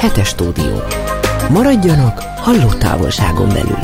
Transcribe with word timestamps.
Hetes 0.00 0.28
stúdió. 0.28 0.82
Maradjanak 1.50 2.18
halló 2.36 2.68
távolságon 2.68 3.48
belül. 3.48 3.78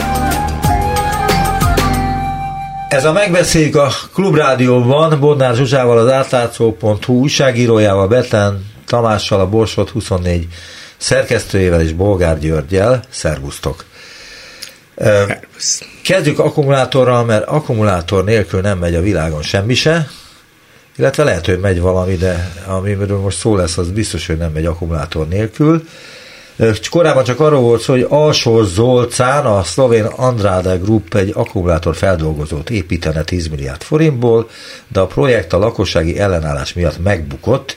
Ez 2.89 3.05
a 3.05 3.13
megbeszéljük 3.13 3.77
a 3.77 3.89
Klubrádióban 4.15 5.21
Bodnár 5.21 5.55
Zsuzsával, 5.55 5.99
az 5.99 6.09
átlátszó.hu 6.09 7.13
újságírójával, 7.13 8.09
Betlen 8.09 8.65
Tamással, 8.87 9.41
a 9.41 9.49
Borsot 9.49 9.91
24 9.91 10.47
szerkesztőjével 10.97 11.81
és 11.81 11.93
Bolgár 11.93 12.39
Györgyel. 12.39 13.03
Szervusztok! 13.09 13.85
Kezdjük 16.03 16.39
akkumulátorral, 16.39 17.25
mert 17.25 17.47
akkumulátor 17.47 18.25
nélkül 18.25 18.61
nem 18.61 18.79
megy 18.79 18.95
a 18.95 19.01
világon 19.01 19.43
semmi 19.43 19.75
se, 19.75 20.09
illetve 20.97 21.25
lehet, 21.25 21.47
hogy 21.47 21.59
megy 21.59 21.81
valami, 21.81 22.17
de 22.17 22.53
amiről 22.67 23.21
most 23.21 23.39
szó 23.39 23.57
lesz, 23.57 23.79
az 23.79 23.91
biztos, 23.91 24.27
hogy 24.27 24.37
nem 24.37 24.53
megy 24.53 24.67
akkumulátor 24.67 25.29
nélkül. 25.29 25.83
Korábban 26.91 27.25
csak 27.25 27.41
arról 27.41 27.61
volt 27.61 27.81
szó, 27.81 27.93
hogy 27.93 28.07
Alsó 28.09 28.63
Zolcán, 28.63 29.47
a 29.47 29.63
szlovén 29.63 30.05
Andrade 30.05 30.77
Group 30.77 31.15
egy 31.15 31.33
akkumulátor 31.35 31.97
feldolgozót 31.97 32.71
építene 32.71 33.23
10 33.23 33.49
milliárd 33.49 33.83
forintból, 33.83 34.49
de 34.89 35.01
a 35.01 35.07
projekt 35.07 35.53
a 35.53 35.59
lakossági 35.59 36.19
ellenállás 36.19 36.73
miatt 36.73 37.03
megbukott, 37.03 37.77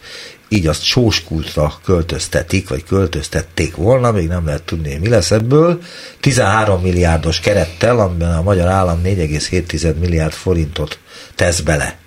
így 0.49 0.67
azt 0.67 0.83
sóskultra 0.83 1.73
költöztetik, 1.85 2.69
vagy 2.69 2.83
költöztették 2.83 3.75
volna, 3.75 4.11
még 4.11 4.27
nem 4.27 4.45
lehet 4.45 4.63
tudni, 4.63 4.97
mi 4.97 5.09
lesz 5.09 5.31
ebből. 5.31 5.79
13 6.19 6.81
milliárdos 6.81 7.39
kerettel, 7.39 7.99
amiben 7.99 8.37
a 8.37 8.41
magyar 8.41 8.67
állam 8.67 9.01
4,7 9.03 9.99
milliárd 9.99 10.33
forintot 10.33 10.99
tesz 11.35 11.59
bele. 11.59 11.97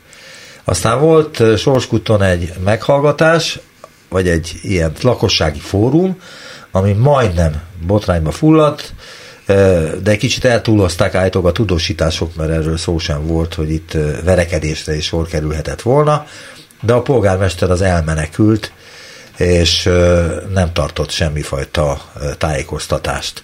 Aztán 0.71 1.01
volt 1.01 1.59
Sorskuton 1.59 2.23
egy 2.23 2.53
meghallgatás, 2.65 3.59
vagy 4.09 4.29
egy 4.29 4.53
ilyen 4.63 4.93
lakossági 5.03 5.59
fórum, 5.59 6.21
ami 6.71 6.93
majdnem 6.93 7.63
botrányba 7.87 8.31
fulladt, 8.31 8.95
de 10.03 10.11
egy 10.11 10.19
kicsit 10.19 10.45
eltúlozták 10.45 11.15
állítólag 11.15 11.49
a 11.49 11.53
tudósítások, 11.53 12.35
mert 12.37 12.51
erről 12.51 12.77
szó 12.77 12.99
sem 12.99 13.27
volt, 13.27 13.55
hogy 13.55 13.71
itt 13.71 13.97
verekedésre 14.25 14.97
is 14.97 15.05
sor 15.05 15.27
kerülhetett 15.27 15.83
volna, 15.83 16.27
de 16.81 16.93
a 16.93 17.03
polgármester 17.03 17.71
az 17.71 17.83
elmenekült, 17.83 18.73
és 19.37 19.83
nem 20.53 20.73
tartott 20.73 21.11
semmifajta 21.11 22.03
tájékoztatást. 22.39 23.43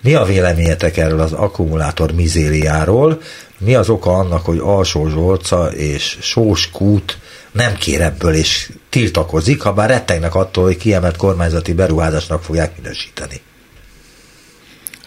Mi 0.00 0.14
a 0.14 0.24
véleményetek 0.24 0.96
erről 0.96 1.20
az 1.20 1.32
akkumulátor 1.32 2.12
mizériáról? 2.12 3.20
Mi 3.58 3.74
az 3.74 3.88
oka 3.88 4.16
annak, 4.18 4.44
hogy 4.44 4.58
Alsó 4.58 5.08
Zsolca 5.08 5.72
és 5.72 6.18
Sós 6.20 6.70
Kút 6.70 7.18
nem 7.52 7.74
kér 7.74 8.00
ebből 8.00 8.34
és 8.34 8.72
tiltakozik, 8.88 9.62
ha 9.62 9.72
bár 9.72 9.88
rettegnek 9.88 10.34
attól, 10.34 10.64
hogy 10.64 10.76
kiemelt 10.76 11.16
kormányzati 11.16 11.72
beruházásnak 11.72 12.42
fogják 12.42 12.76
minősíteni? 12.76 13.40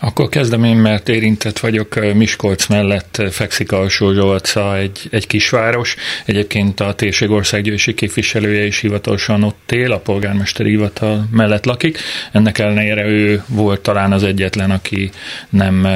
Akkor 0.04 0.30
kezdem 0.30 0.64
én, 0.64 0.76
mert 0.76 1.10
érintett 1.10 1.60
vagyok. 1.60 2.14
Miskolc 2.14 2.68
mellett 2.68 3.22
fekszik 3.32 3.72
Alsó 3.72 4.14
Zsolca, 4.14 4.78
egy, 4.78 5.08
egy 5.12 5.28
kisváros. 5.28 5.96
Egyébként 6.26 6.80
a 6.80 6.94
térség 6.94 7.30
országgyűlési 7.30 7.94
képviselője 7.94 8.66
is 8.66 8.80
hivatalosan 8.80 9.44
ott 9.44 9.72
él, 9.72 9.92
a 9.92 10.00
polgármesteri 10.00 10.70
hivatal 10.70 11.28
mellett 11.32 11.66
lakik. 11.66 12.00
Ennek 12.32 12.60
ellenére 12.60 13.06
ő 13.06 13.44
volt 13.48 13.82
talán 13.82 14.12
az 14.12 14.24
egyetlen, 14.24 14.72
aki 14.72 15.10
nem 15.50 15.88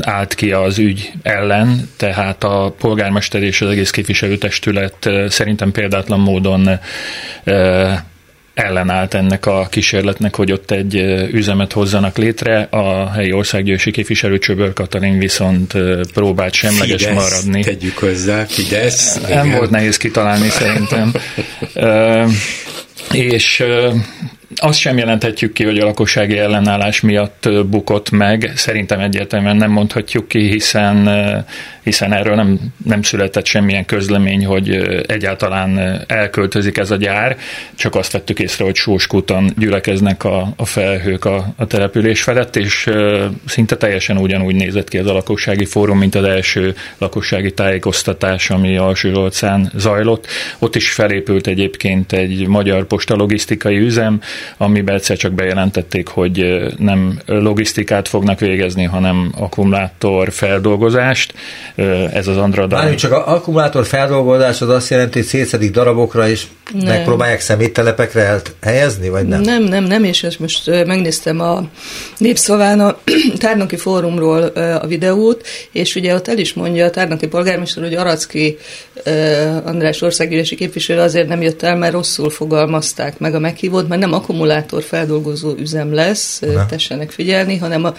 állt 0.00 0.34
ki 0.34 0.52
az 0.52 0.78
ügy 0.78 1.12
ellen, 1.22 1.90
tehát 1.96 2.44
a 2.44 2.74
polgármester 2.78 3.42
és 3.42 3.60
az 3.60 3.70
egész 3.70 3.90
képviselőtestület 3.90 5.10
szerintem 5.28 5.72
példátlan 5.72 6.20
módon 6.20 6.68
ellenállt 8.56 9.14
ennek 9.14 9.46
a 9.46 9.66
kísérletnek, 9.70 10.36
hogy 10.36 10.52
ott 10.52 10.70
egy 10.70 10.94
üzemet 11.32 11.72
hozzanak 11.72 12.16
létre. 12.16 12.60
A 12.70 13.10
helyi 13.10 13.32
országgyűlési 13.32 13.90
képviselő 13.90 14.38
Csöbör 14.38 14.72
Katalin 14.72 15.18
viszont 15.18 15.74
próbált 16.14 16.54
semleges 16.54 17.04
Fidesz, 17.04 17.14
maradni. 17.14 17.62
tegyük 17.62 17.98
hozzá, 17.98 18.44
Fidesz. 18.44 19.20
Nem 19.28 19.46
igen. 19.46 19.58
volt 19.58 19.70
nehéz 19.70 19.96
kitalálni 19.96 20.48
szerintem. 20.48 21.12
és 23.12 23.64
azt 24.54 24.78
sem 24.78 24.98
jelenthetjük 24.98 25.52
ki, 25.52 25.64
hogy 25.64 25.78
a 25.78 25.84
lakossági 25.84 26.38
ellenállás 26.38 27.00
miatt 27.00 27.48
bukott 27.66 28.10
meg. 28.10 28.52
Szerintem 28.56 29.00
egyértelműen 29.00 29.56
nem 29.56 29.70
mondhatjuk 29.70 30.28
ki, 30.28 30.48
hiszen, 30.48 31.08
hiszen 31.82 32.12
erről 32.12 32.34
nem, 32.34 32.58
nem 32.84 33.02
született 33.02 33.46
semmilyen 33.46 33.84
közlemény, 33.84 34.46
hogy 34.46 34.70
egyáltalán 35.06 36.04
elköltözik 36.06 36.78
ez 36.78 36.90
a 36.90 36.96
gyár. 36.96 37.36
Csak 37.74 37.94
azt 37.94 38.12
vettük 38.12 38.38
észre, 38.38 38.64
hogy 38.64 38.74
Sóskúton 38.74 39.50
gyülekeznek 39.58 40.24
a, 40.24 40.52
a 40.56 40.64
felhők 40.64 41.24
a, 41.24 41.52
a 41.56 41.66
település 41.66 42.22
felett, 42.22 42.56
és 42.56 42.90
szinte 43.46 43.76
teljesen 43.76 44.18
ugyanúgy 44.18 44.54
nézett 44.54 44.88
ki 44.88 44.98
ez 44.98 45.06
a 45.06 45.12
lakossági 45.12 45.64
fórum, 45.64 45.98
mint 45.98 46.14
az 46.14 46.24
első 46.24 46.74
lakossági 46.98 47.52
tájékoztatás, 47.52 48.50
ami 48.50 48.76
Alsó 48.76 49.28
zajlott. 49.74 50.26
Ott 50.58 50.76
is 50.76 50.90
felépült 50.90 51.46
egyébként 51.46 52.12
egy 52.12 52.46
magyar 52.46 52.86
posta 52.86 53.14
logisztikai 53.14 53.78
üzem, 53.78 54.20
amiben 54.56 54.94
egyszer 54.94 55.16
csak 55.16 55.32
bejelentették, 55.32 56.08
hogy 56.08 56.66
nem 56.78 57.20
logisztikát 57.26 58.08
fognak 58.08 58.40
végezni, 58.40 58.84
hanem 58.84 59.32
akkumulátor 59.38 60.32
feldolgozást. 60.32 61.34
Ez 62.12 62.26
az 62.26 62.36
Andrada. 62.36 62.76
Mármint 62.76 62.98
csak 62.98 63.12
az 63.12 63.22
akkumulátor 63.24 63.86
feldolgozás 63.86 64.60
az 64.60 64.68
azt 64.68 64.90
jelenti, 64.90 65.18
hogy 65.18 65.28
szétszedik 65.28 65.70
darabokra, 65.70 66.28
és 66.28 66.46
nem. 66.72 66.86
megpróbálják 66.86 67.40
szeméttelepekre 67.40 68.40
helyezni, 68.62 69.08
vagy 69.08 69.26
nem? 69.26 69.40
Nem, 69.40 69.62
nem, 69.62 69.84
nem, 69.84 70.04
és 70.04 70.22
ezt 70.22 70.38
most 70.38 70.66
megnéztem 70.86 71.40
a 71.40 71.64
Népszaván 72.18 72.80
a 72.80 72.98
Tárnoki 73.38 73.76
Fórumról 73.76 74.42
a 74.82 74.86
videót, 74.86 75.46
és 75.72 75.94
ugye 75.94 76.14
ott 76.14 76.28
el 76.28 76.38
is 76.38 76.54
mondja 76.54 76.84
a 76.84 76.90
Tárnoki 76.90 77.26
polgármester, 77.26 77.82
hogy 77.82 77.94
Aracki 77.94 78.58
András 79.64 80.02
országgyűlési 80.02 80.54
képviselő 80.56 81.00
azért 81.00 81.28
nem 81.28 81.42
jött 81.42 81.62
el, 81.62 81.76
mert 81.76 81.92
rosszul 81.92 82.30
fogalmazták 82.30 83.18
meg 83.18 83.34
a 83.34 83.38
meghívót, 83.38 83.88
mert 83.88 84.00
nem 84.00 84.12
akkumulátor 84.26 84.82
feldolgozó 84.82 85.54
üzem 85.58 85.94
lesz, 85.94 86.40
Na. 86.40 86.66
tessenek 86.66 87.10
figyelni, 87.10 87.56
hanem 87.56 87.84
a, 87.84 87.94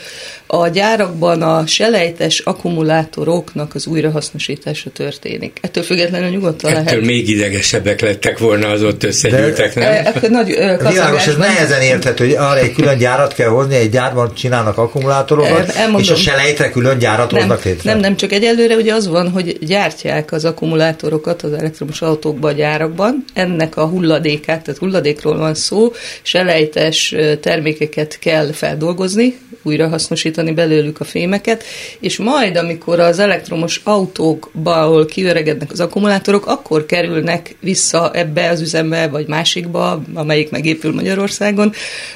a 0.48 0.68
gyárakban 0.68 1.42
a 1.42 1.68
selejtes 1.68 2.40
akkumulátoroknak 2.40 3.76
az 3.76 3.88
újrahasznosítása 3.88 4.90
történik. 4.90 5.58
Ettől 5.62 5.84
függetlenül 5.84 6.30
nyugodtan 6.30 6.72
Ettől 6.72 6.84
lehet. 6.84 7.06
még 7.06 7.30
idegesebbek 7.30 8.02
lettek 8.02 8.38
volna 8.38 8.68
az 8.68 8.84
ott 8.84 9.04
összegyűltek, 9.04 9.76
nem? 9.76 9.92
E, 9.92 10.14
e, 10.22 10.28
nagy, 10.30 10.48
Világos, 10.90 11.28
ez 11.28 11.36
nehezen 11.36 11.82
érthető, 11.82 12.26
hogy 12.26 12.36
arra 12.36 12.60
egy 12.60 12.74
külön 12.74 12.98
gyárat 12.98 13.34
kell 13.34 13.50
hozni, 13.50 13.76
egy 13.76 13.90
gyárban 13.90 14.34
csinálnak 14.34 14.78
akkumulátorokat, 14.78 15.70
Elmondom. 15.70 16.02
és 16.02 16.10
a 16.10 16.16
selejtre 16.16 16.70
külön 16.70 16.98
gyárat 17.00 17.32
nem, 17.32 17.40
hoznak 17.40 17.64
létre. 17.64 17.92
Nem, 17.92 18.00
nem, 18.00 18.16
csak 18.16 18.32
egyelőre 18.32 18.76
ugye 18.76 18.94
az 18.94 19.08
van, 19.08 19.30
hogy 19.30 19.58
gyártják 19.62 20.32
az 20.32 20.46
akkumulátorokat 20.46 21.42
az 21.42 21.54
elektromos 21.54 22.02
autókban, 22.02 22.52
a 22.52 22.56
gyárakban, 22.56 23.26
ennek 23.34 23.78
a 23.78 23.86
hulladékát, 23.86 24.64
tehát 24.64 24.80
hulladékról 24.80 25.38
van 25.38 25.54
szó, 25.54 25.92
selejtes 26.22 27.16
termékeket 27.42 28.20
kell 28.20 28.52
feldolgozni, 28.52 29.38
újra 29.68 29.88
hasznosítani 29.88 30.52
belőlük 30.52 31.00
a 31.00 31.04
fémeket, 31.04 31.64
és 32.00 32.18
majd, 32.18 32.58
amikor 32.58 33.00
az 33.00 33.20
elektromos 33.20 33.82
autókba, 33.84 34.82
ahol 34.82 35.06
kiöregednek 35.06 35.72
az 35.72 35.80
akkumulátorok, 35.80 36.46
akkor 36.46 36.86
kerülnek 36.86 37.56
vissza 37.60 38.12
ebbe 38.14 38.50
az 38.50 38.62
üzembe, 38.62 39.08
vagy 39.08 39.28
másikba, 39.28 40.02
amelyik 40.14 40.50
megépül 40.50 40.94
Magyarországon, 40.94 41.74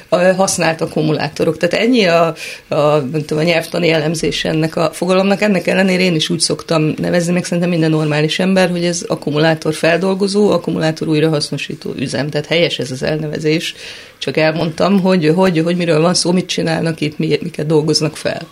a 0.08 0.16
használt 0.16 0.80
akkumulátorok. 0.80 1.56
Tehát 1.56 1.86
ennyi 1.86 2.04
a, 2.04 2.34
a, 2.68 3.02
tudom, 3.10 3.38
a 3.38 3.42
nyelvtani 3.42 3.90
elemzés 3.90 4.44
ennek 4.44 4.76
a 4.76 4.90
fogalomnak. 4.92 5.40
Ennek 5.40 5.66
ellenére 5.66 6.02
én 6.02 6.14
is 6.14 6.30
úgy 6.30 6.40
szoktam 6.40 6.94
nevezni, 6.96 7.32
meg 7.32 7.44
szerintem 7.44 7.70
minden 7.70 7.90
normális 7.90 8.38
ember, 8.38 8.70
hogy 8.70 8.84
ez 8.84 9.04
akkumulátor 9.06 9.74
feldolgozó, 9.74 10.50
akkumulátor 10.50 11.08
újrahasznosító 11.08 11.92
üzem. 11.96 12.28
Tehát 12.28 12.46
helyes 12.46 12.78
ez 12.78 12.90
az 12.90 13.02
elnevezés, 13.02 13.74
csak 14.18 14.36
elmondtam, 14.36 15.00
hogy, 15.00 15.32
hogy, 15.34 15.58
hogy 15.58 15.76
miről 15.76 16.00
van 16.00 16.14
szó, 16.14 16.32
mit 16.32 16.46
csinálnak 16.46 17.00
itt, 17.00 17.18
miket 17.18 17.66
dolgoznak 17.66 18.16
fel. 18.16 18.46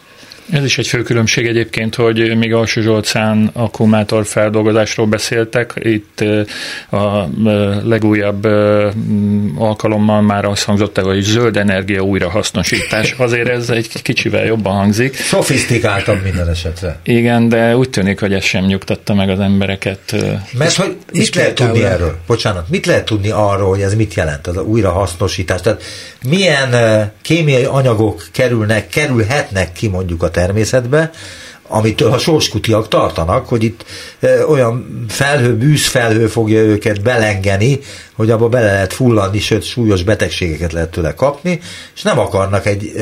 Ez 0.53 0.65
is 0.65 0.79
egy 0.79 0.87
fő 0.87 1.03
különbség 1.03 1.47
egyébként, 1.47 1.95
hogy 1.95 2.37
még 2.37 2.55
Alsó 2.55 2.81
Zsolcán 2.81 3.51
akkumulátor 3.53 4.27
feldolgozásról 4.27 5.07
beszéltek. 5.07 5.73
Itt 5.77 6.25
a 6.91 7.27
legújabb 7.85 8.45
alkalommal 9.57 10.21
már 10.23 10.45
azt 10.45 10.65
hangzott 10.65 10.99
el, 10.99 11.05
hogy 11.05 11.21
zöld 11.21 11.57
energia 11.57 12.01
újrahasznosítás. 12.01 13.15
Azért 13.19 13.49
ez 13.49 13.71
egy 13.71 14.03
kicsivel 14.03 14.45
jobban 14.45 14.75
hangzik. 14.75 15.15
Szofisztikáltabb 15.15 16.23
minden 16.23 16.49
esetre. 16.49 16.99
Igen, 17.03 17.49
de 17.49 17.77
úgy 17.77 17.91
tűnik, 17.91 18.21
hogy 18.21 18.33
ez 18.33 18.45
sem 18.45 18.65
nyugtatta 18.65 19.15
meg 19.15 19.29
az 19.29 19.41
embereket. 19.41 20.17
Mert 20.53 20.75
hogy 20.75 20.97
mit 21.13 21.35
lehet 21.35 21.55
tudni 21.55 21.85
erről? 21.85 22.17
Bocsánat, 22.27 22.69
mit 22.69 22.87
lehet 22.87 23.05
tudni 23.05 23.31
arról, 23.31 23.69
hogy 23.69 23.81
ez 23.81 23.95
mit 23.95 24.15
jelent, 24.15 24.47
az 24.47 24.57
újrahasznosítás? 24.57 25.61
Tehát 25.61 25.83
milyen 26.29 26.75
kémiai 27.23 27.65
anyagok 27.65 28.23
kerülnek, 28.33 28.89
kerülhetnek 28.89 29.73
ki 29.73 29.89
mondjuk 29.89 30.23
a 30.23 30.31
természetbe, 30.41 31.11
amitől 31.69 32.13
a 32.13 32.19
sorskutiak 32.19 32.89
tartanak, 32.89 33.49
hogy 33.49 33.63
itt 33.63 33.85
olyan 34.49 35.05
felhő, 35.09 35.57
bűzfelhő 35.57 36.27
fogja 36.27 36.59
őket 36.59 37.03
belengeni, 37.03 37.79
hogy 38.17 38.31
abba 38.31 38.49
bele 38.49 38.73
lehet 38.73 38.93
fulladni, 38.93 39.39
sőt 39.39 39.63
súlyos 39.63 40.03
betegségeket 40.03 40.73
lehet 40.73 40.91
tőle 40.91 41.15
kapni, 41.15 41.61
és 41.95 42.03
nem 42.03 42.19
akarnak 42.19 42.67
egy 42.67 42.93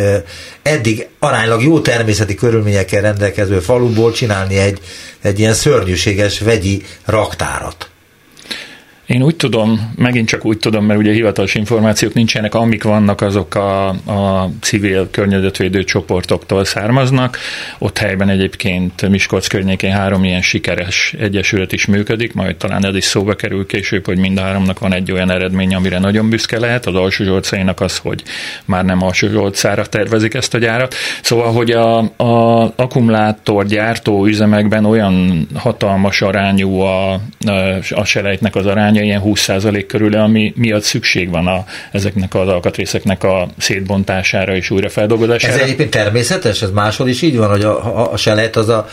eddig 0.62 1.08
aránylag 1.18 1.62
jó 1.62 1.80
természeti 1.80 2.34
körülményekkel 2.34 3.00
rendelkező 3.00 3.58
faluból 3.58 4.12
csinálni 4.12 4.56
egy, 4.56 4.80
egy 5.22 5.38
ilyen 5.38 5.54
szörnyűséges 5.54 6.40
vegyi 6.40 6.82
raktárat. 7.04 7.88
Én 9.08 9.22
úgy 9.22 9.36
tudom, 9.36 9.92
megint 9.96 10.28
csak 10.28 10.44
úgy 10.44 10.58
tudom, 10.58 10.84
mert 10.84 10.98
ugye 10.98 11.12
hivatalos 11.12 11.54
információk 11.54 12.12
nincsenek, 12.12 12.54
amik 12.54 12.82
vannak, 12.82 13.20
azok 13.20 13.54
a, 13.54 13.88
a 13.88 14.50
civil 14.60 15.08
környezetvédő 15.10 15.84
csoportoktól 15.84 16.64
származnak. 16.64 17.38
Ott 17.78 17.98
helyben 17.98 18.28
egyébként 18.28 19.08
Miskolc 19.08 19.46
környékén 19.46 19.92
három 19.92 20.24
ilyen 20.24 20.42
sikeres 20.42 21.14
egyesület 21.20 21.72
is 21.72 21.86
működik, 21.86 22.34
majd 22.34 22.56
talán 22.56 22.86
ez 22.86 22.94
is 22.94 23.04
szóba 23.04 23.34
kerül 23.34 23.66
később, 23.66 24.06
hogy 24.06 24.18
mind 24.18 24.38
a 24.38 24.42
háromnak 24.42 24.78
van 24.78 24.94
egy 24.94 25.12
olyan 25.12 25.30
eredmény, 25.30 25.74
amire 25.74 25.98
nagyon 25.98 26.28
büszke 26.28 26.58
lehet. 26.58 26.86
Az 26.86 26.94
alsó 26.94 27.24
zsolcainak 27.24 27.80
az, 27.80 27.98
hogy 27.98 28.22
már 28.64 28.84
nem 28.84 29.02
alsó 29.02 29.28
zsolcára 29.28 29.86
tervezik 29.86 30.34
ezt 30.34 30.54
a 30.54 30.58
gyárat. 30.58 30.94
Szóval, 31.22 31.52
hogy 31.52 31.70
a, 31.70 31.98
a 32.16 32.62
akkumulátor 32.76 33.66
gyártó 33.66 34.26
üzemekben 34.26 34.84
olyan 34.84 35.46
hatalmas 35.54 36.22
arányú 36.22 36.80
a, 36.80 37.12
a, 37.90 38.04
selejtnek 38.04 38.54
az 38.56 38.66
aránya, 38.66 38.96
aránya 38.98 39.02
ilyen 39.02 39.22
20% 39.24 39.84
körül, 39.88 40.14
ami 40.14 40.52
miatt 40.56 40.82
szükség 40.82 41.30
van 41.30 41.46
a, 41.46 41.64
ezeknek 41.92 42.34
az 42.34 42.48
alkatrészeknek 42.48 43.24
a 43.24 43.48
szétbontására 43.58 44.56
és 44.56 44.70
újrafeldolgozására. 44.70 45.54
Ez 45.54 45.60
egyébként 45.60 45.90
természetes? 45.90 46.62
Ez 46.62 46.70
máshol 46.70 47.08
is 47.08 47.22
így 47.22 47.36
van, 47.36 47.48
hogy 47.48 47.62
a, 47.62 47.98
a, 47.98 48.12
a 48.12 48.16
selejt 48.16 48.56
az 48.56 48.68
a 48.68 48.88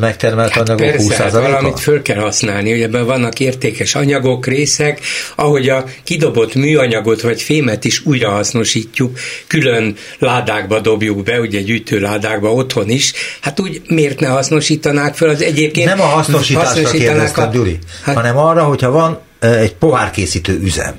megtermelt 0.00 0.50
hát 0.50 0.68
anyagok 0.68 0.90
persze, 0.90 1.14
20%-a? 1.14 1.22
Hát 1.22 1.32
valamit 1.32 1.80
föl 1.80 2.02
kell 2.02 2.20
használni, 2.20 2.70
hogy 2.70 2.82
ebben 2.82 3.06
vannak 3.06 3.40
értékes 3.40 3.94
anyagok, 3.94 4.46
részek, 4.46 5.00
ahogy 5.34 5.68
a 5.68 5.84
kidobott 6.04 6.54
műanyagot 6.54 7.20
vagy 7.20 7.42
fémet 7.42 7.84
is 7.84 8.06
újrahasznosítjuk, 8.06 9.18
külön 9.46 9.96
ládákba 10.18 10.80
dobjuk 10.80 11.22
be, 11.22 11.40
ugye 11.40 11.60
gyűjtőládákba 11.60 12.52
otthon 12.52 12.88
is, 12.88 13.12
hát 13.40 13.60
úgy 13.60 13.82
miért 13.88 14.20
ne 14.20 14.26
hasznosítanák 14.26 15.14
föl 15.14 15.28
az 15.28 15.42
egyébként? 15.42 15.88
Nem 15.88 16.00
a 16.00 16.04
hasznosításra 16.04 16.90
kérdeztem, 16.90 17.48
a, 17.48 17.52
Gyuri, 17.52 17.78
hát, 18.02 18.14
hanem 18.14 18.36
arra, 18.36 18.64
hogyha 18.64 18.90
van 18.90 19.18
egy 19.40 19.74
pohárkészítő 19.74 20.58
üzem, 20.62 20.94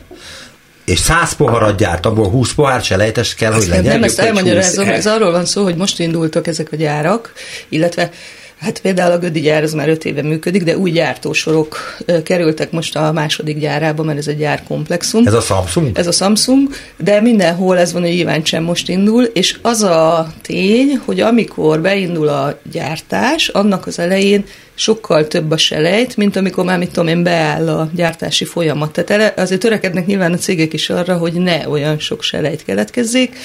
és 0.85 0.99
száz 0.99 1.33
poharat 1.33 1.77
gyárt, 1.77 2.05
abból 2.05 2.29
20 2.29 2.53
pohár 2.53 2.81
selejtes 2.81 3.35
kell, 3.35 3.53
hogy 3.53 3.67
legyen. 3.67 3.93
Nem, 3.93 4.03
ezt 4.03 4.19
elmagyarázom, 4.19 4.87
ez 4.87 5.07
arról 5.07 5.31
van 5.31 5.45
szó, 5.45 5.63
hogy 5.63 5.75
most 5.75 5.99
indultak 5.99 6.47
ezek 6.47 6.67
a 6.71 6.75
gyárak, 6.75 7.33
illetve 7.69 8.11
Hát 8.61 8.79
például 8.79 9.11
a 9.11 9.17
Gödi 9.17 9.39
gyár 9.39 9.63
az 9.63 9.73
már 9.73 9.89
öt 9.89 10.05
éve 10.05 10.21
működik, 10.21 10.63
de 10.63 10.77
új 10.77 10.91
gyártósorok 10.91 11.77
kerültek 12.23 12.71
most 12.71 12.95
a 12.95 13.11
második 13.11 13.59
gyárába, 13.59 14.03
mert 14.03 14.17
ez 14.17 14.27
egy 14.27 14.37
gyárkomplexum. 14.37 15.27
Ez 15.27 15.33
a 15.33 15.41
Samsung? 15.41 15.97
Ez 15.97 16.07
a 16.07 16.11
Samsung, 16.11 16.69
de 16.97 17.21
mindenhol 17.21 17.77
ez 17.77 17.93
van, 17.93 18.01
hogy 18.01 18.15
Iváncsen 18.15 18.63
most 18.63 18.89
indul, 18.89 19.23
és 19.23 19.59
az 19.61 19.81
a 19.81 20.33
tény, 20.41 21.01
hogy 21.05 21.19
amikor 21.19 21.81
beindul 21.81 22.27
a 22.27 22.59
gyártás, 22.71 23.47
annak 23.47 23.87
az 23.87 23.99
elején 23.99 24.43
sokkal 24.73 25.27
több 25.27 25.51
a 25.51 25.57
selejt, 25.57 26.17
mint 26.17 26.35
amikor 26.35 26.65
már, 26.65 26.77
mit 26.77 26.91
tudom 26.91 27.07
én, 27.07 27.23
beáll 27.23 27.69
a 27.69 27.89
gyártási 27.95 28.45
folyamat. 28.45 28.91
Tehát 28.91 29.39
azért 29.39 29.61
törekednek 29.61 30.05
nyilván 30.05 30.33
a 30.33 30.37
cégek 30.37 30.73
is 30.73 30.89
arra, 30.89 31.17
hogy 31.17 31.33
ne 31.33 31.69
olyan 31.69 31.99
sok 31.99 32.23
selejt 32.23 32.63
keletkezzék, 32.63 33.35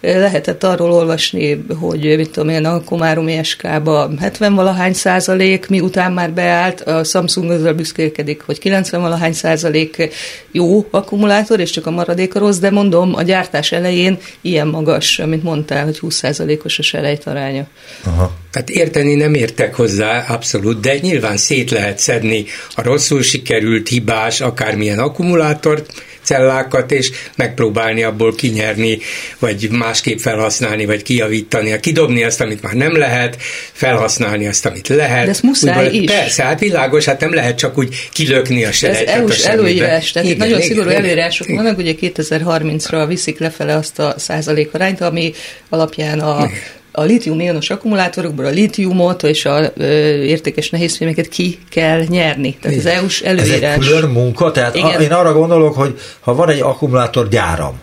lehetett 0.00 0.64
arról 0.64 0.92
olvasni, 0.92 1.64
hogy 1.80 2.16
mit 2.16 2.30
tudom 2.30 2.48
én, 2.48 2.64
a 2.64 2.84
Komárom 2.84 3.28
ESK-ba 3.28 4.10
70 4.20 4.54
valahány 4.54 4.92
százalék, 4.92 5.68
miután 5.68 6.12
már 6.12 6.32
beállt, 6.32 6.80
a 6.80 7.04
Samsung 7.04 7.50
azzal 7.50 7.72
büszkélkedik, 7.72 8.42
hogy 8.46 8.58
90 8.58 9.00
valahány 9.00 9.32
százalék 9.32 10.08
jó 10.52 10.86
akkumulátor, 10.90 11.60
és 11.60 11.70
csak 11.70 11.86
a 11.86 11.90
maradék 11.90 12.34
a 12.34 12.38
rossz, 12.38 12.58
de 12.58 12.70
mondom, 12.70 13.14
a 13.14 13.22
gyártás 13.22 13.72
elején 13.72 14.18
ilyen 14.40 14.66
magas, 14.66 15.18
amit 15.18 15.42
mondtál, 15.42 15.84
hogy 15.84 15.98
20 15.98 16.14
százalékos 16.14 16.78
a 16.78 16.82
selejt 16.82 17.26
aránya. 17.26 17.66
Aha. 18.04 18.32
Tehát 18.52 18.70
érteni 18.70 19.14
nem 19.14 19.34
értek 19.34 19.74
hozzá, 19.74 20.24
abszolút, 20.28 20.80
de 20.80 20.98
nyilván 20.98 21.36
szét 21.36 21.70
lehet 21.70 21.98
szedni 21.98 22.44
a 22.74 22.82
rosszul 22.82 23.22
sikerült, 23.22 23.88
hibás, 23.88 24.40
akármilyen 24.40 24.98
akkumulátort, 24.98 25.92
cellákat, 26.22 26.92
és 26.92 27.10
megpróbálni 27.36 28.02
abból 28.02 28.34
kinyerni, 28.34 28.98
vagy 29.38 29.68
másképp 29.70 30.18
felhasználni, 30.18 30.86
vagy 30.86 31.02
kijavítani, 31.02 31.80
kidobni 31.80 32.22
azt, 32.22 32.40
amit 32.40 32.62
már 32.62 32.74
nem 32.74 32.96
lehet, 32.96 33.36
felhasználni 33.72 34.46
azt, 34.46 34.66
amit 34.66 34.88
lehet. 34.88 35.24
De 35.24 35.30
ez 35.30 35.40
muszáj 35.40 35.86
Úgy, 35.86 35.94
is. 35.94 36.10
Persze, 36.10 36.42
hát 36.42 36.60
világos, 36.60 37.04
hát 37.04 37.20
nem 37.20 37.34
lehet 37.34 37.58
csak 37.58 37.78
úgy 37.78 38.08
kilökni 38.12 38.64
a 38.64 38.72
selejtet 38.72 39.08
Ez 39.08 39.14
EU-s 39.14 39.44
előírás, 39.44 40.12
tehát 40.12 40.28
igen, 40.28 40.38
nagyon 40.38 40.56
igen, 40.56 40.68
szigorú 40.68 40.88
igen, 40.88 41.02
előírások 41.02 41.48
igen. 41.48 41.62
vannak, 41.62 41.78
ugye 41.78 41.94
2030-ra 42.00 43.04
viszik 43.08 43.38
lefele 43.38 43.74
azt 43.74 43.98
a 43.98 44.14
százalékarányt, 44.16 45.00
ami 45.00 45.32
alapján 45.68 46.20
a 46.20 46.44
igen 46.44 46.79
a 46.92 47.02
litium-ionos 47.02 47.70
akkumulátorokból 47.70 48.44
a 48.44 48.48
litiumot 48.48 49.22
és 49.22 49.44
a 49.44 49.72
ö, 49.76 49.84
értékes 50.22 50.70
nehézfémeket 50.70 51.28
ki 51.28 51.58
kell 51.70 52.02
nyerni. 52.08 52.56
Tehát 52.60 52.78
az 52.78 52.86
EU-s 52.86 53.20
előírás. 53.20 53.76
Ez 53.76 53.82
egy 53.82 53.88
külön 53.88 54.10
munka, 54.10 54.50
tehát 54.50 54.76
a, 54.76 55.00
én 55.00 55.12
arra 55.12 55.32
gondolok, 55.32 55.74
hogy 55.74 55.98
ha 56.20 56.34
van 56.34 56.48
egy 56.48 56.60
akkumulátor 56.60 57.28
gyáram, 57.28 57.80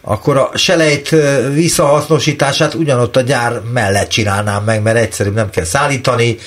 akkor 0.00 0.36
a 0.36 0.50
selejt 0.54 1.16
visszahasznosítását 1.52 2.74
ugyanott 2.74 3.16
a 3.16 3.20
gyár 3.20 3.60
mellett 3.72 4.08
csinálnám 4.08 4.64
meg, 4.64 4.82
mert 4.82 4.96
egyszerűbb 4.96 5.34
nem 5.34 5.50
kell 5.50 5.64
szállítani, 5.64 6.38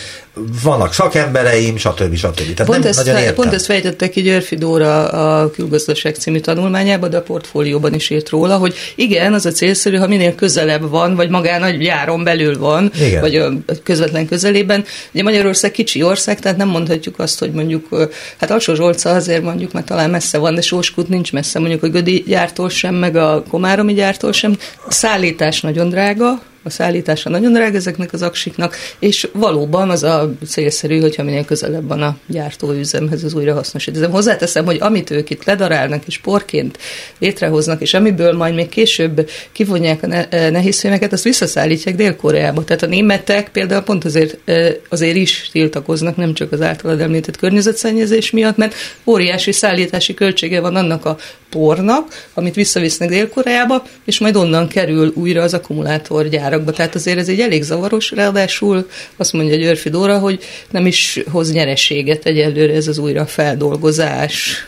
vannak 0.64 0.94
szakembereim, 0.94 1.78
stb. 1.78 2.16
stb. 2.16 2.54
Tehát 2.54 2.66
pont, 2.66 2.80
nem 2.80 2.88
ezt, 2.88 2.98
nagyon 2.98 3.20
értem. 3.20 3.36
pont 3.36 3.54
ezt 3.54 3.66
fejtette 3.66 4.10
ki 4.10 4.22
Györfi 4.22 4.56
Dóra 4.56 5.08
a 5.08 5.52
külgazdaság 5.52 6.16
című 6.16 6.40
tanulmányában, 6.40 7.10
de 7.10 7.18
a 7.18 7.22
portfólióban 7.22 7.94
is 7.94 8.10
írt 8.10 8.30
róla, 8.30 8.58
hogy 8.58 8.76
igen, 8.96 9.34
az 9.34 9.46
a 9.46 9.52
célszerű, 9.52 9.98
ha 9.98 10.08
minél 10.08 10.36
közelebb 10.36 10.90
van, 10.90 11.16
vagy 11.16 11.30
magán 11.30 11.64
a 11.64 11.70
gyáron 11.70 12.24
belül 12.24 12.58
van, 12.58 12.92
igen. 12.96 13.22
vagy 13.22 13.36
a 13.36 13.52
közvetlen 13.84 14.28
közelében. 14.28 14.86
Ugye 15.12 15.24
Magyarország 15.24 15.72
kicsi 15.72 16.04
ország, 16.04 16.40
tehát 16.40 16.58
nem 16.58 16.68
mondhatjuk 16.68 17.20
azt, 17.20 17.40
hogy 17.40 17.52
mondjuk, 17.52 18.10
hát 18.38 18.52
Alsó 18.52 18.74
Zsolca 18.74 19.10
azért 19.10 19.44
mondjuk, 19.44 19.72
mert 19.72 19.86
talán 19.86 20.10
messze 20.10 20.38
van, 20.38 20.56
de 20.56 20.62
Sóskút 20.62 21.10
nincs 21.10 21.34
messze, 21.34 21.60
mondjuk 21.60 21.84
a 21.84 21.88
Gödi 21.88 22.24
gyártól 22.28 22.70
sem, 22.70 22.96
meg 22.96 23.16
a 23.16 23.44
Komáromi 23.50 23.94
gyártól 23.94 24.32
sem. 24.32 24.58
A 24.88 24.92
szállítás 24.92 25.62
nagyon 25.62 25.90
drága, 25.90 26.42
a 26.68 26.70
szállítása 26.70 27.30
nagyon 27.30 27.54
drága 27.54 27.78
ezeknek 27.78 28.14
az 28.14 28.22
aksiknak, 28.22 28.76
és 29.00 29.28
valóban 29.34 29.90
az 29.90 30.04
a 30.04 30.34
célszerű, 30.48 31.00
hogyha 31.00 31.24
minél 31.24 31.46
közelebb 31.46 31.88
van 31.88 32.02
a 32.02 32.18
gyártóüzemhez 32.28 33.24
az 33.24 33.34
újrahasznosítás. 33.34 34.10
Hozzáteszem, 34.12 34.66
hogy 34.66 34.78
amit 34.80 35.10
ők 35.10 35.30
itt 35.30 35.44
ledarálnak 35.44 36.04
és 36.06 36.18
porként 36.18 36.78
létrehoznak, 37.20 37.82
és 37.82 37.94
amiből 37.94 38.34
majd 38.34 38.56
még 38.56 38.70
később 38.70 39.30
kivonják 39.52 40.04
a 40.04 40.08
eh, 40.12 40.52
nehézfémeket, 40.52 41.14
azt 41.14 41.24
visszaszállítják 41.24 41.96
Dél-Koreába. 41.96 42.64
Tehát 42.64 42.84
a 42.84 42.88
németek 42.88 43.50
például 43.52 43.82
pont 43.82 44.06
azért, 44.06 44.38
eh, 44.46 44.76
azért 44.90 45.16
is 45.16 45.50
tiltakoznak, 45.52 46.16
nem 46.16 46.34
csak 46.34 46.52
az 46.52 46.62
általad 46.62 47.02
említett 47.02 47.38
környezetszennyezés 47.38 48.32
miatt, 48.32 48.58
mert 48.58 48.76
óriási 49.06 49.52
szállítási 49.52 50.14
költsége 50.14 50.60
van 50.60 50.76
annak 50.76 51.06
a 51.06 51.18
pornak, 51.50 52.28
amit 52.34 52.56
visszavisznek 52.56 53.10
Dél-Koreába, 53.10 53.84
és 54.06 54.20
majd 54.20 54.36
onnan 54.36 54.68
kerül 54.68 55.12
újra 55.16 55.42
az 55.42 55.54
akkumulátorgyára 55.54 56.46
árakba. 56.46 56.72
Tehát 56.72 56.96
azért 56.96 57.18
ez 57.18 57.30
egy 57.30 57.40
elég 57.40 57.64
zavaros, 57.64 58.12
ráadásul 58.12 58.90
azt 59.18 59.34
mondja 59.34 59.56
Györfi 59.56 59.90
Dóra, 59.90 60.20
hogy 60.20 60.44
nem 60.70 60.86
is 60.86 61.20
hoz 61.32 61.52
nyereséget 61.52 62.26
egyelőre 62.26 62.74
ez 62.74 62.88
az 62.88 62.98
újra 62.98 63.26
feldolgozás. 63.26 64.68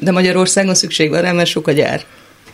De 0.00 0.10
Magyarországon 0.10 0.74
szükség 0.74 1.10
van 1.10 1.20
rá, 1.20 1.32
mert 1.32 1.48
sok 1.48 1.66
a 1.66 1.72
gyár. 1.72 2.04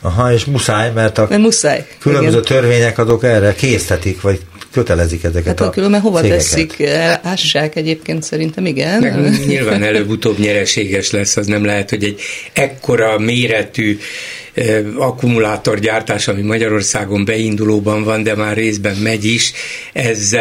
Aha, 0.04 0.32
és 0.32 0.44
muszáj, 0.44 0.90
mert 0.94 1.18
a 1.18 1.26
mert 1.30 1.42
muszáj, 1.42 1.86
különböző 1.98 2.40
igen. 2.40 2.42
törvények 2.42 2.98
azok 2.98 3.24
erre 3.24 3.54
késztetik, 3.54 4.20
vagy 4.20 4.40
kötelezik 4.72 5.24
ezeket 5.24 5.58
hát, 5.58 5.68
a 5.68 5.70
különben 5.70 6.00
hova 6.00 6.20
cégeket. 6.20 6.38
teszik, 6.38 6.88
ássák 7.22 7.76
egyébként 7.76 8.22
szerintem, 8.22 8.66
igen. 8.66 9.00
Meg 9.00 9.46
nyilván 9.46 9.82
előbb-utóbb 9.82 10.38
nyereséges 10.38 11.10
lesz, 11.10 11.36
az 11.36 11.46
nem 11.46 11.64
lehet, 11.64 11.90
hogy 11.90 12.04
egy 12.04 12.20
ekkora 12.52 13.18
méretű 13.18 13.98
akkumulátorgyártás, 14.96 16.28
ami 16.28 16.42
Magyarországon 16.42 17.24
beindulóban 17.24 18.04
van, 18.04 18.22
de 18.22 18.34
már 18.34 18.56
részben 18.56 18.96
megy 18.96 19.24
is, 19.24 19.52
ez 19.92 20.36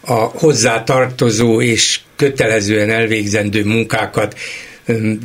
a 0.00 0.14
hozzátartozó 0.14 1.60
és 1.60 2.00
kötelezően 2.16 2.90
elvégzendő 2.90 3.64
munkákat 3.64 4.34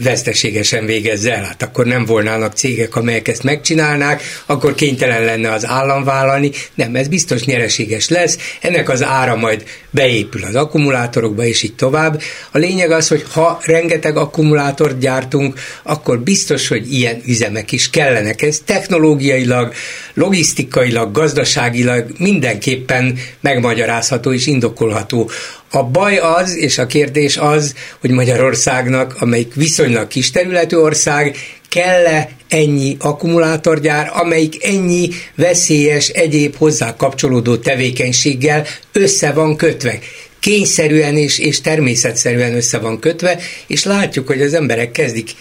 veszteségesen 0.04 0.86
végezze 0.86 1.36
el. 1.36 1.44
Hát 1.44 1.64
akkor 1.64 1.86
nem 1.86 2.06
volnának 2.06 2.54
cégek, 2.54 2.96
amelyek 2.96 3.28
ezt 3.28 3.44
megcsinálnák, 3.44 4.22
akkor 4.46 4.76
kénytelen 4.76 5.24
lenne 5.24 5.52
az 5.52 5.66
állam 5.66 6.04
vállalni. 6.04 6.52
Nem, 6.76 6.96
ez 6.96 7.08
biztos 7.08 7.44
nyereséges 7.44 8.10
lesz. 8.10 8.38
Ennek 8.62 8.90
az 8.90 9.04
ára 9.04 9.36
majd 9.36 9.64
beépül 9.98 10.44
az 10.44 10.56
akkumulátorokba, 10.56 11.46
és 11.46 11.64
így 11.64 11.76
tovább. 11.76 12.22
A 12.52 12.58
lényeg 12.58 12.92
az, 12.92 13.08
hogy 13.08 13.26
ha 13.32 13.60
rengeteg 13.62 14.18
akkumulátort 14.18 15.00
gyártunk, 15.00 15.60
akkor 15.84 16.20
biztos, 16.20 16.68
hogy 16.68 16.94
ilyen 16.94 17.22
üzemek 17.26 17.72
is 17.72 17.90
kellenek. 17.90 18.42
Ez 18.42 18.62
technológiailag, 18.66 19.74
logisztikailag, 20.14 21.12
gazdaságilag 21.12 22.06
mindenképpen 22.18 23.18
megmagyarázható 23.42 24.34
és 24.34 24.48
indokolható. 24.48 25.30
A 25.72 25.84
baj 25.84 26.18
az, 26.18 26.56
és 26.56 26.78
a 26.78 26.86
kérdés 26.86 27.38
az, 27.38 27.74
hogy 28.00 28.10
Magyarországnak, 28.10 29.16
amelyik 29.20 29.54
viszonylag 29.54 30.08
kis 30.08 30.32
területű 30.32 30.76
ország, 30.76 31.36
kell-e 31.70 32.30
ennyi 32.50 32.96
akkumulátorgyár, 33.00 34.12
amelyik 34.14 34.64
ennyi 34.64 35.10
veszélyes 35.36 36.08
egyéb 36.08 36.56
hozzá 36.56 36.96
kapcsolódó 36.96 37.58
tevékenységgel 37.58 38.66
össze 38.92 39.32
van 39.32 39.56
kötve? 39.56 40.00
Kényszerűen 40.40 41.18
és, 41.18 41.40
és 41.40 41.62
természetszerűen 41.62 42.56
össze 42.56 42.78
van 42.78 43.00
kötve, 43.00 43.40
és 43.68 43.84
látjuk, 43.84 44.28
hogy 44.28 44.42
az 44.42 44.54
emberek 44.54 44.92
kezdik 44.92 45.32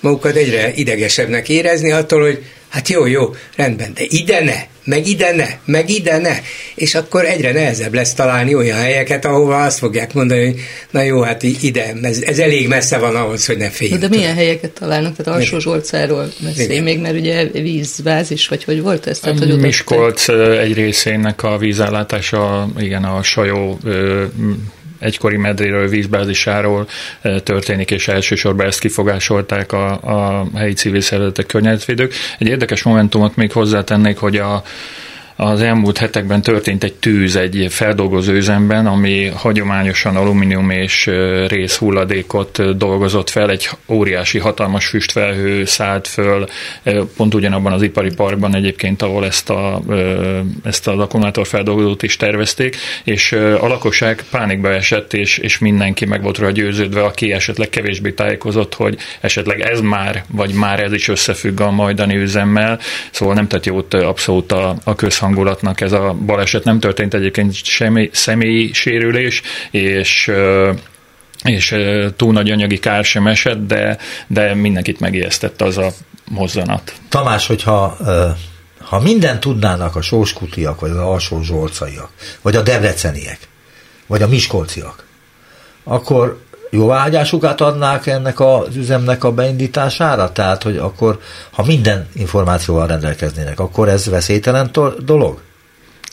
magukat 0.00 0.36
egyre 0.36 0.72
idegesebbnek 0.74 1.48
érezni 1.48 1.92
attól, 1.92 2.22
hogy 2.22 2.42
hát 2.68 2.88
jó, 2.88 3.06
jó, 3.06 3.34
rendben, 3.56 3.94
de 3.94 4.02
ide 4.08 4.44
ne, 4.44 4.75
meg 4.86 5.06
ide 5.06 5.32
ne, 5.34 5.46
meg 5.64 5.90
ide 5.90 6.18
ne. 6.18 6.34
És 6.74 6.94
akkor 6.94 7.24
egyre 7.24 7.52
nehezebb 7.52 7.94
lesz 7.94 8.14
találni 8.14 8.54
olyan 8.54 8.78
helyeket, 8.78 9.24
ahova 9.24 9.62
azt 9.62 9.78
fogják 9.78 10.14
mondani, 10.14 10.44
hogy 10.44 10.60
na 10.90 11.02
jó, 11.02 11.20
hát 11.20 11.42
ide, 11.42 11.92
ez, 12.02 12.20
ez 12.22 12.38
elég 12.38 12.68
messze 12.68 12.98
van 12.98 13.16
ahhoz, 13.16 13.46
hogy 13.46 13.56
ne 13.56 13.70
féljünk. 13.70 14.00
De 14.00 14.08
milyen 14.08 14.34
helyeket 14.34 14.70
találnak? 14.70 15.16
Tehát 15.16 15.40
Alsó 15.40 15.58
Zsolcáról 15.58 16.28
beszélj 16.42 16.80
még, 16.80 17.00
mert 17.00 17.14
ugye 17.14 17.44
vízváz 17.44 18.30
is, 18.30 18.48
vagy 18.48 18.64
hogy 18.64 18.82
volt 18.82 19.06
ez? 19.06 19.18
Tehát, 19.18 19.38
hogy 19.38 19.58
Miskolc 19.58 20.28
egy 20.60 20.74
részének 20.74 21.42
a 21.42 21.58
vízellátása, 21.58 22.68
igen, 22.78 23.04
a 23.04 23.22
sajó 23.22 23.78
egykori 25.06 25.36
medréről, 25.36 25.88
vízbázisáról 25.88 26.88
történik, 27.42 27.90
és 27.90 28.08
elsősorban 28.08 28.66
ezt 28.66 28.80
kifogásolták 28.80 29.72
a, 29.72 29.90
a 29.90 30.46
helyi 30.54 30.72
civil 30.72 31.00
szervezetek 31.00 31.46
környezetvédők. 31.46 32.14
Egy 32.38 32.48
érdekes 32.48 32.82
momentumot 32.82 33.36
még 33.36 33.52
hozzátennék, 33.52 34.18
hogy 34.18 34.36
a 34.36 34.62
az 35.36 35.60
elmúlt 35.62 35.98
hetekben 35.98 36.42
történt 36.42 36.84
egy 36.84 36.94
tűz 36.94 37.36
egy 37.36 37.66
feldolgozó 37.70 38.32
üzemben, 38.32 38.86
ami 38.86 39.26
hagyományosan 39.26 40.16
alumínium 40.16 40.70
és 40.70 41.10
rész 41.46 41.76
hulladékot 41.76 42.76
dolgozott 42.76 43.30
fel, 43.30 43.50
egy 43.50 43.68
óriási, 43.88 44.38
hatalmas 44.38 44.86
füstfelhő 44.86 45.64
szállt 45.64 46.06
föl, 46.06 46.46
pont 47.16 47.34
ugyanabban 47.34 47.72
az 47.72 47.82
ipari 47.82 48.14
parkban 48.14 48.54
egyébként, 48.54 49.02
ahol 49.02 49.26
ezt, 49.26 49.50
a, 49.50 49.82
ezt 50.64 50.88
az 50.88 50.98
akkumulátorfeldolgozót 50.98 52.02
is 52.02 52.16
tervezték, 52.16 52.76
és 53.04 53.32
a 53.32 53.66
lakosság 53.66 54.24
pánikba 54.30 54.72
esett, 54.72 55.12
és, 55.12 55.38
és 55.38 55.58
mindenki 55.58 56.04
meg 56.04 56.22
volt 56.22 56.38
rá 56.38 56.50
győződve, 56.50 57.02
aki 57.02 57.32
esetleg 57.32 57.68
kevésbé 57.68 58.10
tájékozott, 58.10 58.74
hogy 58.74 58.96
esetleg 59.20 59.60
ez 59.60 59.80
már, 59.80 60.24
vagy 60.28 60.52
már 60.52 60.80
ez 60.80 60.92
is 60.92 61.08
összefügg 61.08 61.60
a 61.60 61.70
majdani 61.70 62.16
üzemmel, 62.16 62.78
szóval 63.10 63.34
nem 63.34 63.48
tett 63.48 63.66
jót 63.66 63.94
abszolút 63.94 64.52
a, 64.52 64.76
a 64.84 64.94
közhang 64.94 65.25
közhangulatnak 65.26 65.80
ez 65.80 65.92
a 65.92 66.16
baleset. 66.26 66.64
Nem 66.64 66.80
történt 66.80 67.14
egyébként 67.14 67.54
semmi 67.54 68.10
személyi 68.12 68.72
sérülés, 68.72 69.42
és 69.70 70.32
és 71.44 71.76
túl 72.16 72.32
nagy 72.32 72.50
anyagi 72.50 72.78
kár 72.78 73.04
sem 73.04 73.26
esett, 73.26 73.66
de, 73.66 73.98
de 74.26 74.54
mindenkit 74.54 75.00
megijesztett 75.00 75.62
az 75.62 75.78
a 75.78 75.92
mozzanat. 76.30 76.92
Tamás, 77.08 77.46
hogyha 77.46 77.96
ha 78.80 79.00
minden 79.00 79.40
tudnának 79.40 79.96
a 79.96 80.02
sóskutiak, 80.02 80.80
vagy 80.80 80.90
az 80.90 80.96
alsó 80.96 81.42
zsolcaiak, 81.42 82.10
vagy 82.42 82.56
a 82.56 82.62
debreceniek, 82.62 83.38
vagy 84.06 84.22
a 84.22 84.28
miskolciak, 84.28 85.06
akkor 85.84 86.40
jóváhagyásukat 86.70 87.60
adnák 87.60 88.06
ennek 88.06 88.40
az 88.40 88.76
üzemnek 88.76 89.24
a 89.24 89.32
beindítására? 89.32 90.32
Tehát, 90.32 90.62
hogy 90.62 90.76
akkor, 90.76 91.18
ha 91.50 91.64
minden 91.64 92.08
információval 92.14 92.86
rendelkeznének, 92.86 93.60
akkor 93.60 93.88
ez 93.88 94.06
veszélytelen 94.06 94.70
dolog? 95.04 95.40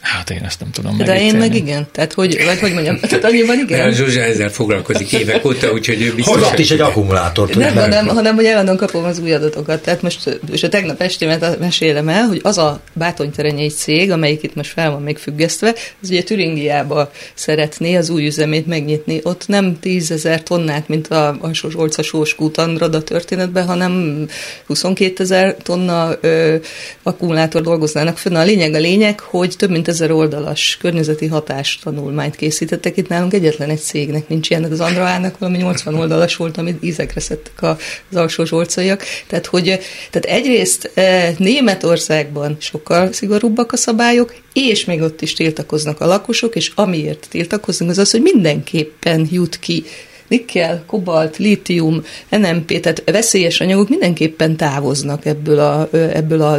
Hát 0.03 0.29
én 0.29 0.41
ezt 0.45 0.60
nem 0.60 0.72
tudom 0.72 0.98
De 0.98 1.22
én 1.22 1.36
meg 1.36 1.55
igen. 1.55 1.88
Tehát 1.91 2.13
hogy, 2.13 2.43
vagy 2.45 2.60
hogy 2.60 2.74
mondjam, 2.74 3.00
tehát 3.00 3.24
annyiban 3.24 3.60
igen. 3.60 3.88
A 3.88 3.91
Zsuzsa 3.91 4.22
ezzel 4.22 4.50
foglalkozik 4.50 5.12
évek 5.13 5.45
óta, 5.45 5.72
úgyhogy 5.72 6.01
ő 6.01 6.13
biztos. 6.15 6.50
Hogy 6.50 6.60
is 6.60 6.72
egy 6.72 6.79
akkumulátort. 6.79 7.55
Nem, 7.55 7.75
hanem, 7.75 8.07
hanem, 8.07 8.36
hogy 8.36 8.45
állandóan 8.45 8.77
kapom 8.77 9.03
az 9.03 9.19
új 9.19 9.33
adatokat. 9.33 9.81
Tehát 9.81 10.01
most, 10.01 10.39
és 10.51 10.63
a 10.63 10.69
tegnap 10.69 11.01
estémet 11.01 11.60
mesélem 11.60 12.10
el, 12.10 12.24
hogy 12.24 12.39
az 12.43 12.57
a 12.57 12.81
bátonyterenyei 12.93 13.69
cég, 13.69 14.12
amelyik 14.12 14.43
itt 14.43 14.55
most 14.55 14.72
fel 14.72 14.91
van 14.91 15.01
még 15.01 15.17
függesztve, 15.17 15.75
az 16.01 16.10
ugye 16.10 16.24
Türingiába 16.24 17.12
szeretné 17.33 17.95
az 17.95 18.10
új 18.10 18.25
üzemét 18.25 18.67
megnyitni. 18.67 19.19
Ott 19.24 19.48
nem 19.48 19.79
tízezer 19.79 20.43
tonnát, 20.43 20.88
mint 20.88 21.07
a 21.07 21.38
alsó 21.39 21.69
Zsolca 21.69 22.01
Sóskút 22.01 22.57
Andrada 22.57 23.03
történetben, 23.03 23.65
hanem 23.65 24.25
22 24.65 25.24
ezer 25.24 25.55
tonna 25.63 26.12
ö, 26.22 26.55
akkumulátor 27.03 27.62
dolgoznának 27.62 28.17
fönn. 28.17 28.36
A 28.36 28.43
lényeg 28.43 28.74
a 28.74 28.79
lényeg, 28.79 29.19
hogy 29.19 29.55
több 29.57 29.69
mint 29.69 29.88
ezer 29.93 30.12
oldalas 30.12 30.77
környezeti 30.81 31.27
hatás 31.27 31.79
tanulmányt 31.83 32.35
készítettek. 32.35 32.97
Itt 32.97 33.07
nálunk 33.07 33.33
egyetlen 33.33 33.69
egy 33.69 33.79
cégnek 33.79 34.27
nincs 34.27 34.50
ilyen, 34.50 34.63
az 34.63 34.79
Andraának 34.79 35.38
valami 35.38 35.57
80 35.57 35.95
oldalas 35.95 36.35
volt, 36.35 36.57
amit 36.57 36.83
ízekre 36.83 37.19
szedtek 37.19 37.62
az 37.62 38.15
alsó 38.15 38.45
zsolcaiak. 38.45 39.03
Tehát, 39.27 39.45
hogy, 39.45 39.63
tehát 40.12 40.39
egyrészt 40.39 40.91
e, 40.93 41.33
Németországban 41.38 42.55
sokkal 42.59 43.12
szigorúbbak 43.12 43.71
a 43.71 43.77
szabályok, 43.77 44.35
és 44.53 44.85
még 44.85 45.01
ott 45.01 45.21
is 45.21 45.33
tiltakoznak 45.33 46.01
a 46.01 46.05
lakosok, 46.05 46.55
és 46.55 46.71
amiért 46.75 47.27
tiltakoznak, 47.29 47.89
az 47.89 47.97
az, 47.97 48.12
hogy 48.12 48.21
mindenképpen 48.21 49.27
jut 49.31 49.59
ki 49.59 49.83
nikkel, 50.27 50.83
kobalt, 50.88 51.38
lítium, 51.38 52.03
NMP, 52.29 52.79
tehát 52.79 53.03
veszélyes 53.05 53.62
anyagok 53.62 53.89
mindenképpen 53.89 54.55
távoznak 54.55 55.25
ebből 55.25 55.59
a, 55.59 55.88
ebből 55.91 56.41
a 56.41 56.57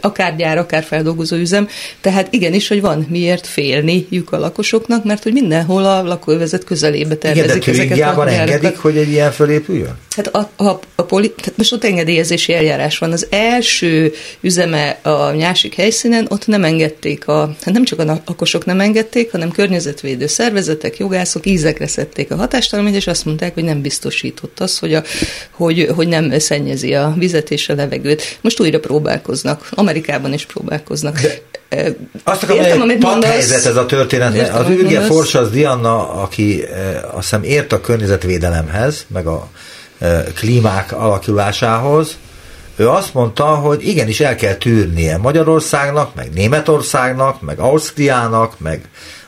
akár 0.00 0.36
gyár, 0.36 0.58
akár 0.58 0.82
feldolgozó 0.82 1.36
üzem, 1.36 1.68
tehát 2.00 2.28
igenis, 2.30 2.68
hogy 2.68 2.80
van 2.80 3.06
miért 3.08 3.46
félniük 3.46 4.32
a 4.32 4.38
lakosoknak, 4.38 5.04
mert 5.04 5.22
hogy 5.22 5.32
mindenhol 5.32 5.84
a 5.84 6.02
lakóövezet 6.02 6.64
közelébe 6.64 7.14
tervezik 7.14 7.66
Igen, 7.66 7.76
de 7.76 7.82
ezeket 7.82 8.16
a 8.16 8.28
engedik, 8.28 8.76
hogy 8.76 8.96
egy 8.96 9.10
ilyen 9.10 9.32
fölépüljön? 9.32 9.98
Hát 10.16 10.26
a, 10.26 10.50
a, 10.56 10.80
a 10.94 11.02
poli, 11.02 11.30
tehát 11.30 11.56
most 11.56 11.72
ott 11.72 11.84
engedélyezési 11.84 12.54
eljárás 12.54 12.98
van. 12.98 13.12
Az 13.12 13.26
első 13.30 14.12
üzeme 14.40 14.88
a 15.02 15.32
nyásik 15.32 15.74
helyszínen, 15.74 16.26
ott 16.28 16.46
nem 16.46 16.64
engedték, 16.64 17.28
a, 17.28 17.56
hát 17.62 17.74
nem 17.74 17.84
csak 17.84 17.98
a 17.98 18.20
lakosok 18.26 18.64
nem 18.64 18.80
engedték, 18.80 19.30
hanem 19.30 19.50
környezetvédő 19.50 20.26
szervezetek, 20.26 20.98
jogászok 20.98 21.46
ízekre 21.46 21.86
szedték 21.86 22.30
a 22.30 22.36
hatástalományt, 22.36 22.96
és 22.96 23.06
azt 23.06 23.24
mondták, 23.24 23.54
hogy 23.54 23.64
nem 23.64 23.82
biztosított 23.82 24.60
az, 24.60 24.78
hogy, 24.78 24.94
a, 24.94 25.02
hogy, 25.50 25.88
hogy 25.94 26.08
nem 26.08 26.38
szennyezi 26.38 26.94
a 26.94 27.14
vizet 27.16 27.50
és 27.50 27.68
a 27.68 27.74
levegőt. 27.74 28.38
Most 28.40 28.60
újra 28.60 28.80
próbálkoznak. 28.80 29.47
Amerikában 29.70 30.32
is 30.32 30.46
próbálkoznak. 30.46 31.20
De 31.20 31.94
azt 32.24 32.42
akarom, 32.42 32.62
Értem, 32.62 32.90
egy 32.90 33.24
helyzet 33.24 33.64
ez 33.64 33.76
a 33.76 33.86
történet. 33.86 34.34
Értem, 34.34 34.56
az 34.56 34.70
űrge 34.70 35.00
Forsas 35.00 35.48
Diana, 35.48 36.12
aki 36.12 36.64
azt 37.02 37.22
hiszem 37.22 37.42
ért 37.42 37.72
a 37.72 37.80
környezetvédelemhez, 37.80 39.06
meg 39.08 39.26
a 39.26 39.48
klímák 40.34 40.92
alakulásához, 40.92 42.16
ő 42.76 42.88
azt 42.88 43.14
mondta, 43.14 43.44
hogy 43.44 43.88
igenis 43.88 44.20
el 44.20 44.34
kell 44.34 44.54
tűrnie 44.54 45.16
Magyarországnak, 45.16 46.14
meg 46.14 46.30
Németországnak, 46.34 47.40
meg 47.40 47.58
Ausztriának, 47.58 48.58
meg 48.58 48.80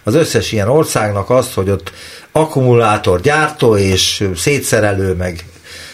az 0.02 0.14
összes 0.14 0.52
ilyen 0.52 0.68
országnak 0.68 1.30
azt, 1.30 1.54
hogy 1.54 1.70
ott 1.70 1.92
akkumulátor 2.32 3.20
gyártó 3.20 3.76
és 3.76 4.28
szétszerelő, 4.36 5.14
meg 5.14 5.44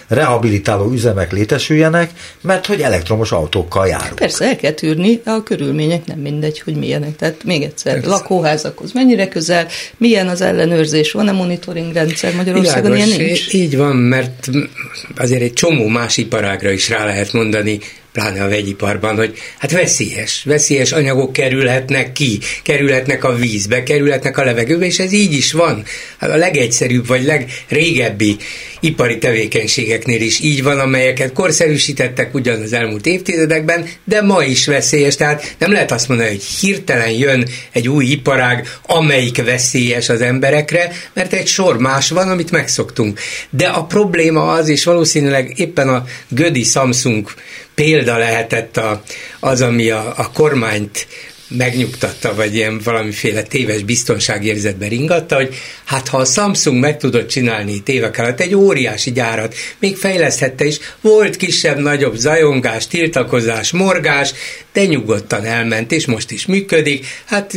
rehabilitáló 0.09 0.93
üzemek 0.93 1.33
létesüljenek, 1.33 2.11
mert 2.41 2.67
hogy 2.67 2.81
elektromos 2.81 3.33
autókkal 3.33 3.87
járunk. 3.87 4.15
Persze, 4.15 4.45
el 4.45 4.57
kell 4.57 4.73
tűrni, 4.73 5.21
a 5.25 5.43
körülmények 5.43 6.07
nem 6.07 6.19
mindegy, 6.19 6.61
hogy 6.61 6.75
milyenek. 6.75 7.17
Tehát 7.17 7.45
még 7.45 7.63
egyszer, 7.63 7.93
Persze. 7.93 8.09
lakóházakhoz 8.09 8.93
mennyire 8.93 9.29
közel, 9.29 9.67
milyen 9.97 10.29
az 10.29 10.41
ellenőrzés, 10.41 11.13
van-e 11.13 11.33
monitoring 11.33 11.93
rendszer 11.93 12.35
Magyarországon, 12.35 12.91
Világos, 12.91 13.15
ilyen 13.15 13.27
nincs? 13.27 13.53
Így 13.53 13.77
van, 13.77 13.97
mert 13.97 14.49
azért 15.17 15.43
egy 15.43 15.53
csomó 15.53 15.87
más 15.87 16.17
iparágra 16.17 16.71
is 16.71 16.89
rá 16.89 17.05
lehet 17.05 17.33
mondani 17.33 17.81
pláne 18.17 18.43
a 18.43 18.49
vegyiparban, 18.49 19.17
hogy 19.17 19.39
hát 19.59 19.71
veszélyes, 19.71 20.43
veszélyes 20.45 20.93
anyagok 20.93 21.33
kerülhetnek 21.33 22.13
ki, 22.13 22.39
kerülhetnek 22.63 23.25
a 23.25 23.35
vízbe, 23.35 23.83
kerülhetnek 23.83 24.39
a 24.39 24.45
levegőbe, 24.45 24.85
és 24.87 24.99
ez 24.99 25.13
így 25.13 25.33
is 25.33 25.53
van. 25.53 25.85
Hát 26.19 26.31
a 26.31 26.37
legegyszerűbb 26.37 27.07
vagy 27.07 27.25
legrégebbi 27.25 28.37
ipari 28.81 29.19
tevékenységeknél 29.19 30.21
is 30.21 30.41
így 30.41 30.63
van, 30.63 30.79
amelyeket 30.79 31.33
korszerűsítettek 31.33 32.35
ugyan 32.35 32.63
az 32.63 32.73
elmúlt 32.73 33.07
évtizedekben, 33.07 33.89
de 34.05 34.23
ma 34.23 34.45
is 34.45 34.67
veszélyes. 34.67 35.17
Tehát 35.17 35.55
nem 35.59 35.73
lehet 35.73 35.93
azt 35.93 36.09
mondani, 36.09 36.29
hogy 36.29 36.45
hirtelen 36.45 37.11
jön 37.11 37.49
egy 37.73 37.89
új 37.89 38.05
iparág, 38.05 38.69
amelyik 38.87 39.45
veszélyes 39.45 40.09
az 40.09 40.21
emberekre, 40.21 40.93
mert 41.13 41.33
egy 41.33 41.47
sor 41.47 41.79
más 41.79 42.11
van, 42.11 42.29
amit 42.29 42.51
megszoktunk. 42.51 43.21
De 43.51 43.67
a 43.67 43.85
probléma 43.85 44.53
az, 44.53 44.69
és 44.69 44.85
valószínűleg 44.85 45.53
éppen 45.57 45.89
a 45.89 46.05
Gödi 46.29 46.63
Samsung 46.63 47.29
példa 47.77 48.17
lehetett 48.17 48.77
a, 48.77 49.03
az, 49.41 49.61
ami 49.63 49.91
a, 49.91 50.13
a 50.17 50.31
kormányt 50.33 51.07
megnyugtatta, 51.49 52.35
vagy 52.35 52.55
ilyen 52.55 52.81
valamiféle 52.85 53.43
téves 53.43 53.83
biztonságérzetbe 53.83 54.89
ringatta, 54.89 55.35
hogy 55.35 55.55
hát 55.85 56.09
ha 56.09 56.19
a 56.19 56.25
Samsung 56.25 56.81
meg 56.81 56.99
tudott 56.99 57.29
csinálni 57.29 57.83
évek 57.85 58.19
alatt 58.19 58.41
egy 58.41 58.55
óriási 58.55 59.13
gyárat, 59.13 59.55
még 59.79 59.97
fejleszthette 59.97 60.65
is, 60.65 60.79
volt 61.01 61.37
kisebb-nagyobb 61.37 62.17
zajongás, 62.17 62.87
tiltakozás, 62.87 63.71
morgás, 63.71 64.33
de 64.73 64.85
nyugodtan 64.85 65.45
elment, 65.45 65.93
és 65.93 66.07
most 66.07 66.31
is 66.31 66.47
működik, 66.47 67.07
hát 67.25 67.53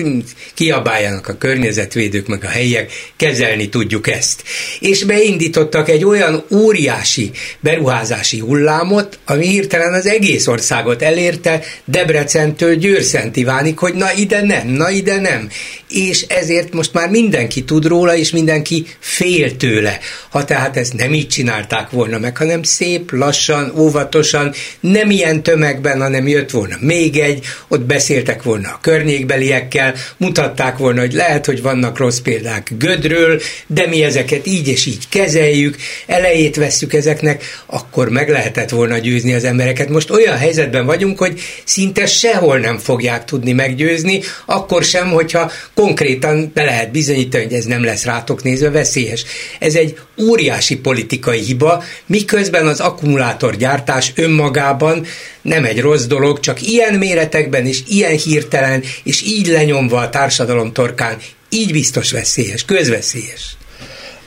kiabáljanak 0.54 1.28
a 1.28 1.38
környezetvédők, 1.38 2.28
meg 2.28 2.44
a 2.44 2.48
helyiek, 2.48 2.92
kezelni 3.16 3.70
tudjuk 3.70 4.10
ezt. 4.10 4.44
És 4.80 5.04
beindítottak 5.04 5.90
egy 5.90 6.06
olyan 6.06 6.44
óriási 6.52 7.32
beruházási 7.60 8.40
hullámot, 8.40 9.20
ami 9.26 9.48
hirtelen 9.48 9.94
az 9.94 10.06
egész 10.06 10.48
országot 10.48 11.02
elérte, 11.02 11.64
Debrecentől 11.86 12.76
Győrszent 12.76 13.36
Ivánig, 13.36 13.79
hogy 13.80 13.94
na 13.94 14.14
ide 14.14 14.42
nem, 14.42 14.68
na 14.68 14.90
ide 14.90 15.20
nem. 15.20 15.50
És 15.90 16.22
ezért 16.22 16.74
most 16.74 16.94
már 16.94 17.10
mindenki 17.10 17.64
tud 17.64 17.86
róla, 17.86 18.16
és 18.16 18.32
mindenki 18.32 18.86
fél 19.00 19.58
tőle. 19.58 20.00
Ha 20.30 20.46
tehát 20.46 20.78
ezt 20.78 20.94
nem 20.94 21.14
így 21.14 21.28
csinálták 21.28 21.90
volna 21.90 22.18
meg, 22.18 22.38
hanem 22.38 22.64
szép, 22.64 23.12
lassan, 23.12 23.74
óvatosan, 23.78 24.54
nem 24.80 25.10
ilyen 25.10 25.44
tömegben, 25.44 26.02
hanem 26.02 26.28
jött 26.28 26.50
volna 26.50 26.76
még 26.80 27.18
egy, 27.18 27.46
ott 27.68 27.82
beszéltek 27.82 28.44
volna 28.44 28.68
a 28.70 28.80
környékbeliekkel, 28.82 29.94
mutatták 30.18 30.78
volna, 30.78 31.00
hogy 31.00 31.14
lehet, 31.14 31.46
hogy 31.46 31.62
vannak 31.62 31.98
rossz 31.98 32.20
példák 32.20 32.72
Gödről, 32.78 33.42
de 33.68 33.88
mi 33.88 34.04
ezeket 34.04 34.48
így 34.48 34.68
és 34.68 34.86
így 34.86 35.10
kezeljük, 35.10 35.76
elejét 36.08 36.56
vesszük 36.56 36.94
ezeknek, 36.94 37.44
akkor 37.66 38.10
meg 38.10 38.30
lehetett 38.30 38.70
volna 38.70 38.98
győzni 38.98 39.34
az 39.34 39.44
embereket. 39.44 39.90
Most 39.90 40.10
olyan 40.10 40.38
helyzetben 40.38 40.86
vagyunk, 40.86 41.18
hogy 41.18 41.42
szinte 41.64 42.06
sehol 42.06 42.58
nem 42.58 42.78
fogják 42.78 43.26
tudni 43.26 43.52
meggyőzni, 43.52 44.22
akkor 44.46 44.84
sem, 44.84 45.10
hogyha 45.10 45.52
konkrétan 45.80 46.52
be 46.54 46.64
lehet 46.64 46.92
bizonyítani, 46.92 47.44
hogy 47.44 47.54
ez 47.54 47.66
nem 47.66 47.84
lesz 47.84 48.06
rátok 48.06 48.44
nézve 48.44 48.70
veszélyes. 48.70 49.24
Ez 49.60 49.76
egy 49.76 49.98
óriási 50.22 50.78
politikai 50.78 51.40
hiba, 51.40 51.84
miközben 52.06 52.68
az 52.68 52.80
akkumulátorgyártás 52.80 54.12
önmagában 54.16 55.06
nem 55.42 55.66
egy 55.66 55.80
rossz 55.82 56.06
dolog, 56.06 56.40
csak 56.40 56.62
ilyen 56.62 56.94
méretekben 56.94 57.66
és 57.66 57.84
ilyen 57.88 58.18
hirtelen, 58.18 58.84
és 59.04 59.22
így 59.22 59.48
lenyomva 59.48 60.00
a 60.00 60.10
társadalom 60.10 60.74
torkán, 60.74 61.18
így 61.50 61.72
biztos 61.72 62.12
veszélyes, 62.12 62.66
közveszélyes. 62.66 63.58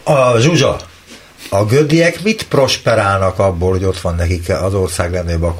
A 0.02 0.38
Zsuzsa, 0.38 0.91
a 1.54 1.64
göddiek 1.64 2.22
mit 2.22 2.42
prosperálnak 2.48 3.38
abból, 3.38 3.70
hogy 3.70 3.84
ott 3.84 4.00
van 4.00 4.14
nekik 4.14 4.48
az 4.62 4.74
ország 4.74 5.12
legnagyobb 5.12 5.54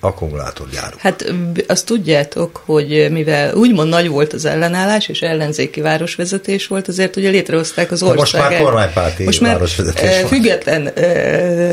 akkumulátorgyáruk? 0.00 1.00
Hát 1.00 1.34
azt 1.66 1.86
tudjátok, 1.86 2.62
hogy 2.64 3.06
mivel 3.10 3.54
úgymond 3.54 3.88
nagy 3.88 4.08
volt 4.08 4.32
az 4.32 4.44
ellenállás, 4.44 5.08
és 5.08 5.20
ellenzéki 5.20 5.80
városvezetés 5.80 6.66
volt, 6.66 6.88
azért 6.88 7.16
ugye 7.16 7.30
létrehozták 7.30 7.90
az 7.90 8.02
ország. 8.02 8.18
Most 8.18 8.36
már 8.36 8.56
kormánypárti 8.56 9.24
Most 9.24 9.40
már 9.40 9.52
városvezetés 9.52 10.20
van. 10.20 10.28
független 10.28 10.92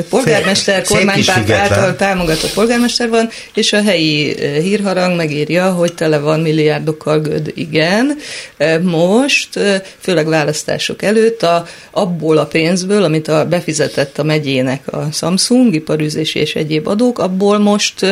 polgármester, 0.09 0.85
Szép- 0.85 0.97
kormánypárt 0.97 1.49
által 1.49 1.95
támogatott 1.95 2.53
polgármester 2.53 3.09
van, 3.09 3.29
és 3.53 3.73
a 3.73 3.81
helyi 3.81 4.35
hírharang 4.61 5.15
megírja, 5.15 5.71
hogy 5.71 5.93
tele 5.93 6.17
van 6.19 6.39
milliárdokkal 6.39 7.19
göd. 7.19 7.51
Igen. 7.55 8.17
Most, 8.81 9.59
főleg 9.99 10.27
választások 10.27 11.01
előtt, 11.01 11.43
a, 11.43 11.65
abból 11.91 12.37
a 12.37 12.45
pénzből, 12.45 13.03
amit 13.03 13.27
a 13.27 13.45
befizetett 13.59 14.17
a 14.19 14.23
megyének 14.23 14.81
a 14.93 15.11
Samsung, 15.11 15.73
iparűzési 15.73 16.39
és 16.39 16.55
egyéb 16.55 16.87
adók, 16.87 17.19
abból 17.19 17.57
most 17.57 18.05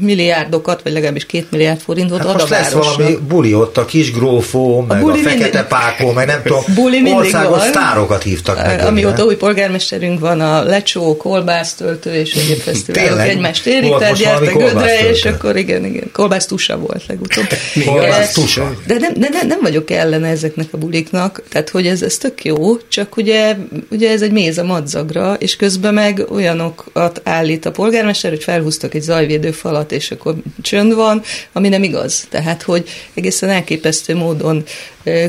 milliárdokat, 0.00 0.82
vagy 0.82 0.92
legalábbis 0.92 1.26
két 1.26 1.50
milliárd 1.50 1.80
forintot 1.80 2.18
Hát 2.18 2.26
ad 2.26 2.32
most 2.32 2.46
a 2.46 2.54
lesz 2.54 2.72
valami 2.72 3.16
buli 3.28 3.54
ott, 3.54 3.76
a 3.76 3.84
kis 3.84 4.12
grófó, 4.12 4.80
meg 4.80 4.98
a, 4.98 5.00
buli 5.00 5.18
fekete 5.20 5.40
mindig- 5.42 5.62
pákó, 5.68 6.12
meg 6.12 6.26
nem 6.26 6.42
tudom, 6.42 6.62
Buli 6.74 7.12
országos 7.12 7.58
van. 7.58 7.66
sztárokat 7.68 8.22
hívtak 8.22 8.66
meg. 8.66 8.80
Amióta 8.86 9.24
új 9.24 9.36
polgármesterünk 9.36 10.20
van, 10.20 10.40
a 10.40 10.62
lecsó, 10.62 11.16
kolbásztöltő 11.16 12.14
és 12.14 12.34
egyéb 12.34 12.58
fesztiválok 12.68 13.20
egymást 13.20 13.66
érik, 13.66 13.94
gyertek 14.16 14.56
gödre, 14.56 15.08
és 15.08 15.24
akkor 15.24 15.56
igen, 15.56 15.84
igen, 15.84 16.10
kolbásztusa 16.12 16.78
volt 16.78 17.06
legutóbb. 17.06 17.46
Kolbász 17.86 18.18
Eh, 18.20 18.32
tusa. 18.32 18.74
De 18.86 18.96
nem, 18.98 19.12
de 19.16 19.28
nem, 19.32 19.46
nem 19.46 19.58
vagyok 19.62 19.90
ellene 19.90 20.28
ezeknek 20.28 20.66
a 20.70 20.76
buliknak, 20.76 21.42
tehát 21.48 21.68
hogy 21.68 21.86
ez, 21.86 22.02
ez 22.02 22.16
tök 22.16 22.44
jó, 22.44 22.76
csak 22.88 23.16
ugye, 23.16 23.56
ugye 23.90 24.10
ez 24.10 24.22
egy 24.22 24.32
méz 24.32 24.58
a 24.58 24.64
madzagra, 24.80 25.34
és 25.34 25.56
közben 25.56 25.94
meg 25.94 26.24
olyanokat 26.30 27.20
állít 27.24 27.66
a 27.66 27.70
polgármester, 27.70 28.30
hogy 28.30 28.42
felhúztak 28.42 28.94
egy 28.94 29.02
zajvédő 29.02 29.50
falat, 29.50 29.92
és 29.92 30.10
akkor 30.10 30.34
csönd 30.62 30.94
van, 30.94 31.22
ami 31.52 31.68
nem 31.68 31.82
igaz. 31.82 32.26
Tehát, 32.30 32.62
hogy 32.62 32.88
egészen 33.14 33.48
elképesztő 33.48 34.16
módon 34.16 34.64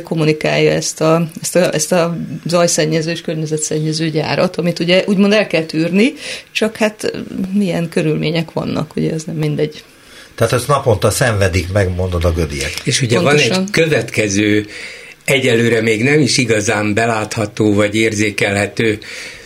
kommunikálja 0.03 0.71
ezt 0.71 1.01
a, 1.01 1.27
ezt 1.41 1.55
a, 1.55 1.73
ezt 1.73 1.91
a 1.91 2.17
zajszennyező 2.45 3.11
és 3.11 3.21
környezetszennyező 3.21 4.09
gyárat, 4.09 4.57
amit 4.57 4.79
ugye 4.79 5.03
úgymond 5.07 5.33
el 5.33 5.47
kell 5.47 5.63
tűrni, 5.63 6.13
csak 6.51 6.75
hát 6.75 7.11
milyen 7.53 7.89
körülmények 7.89 8.51
vannak, 8.51 8.95
ugye 8.95 9.13
ez 9.13 9.23
nem 9.23 9.35
mindegy. 9.35 9.83
Tehát 10.35 10.53
ezt 10.53 10.67
naponta 10.67 11.09
szenvedik 11.09 11.71
meg, 11.71 11.95
mondod 11.95 12.25
a 12.25 12.31
gödiek. 12.31 12.73
És 12.83 13.01
ugye 13.01 13.15
Pontosan. 13.15 13.49
van 13.49 13.63
egy 13.63 13.69
következő, 13.71 14.65
egyelőre 15.25 15.81
még 15.81 16.03
nem 16.03 16.19
is 16.19 16.37
igazán 16.37 16.93
belátható 16.93 17.73
vagy 17.73 17.95
érzékelhető, 17.95 18.99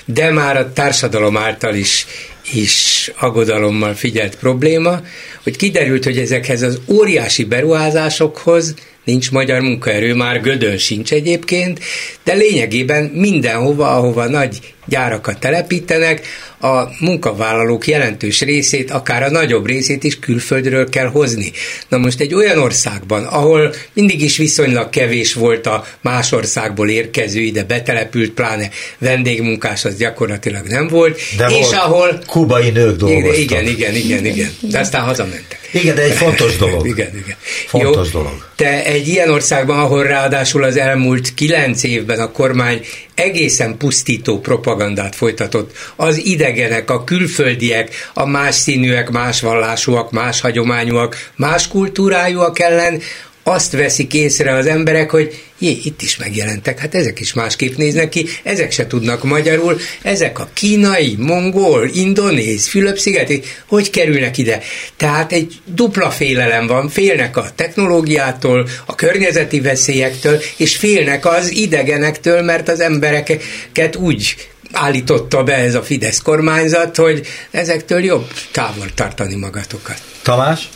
de 0.05 0.31
már 0.31 0.57
a 0.57 0.73
társadalom 0.73 1.37
által 1.37 1.75
is 1.75 2.05
is 2.53 3.11
aggodalommal 3.19 3.93
figyelt 3.93 4.35
probléma, 4.35 5.01
hogy 5.43 5.55
kiderült, 5.55 6.03
hogy 6.03 6.17
ezekhez 6.17 6.61
az 6.61 6.79
óriási 6.87 7.43
beruházásokhoz 7.43 8.73
nincs 9.03 9.31
magyar 9.31 9.61
munkaerő, 9.61 10.13
már 10.13 10.41
Gödön 10.41 10.77
sincs 10.77 11.11
egyébként, 11.11 11.79
de 12.23 12.33
lényegében 12.33 13.03
mindenhova, 13.03 13.91
ahova 13.91 14.27
nagy 14.27 14.74
gyárakat 14.85 15.39
telepítenek, 15.39 16.27
a 16.65 16.89
munkavállalók 16.99 17.87
jelentős 17.87 18.41
részét, 18.41 18.91
akár 18.91 19.23
a 19.23 19.29
nagyobb 19.29 19.65
részét 19.65 20.03
is 20.03 20.19
külföldről 20.19 20.89
kell 20.89 21.07
hozni. 21.07 21.51
Na 21.87 21.97
most 21.97 22.19
egy 22.19 22.33
olyan 22.33 22.57
országban, 22.57 23.23
ahol 23.23 23.73
mindig 23.93 24.21
is 24.21 24.37
viszonylag 24.37 24.89
kevés 24.89 25.33
volt 25.33 25.67
a 25.67 25.85
más 26.01 26.31
országból 26.31 26.89
érkező, 26.89 27.39
ide 27.39 27.63
betelepült, 27.63 28.31
pláne 28.31 28.69
vendégmunkás, 28.97 29.85
az 29.85 29.97
gyakorlatilag 29.97 30.65
nem 30.67 30.87
volt, 30.87 31.19
De 31.37 31.45
és 31.45 31.53
volt 31.53 31.73
ahol 31.73 32.19
kubai 32.27 32.69
nők 32.69 32.97
dolgoztak. 32.97 33.37
igen, 33.37 33.65
igen, 33.67 33.95
igen, 33.95 34.25
igen. 34.25 34.49
De 34.61 34.79
aztán 34.79 35.01
hazamentek. 35.01 35.59
Igen, 35.71 35.95
de 35.95 36.01
egy 36.01 36.11
fontos 36.13 36.57
dolog. 36.65 36.87
Igen, 36.87 37.09
igen. 37.09 37.35
Fontos 37.67 38.11
Jó, 38.13 38.19
dolog. 38.21 38.45
Te 38.55 38.85
egy 38.85 39.07
ilyen 39.07 39.29
országban, 39.29 39.79
ahol 39.79 40.03
ráadásul 40.03 40.63
az 40.63 40.77
elmúlt 40.77 41.33
kilenc 41.33 41.83
évben 41.83 42.19
a 42.19 42.31
kormány 42.31 42.81
egészen 43.15 43.77
pusztító 43.77 44.39
propagandát 44.75 45.15
folytatott, 45.15 45.71
az 45.95 46.25
idegenek, 46.25 46.89
a 46.89 47.03
külföldiek, 47.03 48.09
a 48.13 48.25
más 48.25 48.55
színűek, 48.55 49.09
más 49.09 49.41
vallásúak, 49.41 50.11
más 50.11 50.41
hagyományúak, 50.41 51.31
más 51.35 51.67
kultúrájúak 51.67 52.59
ellen 52.59 53.01
azt 53.47 53.71
veszik 53.71 54.13
észre 54.13 54.53
az 54.53 54.65
emberek, 54.65 55.09
hogy 55.09 55.43
jé, 55.59 55.79
itt 55.83 56.01
is 56.01 56.17
megjelentek, 56.17 56.79
hát 56.79 56.95
ezek 56.95 57.19
is 57.19 57.33
másképp 57.33 57.75
néznek 57.75 58.09
ki, 58.09 58.27
ezek 58.43 58.71
se 58.71 58.87
tudnak 58.87 59.23
magyarul, 59.23 59.79
ezek 60.01 60.39
a 60.39 60.49
kínai, 60.53 61.15
mongol, 61.19 61.89
indonéz, 61.93 62.67
Fülöp-szigeti, 62.67 63.41
hogy 63.67 63.89
kerülnek 63.89 64.37
ide? 64.37 64.61
Tehát 64.97 65.31
egy 65.31 65.53
dupla 65.65 66.09
félelem 66.09 66.67
van, 66.67 66.89
félnek 66.89 67.37
a 67.37 67.49
technológiától, 67.55 68.67
a 68.85 68.95
környezeti 68.95 69.59
veszélyektől, 69.59 70.41
és 70.57 70.75
félnek 70.75 71.25
az 71.25 71.51
idegenektől, 71.51 72.41
mert 72.41 72.69
az 72.69 72.79
embereket 72.79 73.95
úgy 73.95 74.35
állította 74.71 75.43
be 75.43 75.53
ez 75.53 75.75
a 75.75 75.83
Fidesz 75.83 76.21
kormányzat, 76.21 76.95
hogy 76.95 77.27
ezektől 77.51 78.03
jobb 78.03 78.27
távol 78.51 78.93
tartani 78.93 79.35
magatokat. 79.35 80.01
Tamás? 80.21 80.69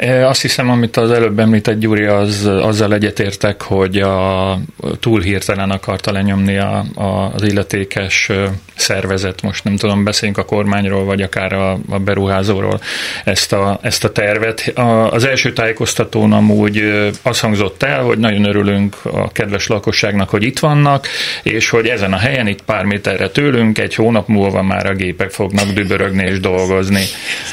E, 0.00 0.28
Azt 0.28 0.40
hiszem, 0.42 0.70
amit 0.70 0.96
az 0.96 1.10
előbb 1.10 1.38
említett 1.38 1.78
Gyuri, 1.78 2.04
az, 2.04 2.46
azzal 2.46 2.94
egyetértek, 2.94 3.62
hogy 3.62 3.96
a, 3.98 4.58
túl 5.00 5.20
hirtelen 5.20 5.70
akarta 5.70 6.12
lenyomni 6.12 6.58
a, 6.58 6.84
a, 6.94 7.32
az 7.34 7.42
illetékes 7.42 8.30
szervezet, 8.76 9.42
most 9.42 9.64
nem 9.64 9.76
tudom, 9.76 10.04
beszéljünk 10.04 10.38
a 10.38 10.44
kormányról, 10.44 11.04
vagy 11.04 11.22
akár 11.22 11.52
a, 11.52 11.78
a 11.88 11.98
beruházóról 11.98 12.80
ezt 13.24 13.52
a, 13.52 13.78
ezt 13.82 14.04
a 14.04 14.12
tervet. 14.12 14.72
A, 14.74 15.10
az 15.12 15.24
első 15.24 15.52
tájékoztatón 15.52 16.32
amúgy 16.32 16.82
az 17.22 17.40
hangzott 17.40 17.82
el, 17.82 18.02
hogy 18.02 18.18
nagyon 18.18 18.44
örülünk 18.44 18.96
a 19.04 19.32
kedves 19.32 19.66
lakosságnak, 19.66 20.28
hogy 20.28 20.42
itt 20.42 20.58
vannak, 20.58 21.06
és 21.42 21.70
hogy 21.70 21.86
ezen 21.86 22.12
a 22.12 22.18
helyen, 22.18 22.46
itt 22.46 22.62
pár 22.62 22.84
méterre 22.84 23.28
tőlünk, 23.30 23.78
egy 23.78 23.94
hónap 23.94 24.28
múlva 24.28 24.62
már 24.62 24.86
a 24.86 24.94
gépek 24.94 25.30
fognak 25.30 25.66
dübörögni 25.68 26.24
és 26.24 26.40
dolgozni. 26.40 27.02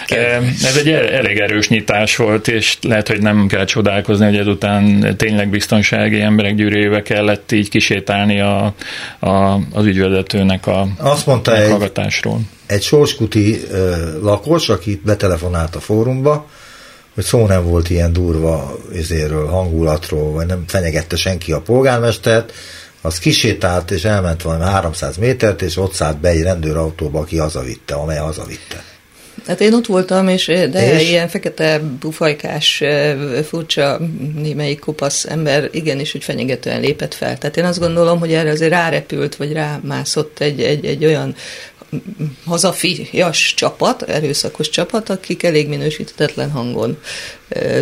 E, 0.08 0.16
Ez 0.64 0.76
egy 0.78 0.90
el- 0.90 1.10
elég 1.10 1.38
erős 1.38 1.70
nyitás 1.70 2.16
volt, 2.16 2.36
és 2.46 2.78
lehet, 2.82 3.08
hogy 3.08 3.22
nem 3.22 3.48
kell 3.48 3.66
csodálkozni, 3.66 4.26
hogy 4.26 4.38
ezután 4.38 5.16
tényleg 5.18 5.50
biztonsági 5.50 6.22
emberek 6.22 6.56
gyűrébe 6.56 7.02
kellett 7.02 7.52
így 7.52 7.70
kisétálni 7.70 8.42
a, 8.42 8.74
a, 9.20 9.60
az 9.72 9.86
ügyvezetőnek 9.86 10.68
a 10.68 10.88
Azt 10.98 11.26
mondta 11.26 11.56
egy, 11.56 11.62
meghallgatásról. 11.62 12.40
egy 12.66 12.82
sorskuti 12.82 13.60
ö, 13.72 13.96
lakos, 14.22 14.70
aki 14.70 15.02
betelefonált 15.06 15.76
a 15.76 15.80
fórumba, 15.80 16.48
hogy 17.14 17.24
szó 17.24 17.46
nem 17.46 17.64
volt 17.64 17.90
ilyen 17.90 18.14
durva 18.14 18.78
izéről, 18.94 19.48
hangulatról, 19.48 20.32
vagy 20.32 20.46
nem 20.46 20.64
fenyegette 20.68 21.16
senki 21.16 21.52
a 21.52 21.62
polgármestert, 21.62 22.54
az 23.02 23.20
kisétált 23.20 23.92
és 23.92 24.04
elment 24.04 24.42
valami 24.42 24.64
300 24.64 25.18
métert, 25.18 25.62
és 25.62 25.78
ott 25.78 25.94
szállt 25.94 26.20
be 26.20 26.30
egy 26.30 26.42
rendőrautóba, 26.42 27.20
aki 27.20 27.38
hazavitte, 27.38 27.94
amely 27.96 28.18
hazavitte. 28.18 28.84
Hát 29.46 29.62
én 29.62 29.74
ott 29.74 29.86
voltam, 29.86 30.28
és 30.28 30.46
de 30.46 30.94
és? 30.94 31.10
ilyen 31.10 31.28
fekete 31.28 31.80
bufajkás, 32.00 32.84
furcsa, 33.48 34.00
némelyik 34.36 34.80
kopasz 34.80 35.26
ember 35.26 35.70
igenis, 35.72 36.12
hogy 36.12 36.24
fenyegetően 36.24 36.82
lépett 36.82 37.14
fel. 37.14 37.38
Tehát 37.38 37.58
én 37.58 37.66
azt 37.66 37.80
gondolom, 37.80 38.20
hogy 38.20 38.34
erre 38.34 38.50
azért 38.50 38.72
rárepült, 38.72 39.36
vagy 39.36 39.52
rámászott 39.52 40.40
egy, 40.40 40.62
egy, 40.62 40.86
egy 40.86 41.06
olyan 41.06 41.36
hazafias 42.46 43.54
csapat, 43.54 44.02
erőszakos 44.02 44.70
csapat, 44.70 45.10
akik 45.10 45.44
elég 45.44 45.68
minősítetlen 45.68 46.52
hangon 46.52 46.98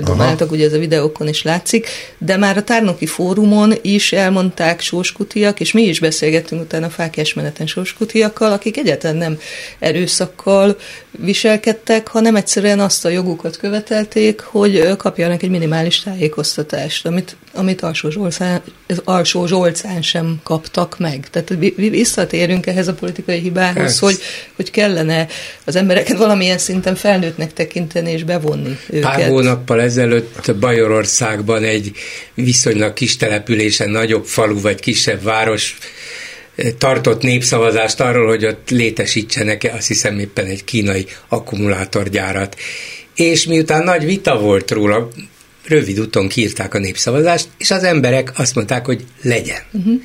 domáltak, 0.04 0.52
ugye 0.52 0.66
ez 0.66 0.74
a 0.74 0.78
videókon 0.78 1.28
is 1.28 1.44
látszik, 1.44 1.88
de 2.18 2.38
már 2.38 2.58
a 2.58 2.64
tárnoki 2.64 3.06
fórumon 3.06 3.74
is 3.82 4.12
elmondták 4.12 4.82
sóskutiak, 4.82 5.60
és 5.60 5.72
mi 5.72 5.82
is 5.82 6.00
beszélgettünk 6.00 6.62
utána 6.62 6.90
fákás 6.90 7.34
meneten 7.34 7.68
sóskutiakkal, 7.68 8.52
akik 8.52 8.78
egyáltalán 8.78 9.16
nem 9.16 9.40
erőszakkal 9.80 10.78
viselkedtek, 11.12 12.08
hanem 12.08 12.36
egyszerűen 12.36 12.80
azt 12.80 13.06
a 13.06 13.10
jogukat 13.10 13.58
követelték, 13.58 14.42
hogy 14.42 14.96
kapjanak 14.98 15.44
egy 15.44 15.50
minimális 15.50 16.00
tájékoztatást, 16.00 17.06
amit, 17.06 17.36
amit 17.54 17.82
alsó, 17.82 18.10
Zsolcán, 18.10 18.62
alsó 19.04 19.46
Zsolcán 19.46 20.02
sem 20.02 20.40
kaptak 20.44 21.00
meg. 21.00 21.28
Tehát 21.32 21.56
visszatérünk 21.76 22.66
ehhez 22.66 22.88
a 22.88 22.94
politikai 22.94 23.40
hibához, 23.40 24.00
hogy, 24.00 24.18
hogy 24.56 24.72
kellene 24.72 25.28
az 25.66 25.76
embereket 25.76 26.18
valamilyen 26.18 26.58
szinten 26.58 26.96
felnőttnek 26.96 27.54
tekinteni 27.54 28.12
és 28.12 28.24
bevonni 28.24 28.78
őket. 28.90 29.02
Pár 29.02 29.32
hónappal 29.56 29.82
ezelőtt 29.82 30.56
Bajorországban 30.60 31.64
egy 31.64 31.92
viszonylag 32.34 32.94
kis 32.94 33.18
településen, 33.18 33.90
nagyobb 33.90 34.26
falu 34.26 34.62
vagy 34.62 34.80
kisebb 34.80 35.24
város 35.24 35.78
eh, 36.56 36.72
tartott 36.78 37.22
népszavazást 37.22 38.00
arról, 38.00 38.28
hogy 38.28 38.46
ott 38.46 38.70
létesítsenek 38.70 39.72
azt 39.78 39.88
hiszem 39.88 40.20
éppen 40.20 40.46
egy 40.46 40.64
kínai 40.64 41.06
akkumulátorgyárat. 41.28 42.56
És 43.16 43.46
miután 43.46 43.84
nagy 43.84 44.06
vita 44.06 44.40
volt 44.40 44.72
róla, 44.72 45.10
rövid 45.68 46.00
úton 46.00 46.28
kiírták 46.28 46.74
a 46.74 46.80
népszavazást, 46.80 47.48
és 47.58 47.72
az 47.72 47.84
emberek 47.84 48.32
azt 48.36 48.56
mondták, 48.56 48.86
hogy 48.86 49.04
legyen. 49.22 49.62
Uh-huh. 49.72 50.02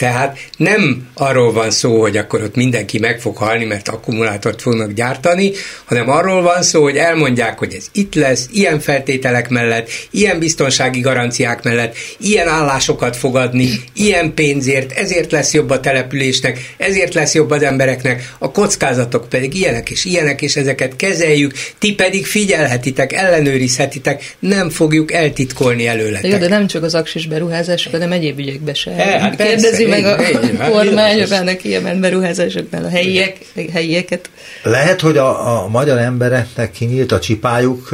Tehát 0.00 0.38
nem 0.56 1.08
arról 1.14 1.52
van 1.52 1.70
szó, 1.70 2.00
hogy 2.00 2.16
akkor 2.16 2.42
ott 2.42 2.54
mindenki 2.54 2.98
meg 2.98 3.20
fog 3.20 3.36
halni, 3.36 3.64
mert 3.64 3.88
akkumulátort 3.88 4.62
fognak 4.62 4.92
gyártani, 4.92 5.52
hanem 5.84 6.10
arról 6.10 6.42
van 6.42 6.62
szó, 6.62 6.82
hogy 6.82 6.96
elmondják, 6.96 7.58
hogy 7.58 7.74
ez 7.74 7.86
itt 7.92 8.14
lesz, 8.14 8.48
ilyen 8.52 8.80
feltételek 8.80 9.48
mellett, 9.48 9.90
ilyen 10.10 10.38
biztonsági 10.38 11.00
garanciák 11.00 11.62
mellett, 11.62 11.96
ilyen 12.18 12.48
állásokat 12.48 13.16
fog 13.16 13.36
adni, 13.36 13.70
ilyen 13.94 14.34
pénzért, 14.34 14.92
ezért 14.92 15.32
lesz 15.32 15.52
jobb 15.52 15.70
a 15.70 15.80
településnek, 15.80 16.74
ezért 16.76 17.14
lesz 17.14 17.34
jobb 17.34 17.50
az 17.50 17.62
embereknek, 17.62 18.34
a 18.38 18.50
kockázatok 18.50 19.28
pedig 19.28 19.54
ilyenek 19.54 19.90
és 19.90 20.04
ilyenek, 20.04 20.42
és 20.42 20.56
ezeket 20.56 20.96
kezeljük, 20.96 21.52
ti 21.78 21.94
pedig 21.94 22.26
figyelhetitek, 22.26 23.12
ellenőrizhetitek, 23.12 24.36
nem 24.38 24.70
fogjuk 24.70 25.12
eltitkolni 25.12 25.86
előletek. 25.86 26.30
Jó, 26.30 26.38
de 26.38 26.48
nem 26.48 26.66
csak 26.66 26.82
az 26.82 26.94
aksis 26.94 27.26
beruházások, 27.26 27.92
hanem 27.92 28.12
egyéb 28.12 28.38
ügyekbe 28.38 28.74
se. 28.74 28.90
E, 28.90 29.20
hát 29.20 29.36
Kérdezi 29.36 29.88
meg 29.90 30.04
a 30.04 30.22
hát 30.22 30.70
kormány, 30.70 31.28
benne 31.28 31.56
kiemelt 31.56 32.00
beruházásoknál 32.00 32.84
a 32.84 32.88
helyiek, 32.88 33.38
helyieket. 33.72 34.30
Lehet, 34.62 35.00
hogy 35.00 35.16
a, 35.16 35.62
a 35.62 35.68
magyar 35.68 35.98
embereknek 35.98 36.70
kinyílt 36.70 37.12
a 37.12 37.18
csipájuk 37.18 37.88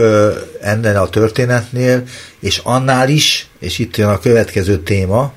ennél 0.61 0.96
a 0.96 1.09
történetnél, 1.09 2.02
és 2.40 2.61
annál 2.64 3.09
is, 3.09 3.48
és 3.61 3.78
itt 3.78 3.96
jön 3.96 4.09
a 4.09 4.18
következő 4.18 4.78
téma, 4.78 5.32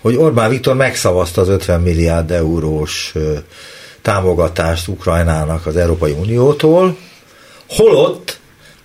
hogy 0.00 0.16
Orbán 0.16 0.50
Viktor 0.50 0.76
megszavazta 0.76 1.40
az 1.40 1.48
50 1.48 1.80
milliárd 1.80 2.30
eurós 2.30 3.14
támogatást 4.02 4.88
Ukrajnának 4.88 5.66
az 5.66 5.76
Európai 5.76 6.12
Uniótól, 6.12 6.96
holott 7.68 8.38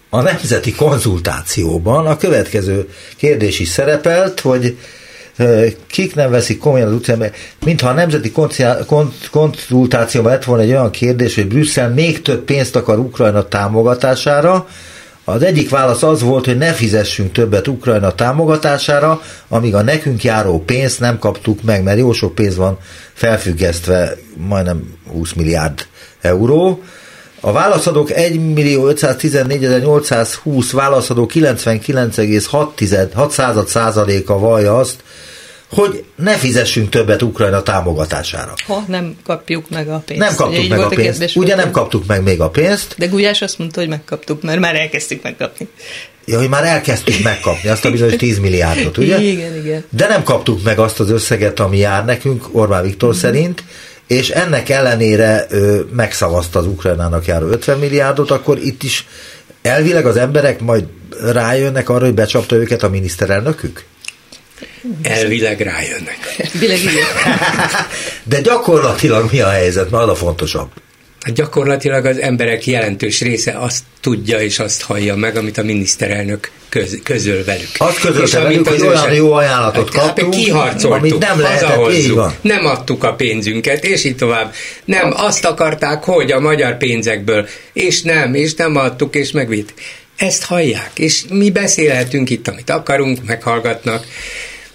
a 0.10 0.22
nemzeti 0.22 0.72
konzultációban 0.74 2.06
a 2.06 2.18
következő 2.18 2.90
kérdés 3.18 3.60
is 3.60 3.70
szerepelt, 3.70 4.40
hogy 4.40 4.78
kik 5.88 6.16
nem 6.16 6.32
veszik 6.32 6.60
komolyan 6.60 6.88
az 6.88 6.94
utcán, 6.94 7.32
mintha 7.66 7.90
a 7.90 7.94
nemzeti 7.94 8.32
konzultációban 9.32 10.32
lett 10.32 10.44
volna 10.44 10.64
egy 10.64 10.70
olyan 10.70 10.92
kérdés, 10.92 11.36
hogy 11.36 11.48
Brüsszel 11.48 11.90
még 11.90 12.22
több 12.22 12.44
pénzt 12.44 12.76
akar 12.76 13.00
Ukrajna 13.00 13.48
támogatására, 13.48 14.68
az 15.28 15.42
egyik 15.42 15.70
válasz 15.70 16.04
az 16.04 16.22
volt, 16.22 16.46
hogy 16.46 16.58
ne 16.58 16.74
fizessünk 16.74 17.32
többet 17.32 17.68
Ukrajna 17.68 18.12
támogatására, 18.12 19.22
amíg 19.48 19.76
a 19.76 19.82
nekünk 19.82 20.24
járó 20.24 20.64
pénzt 20.66 21.00
nem 21.00 21.20
kaptuk 21.20 21.64
meg, 21.64 21.84
mert 21.84 21.98
jó 21.98 22.12
sok 22.12 22.36
pénz 22.36 22.56
van 22.56 22.78
felfüggesztve, 23.14 24.18
majdnem 24.38 24.94
20 25.12 25.34
milliárd 25.34 25.88
euró. 26.22 26.84
A 27.46 27.52
válaszadók 27.52 28.12
1 28.12 28.54
millió 28.54 28.92
514.820 28.92 30.70
válaszadó 30.72 31.30
99,6 31.34 33.66
százaléka 33.66 34.40
vallja 34.40 34.78
azt, 34.78 35.04
hogy 35.70 36.04
ne 36.16 36.34
fizessünk 36.34 36.90
többet 36.90 37.22
Ukrajna 37.22 37.62
támogatására. 37.62 38.54
Ha 38.68 38.84
nem 38.88 39.16
kapjuk 39.24 39.70
meg 39.70 39.90
a 39.90 40.04
pénzt. 40.06 40.24
Nem 40.24 40.36
kaptuk 40.36 40.60
Ugye, 40.60 40.76
meg 40.76 40.80
a 40.80 40.88
pénzt. 40.88 41.02
Kérdés, 41.02 41.36
Ugye 41.36 41.56
nem 41.56 41.72
kaptuk 41.72 42.06
meg 42.06 42.24
még 42.24 42.42
a 42.42 42.50
pénzt. 42.50 42.96
De 42.98 43.06
Gulyás 43.06 43.42
azt 43.42 43.58
mondta, 43.58 43.80
hogy 43.80 43.90
megkaptuk, 43.90 44.42
mert 44.42 44.60
már 44.60 44.76
elkezdtük 44.76 45.24
megkapni. 45.24 45.68
Ja, 46.26 46.38
hogy 46.38 46.50
már 46.50 46.64
elkezdtük 46.64 47.24
megkapni 47.24 47.70
azt 47.70 47.86
a 47.86 47.92
bizonyos 47.92 48.16
10 48.16 48.40
milliárdot, 48.40 48.98
ugye? 48.98 49.22
Igen, 49.22 49.56
igen. 49.56 49.84
De 49.90 50.08
nem 50.08 50.24
kaptuk 50.24 50.64
meg 50.64 50.80
azt 50.80 51.00
az 51.00 51.10
összeget, 51.10 51.60
ami 51.60 51.78
jár 51.78 52.06
nekünk 52.06 52.48
Orbán 52.52 52.84
Viktor 52.84 53.10
mm. 53.10 53.18
szerint, 53.18 53.64
és 54.08 54.30
ennek 54.30 54.70
ellenére 54.70 55.46
ö, 55.50 55.82
megszavazta 55.92 56.60
az 56.60 56.66
Ukrajnának 56.66 57.26
járó 57.26 57.48
50 57.48 57.80
milliárdot, 57.80 58.32
akkor 58.32 58.58
itt 58.58 58.84
is 58.84 59.06
elvileg 59.62 60.06
az 60.06 60.18
emberek 60.18 60.60
majd 60.60 60.84
rájönnek 61.22 61.90
arra, 61.90 62.06
hogy 62.06 62.14
becsapta 62.14 62.56
őket 62.56 62.84
a 62.84 62.90
miniszterelnökük? 62.90 63.84
Elvileg 65.02 65.62
rájönnek. 65.62 66.18
Elvileg 66.38 66.80
igen. 66.80 67.06
De 68.24 68.42
gyakorlatilag 68.42 69.32
mi 69.32 69.40
a 69.40 69.50
helyzet? 69.50 69.90
Ma 69.90 69.98
az 69.98 70.10
a 70.10 70.16
fontosabb. 70.16 70.70
Hát 71.26 71.34
gyakorlatilag 71.34 72.06
az 72.06 72.20
emberek 72.20 72.66
jelentős 72.66 73.22
része 73.22 73.52
azt 73.52 73.84
tudja 74.02 74.42
és 74.42 74.60
azt 74.60 74.82
hallja 74.82 75.16
meg, 75.16 75.36
amit 75.36 75.58
a 75.58 75.64
miniszterelnök 75.64 76.52
köz, 76.70 77.00
közöl 77.04 77.44
velük. 77.44 77.68
Azt 77.78 78.00
közölte 78.00 78.40
velük, 78.40 78.68
hogy 78.68 78.82
olyan 78.82 79.14
jó 79.14 79.34
ajánlatot 79.34 79.94
hát, 79.94 80.06
kaptunk, 80.06 80.34
kiharcoltuk, 80.34 80.92
amit 80.92 81.20
nem 81.20 81.40
lehetett. 81.40 82.42
Nem 82.42 82.66
adtuk 82.66 83.04
a 83.04 83.14
pénzünket, 83.14 83.86
és 83.86 84.04
így 84.04 84.16
tovább. 84.16 84.54
Nem, 84.86 85.14
azt 85.16 85.46
akarták, 85.46 86.04
hogy 86.04 86.32
a 86.32 86.40
magyar 86.40 86.78
pénzekből, 86.78 87.48
és 87.74 88.02
nem, 88.02 88.34
és 88.34 88.54
nem 88.54 88.76
adtuk, 88.76 89.16
és 89.16 89.32
megvitt. 89.32 89.74
Ezt 90.18 90.44
hallják, 90.44 90.92
és 90.96 91.24
mi 91.30 91.52
beszélhetünk 91.52 92.30
itt, 92.30 92.48
amit 92.48 92.70
akarunk, 92.70 93.26
meghallgatnak, 93.26 94.06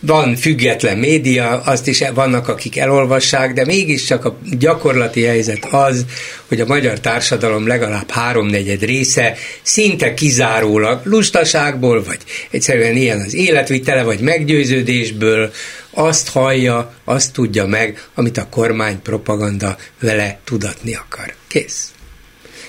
van 0.01 0.37
független 0.37 0.99
média, 0.99 1.61
azt 1.61 1.87
is 1.87 2.03
vannak, 2.15 2.49
akik 2.49 2.79
elolvassák, 2.79 3.53
de 3.53 3.65
mégiscsak 3.65 4.25
a 4.25 4.39
gyakorlati 4.59 5.23
helyzet 5.23 5.65
az, 5.65 6.05
hogy 6.49 6.61
a 6.61 6.67
magyar 6.67 7.01
társadalom 7.01 7.67
legalább 7.67 8.11
háromnegyed 8.11 8.83
része 8.83 9.37
szinte 9.63 10.15
kizárólag 10.15 11.01
lustaságból, 11.05 12.05
vagy 12.05 12.19
egyszerűen 12.51 12.97
ilyen 12.97 13.21
az 13.21 13.35
életvitele, 13.35 14.03
vagy 14.03 14.21
meggyőződésből 14.21 15.53
azt 15.91 16.29
hallja, 16.29 16.95
azt 17.05 17.33
tudja 17.33 17.67
meg, 17.67 18.05
amit 18.15 18.39
a 18.39 18.49
kormány 18.51 19.03
propaganda 19.03 19.77
vele 20.01 20.39
tudatni 20.45 20.95
akar. 20.95 21.35
Kész. 21.49 21.93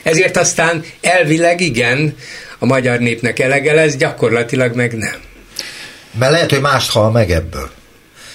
Ezért 0.03 0.37
aztán 0.37 0.83
elvileg 1.01 1.61
igen, 1.61 2.15
a 2.59 2.65
magyar 2.65 2.99
népnek 2.99 3.39
elege 3.39 3.73
lesz, 3.73 3.95
gyakorlatilag 3.95 4.75
meg 4.75 4.93
nem. 4.97 5.30
Mert 6.19 6.31
lehet, 6.31 6.49
hogy 6.49 6.61
mást 6.61 6.91
hal 6.91 7.11
meg 7.11 7.31
ebből. 7.31 7.69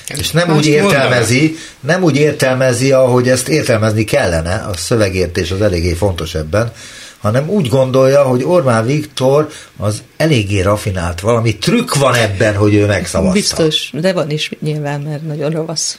És 0.06 0.30
nem 0.30 0.56
úgy 0.56 0.66
értelmezi, 0.66 1.56
nem 1.80 2.02
úgy 2.02 2.16
értelmezi, 2.16 2.92
ahogy 2.92 3.28
ezt 3.28 3.48
értelmezni 3.48 4.04
kellene, 4.04 4.54
a 4.54 4.76
szövegértés 4.76 5.50
az 5.50 5.62
eléggé 5.62 5.92
fontos 5.92 6.34
ebben, 6.34 6.72
hanem 7.18 7.48
úgy 7.48 7.68
gondolja, 7.68 8.22
hogy 8.22 8.44
Orbán 8.44 8.86
Viktor 8.86 9.48
az 9.76 10.02
eléggé 10.16 10.60
rafinált, 10.60 11.20
valami 11.20 11.56
trükk 11.56 11.94
van 11.94 12.14
ebben, 12.14 12.56
hogy 12.56 12.74
ő 12.74 12.86
megszavazta. 12.86 13.32
Biztos, 13.32 13.90
de 13.92 14.12
van 14.12 14.30
is 14.30 14.50
nyilván, 14.60 15.00
mert 15.00 15.26
nagyon 15.26 15.50
ravasz. 15.50 15.98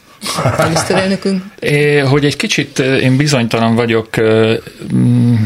Miniszterelnökünk? 0.63 1.43
Hogy 2.09 2.25
egy 2.25 2.35
kicsit 2.35 2.79
én 2.79 3.17
bizonytalan 3.17 3.75
vagyok. 3.75 4.09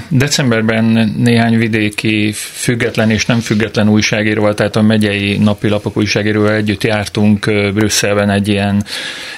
Decemberben 0.08 1.14
néhány 1.18 1.58
vidéki 1.58 2.32
független 2.36 3.10
és 3.10 3.26
nem 3.26 3.40
független 3.40 3.90
újságíróval, 3.90 4.54
tehát 4.54 4.76
a 4.76 4.82
megyei 4.82 5.38
napilapok 5.38 5.98
újságíróval 5.98 6.54
együtt 6.54 6.84
jártunk 6.84 7.46
Brüsszelben 7.74 8.30
egy 8.30 8.48
ilyen 8.48 8.86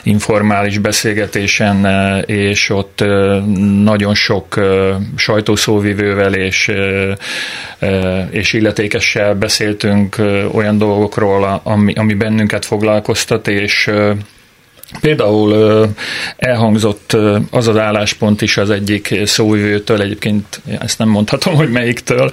informális 0.03 0.77
beszélgetésen, 0.77 1.85
és 2.25 2.69
ott 2.69 3.03
nagyon 3.83 4.15
sok 4.15 4.59
sajtószóvivővel 5.15 6.33
és, 6.33 6.71
és 8.29 8.53
illetékessel 8.53 9.35
beszéltünk 9.35 10.15
olyan 10.51 10.77
dolgokról, 10.77 11.61
ami, 11.63 11.93
ami 11.93 12.13
bennünket 12.13 12.65
foglalkoztat, 12.65 13.47
és 13.47 13.89
Például 15.01 15.87
elhangzott 16.37 17.17
az 17.51 17.67
az 17.67 17.77
álláspont 17.77 18.41
is 18.41 18.57
az 18.57 18.69
egyik 18.69 19.19
szóvivőtől, 19.25 20.01
egyébként 20.01 20.61
ezt 20.79 20.97
nem 20.97 21.09
mondhatom, 21.09 21.55
hogy 21.55 21.71
melyiktől, 21.71 22.29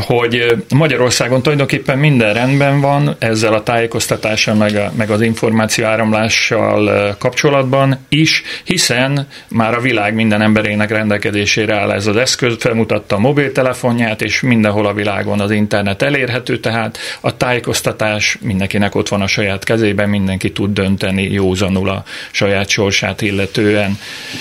hogy 0.00 0.64
Magyarországon 0.74 1.42
tulajdonképpen 1.42 1.98
minden 1.98 2.34
rendben 2.34 2.80
van 2.80 3.16
ezzel 3.18 3.54
a 3.54 3.62
tájékoztatással, 3.62 4.54
meg, 4.54 4.76
a, 4.76 4.92
meg 4.96 5.10
az 5.10 5.20
információ 5.20 5.84
áramlással 5.84 7.14
kapcsolatban 7.18 7.98
is, 8.08 8.42
hiszen 8.64 9.26
már 9.48 9.74
a 9.74 9.80
világ 9.80 10.14
minden 10.14 10.42
emberének 10.42 10.90
rendelkezésére 10.90 11.74
áll 11.74 11.92
ez 11.92 12.06
az 12.06 12.16
eszköz, 12.16 12.56
felmutatta 12.58 13.16
a 13.16 13.18
mobiltelefonját, 13.18 14.22
és 14.22 14.40
mindenhol 14.40 14.86
a 14.86 14.94
világon 14.94 15.40
az 15.40 15.50
internet 15.50 16.02
elérhető, 16.02 16.58
tehát 16.58 16.98
a 17.20 17.36
tájékoztatás 17.36 18.38
mindenkinek 18.40 18.94
ott 18.94 19.08
van 19.08 19.20
a 19.20 19.26
saját 19.26 19.64
kezében, 19.64 20.08
mindenki 20.08 20.52
tud 20.52 20.72
dönteni 20.72 21.22
józan 21.22 21.71
józanul 21.72 21.88
a 21.88 22.04
saját 22.30 22.68
sorsát 22.68 23.20
illetően, 23.20 23.98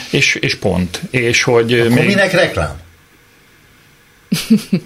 és, 0.10 0.36
és 0.36 0.56
pont. 0.56 1.02
És 1.10 1.44
hogy 1.44 1.74
Akkor 1.74 1.92
még... 1.92 2.06
minek 2.06 2.32
reklám? 2.32 2.80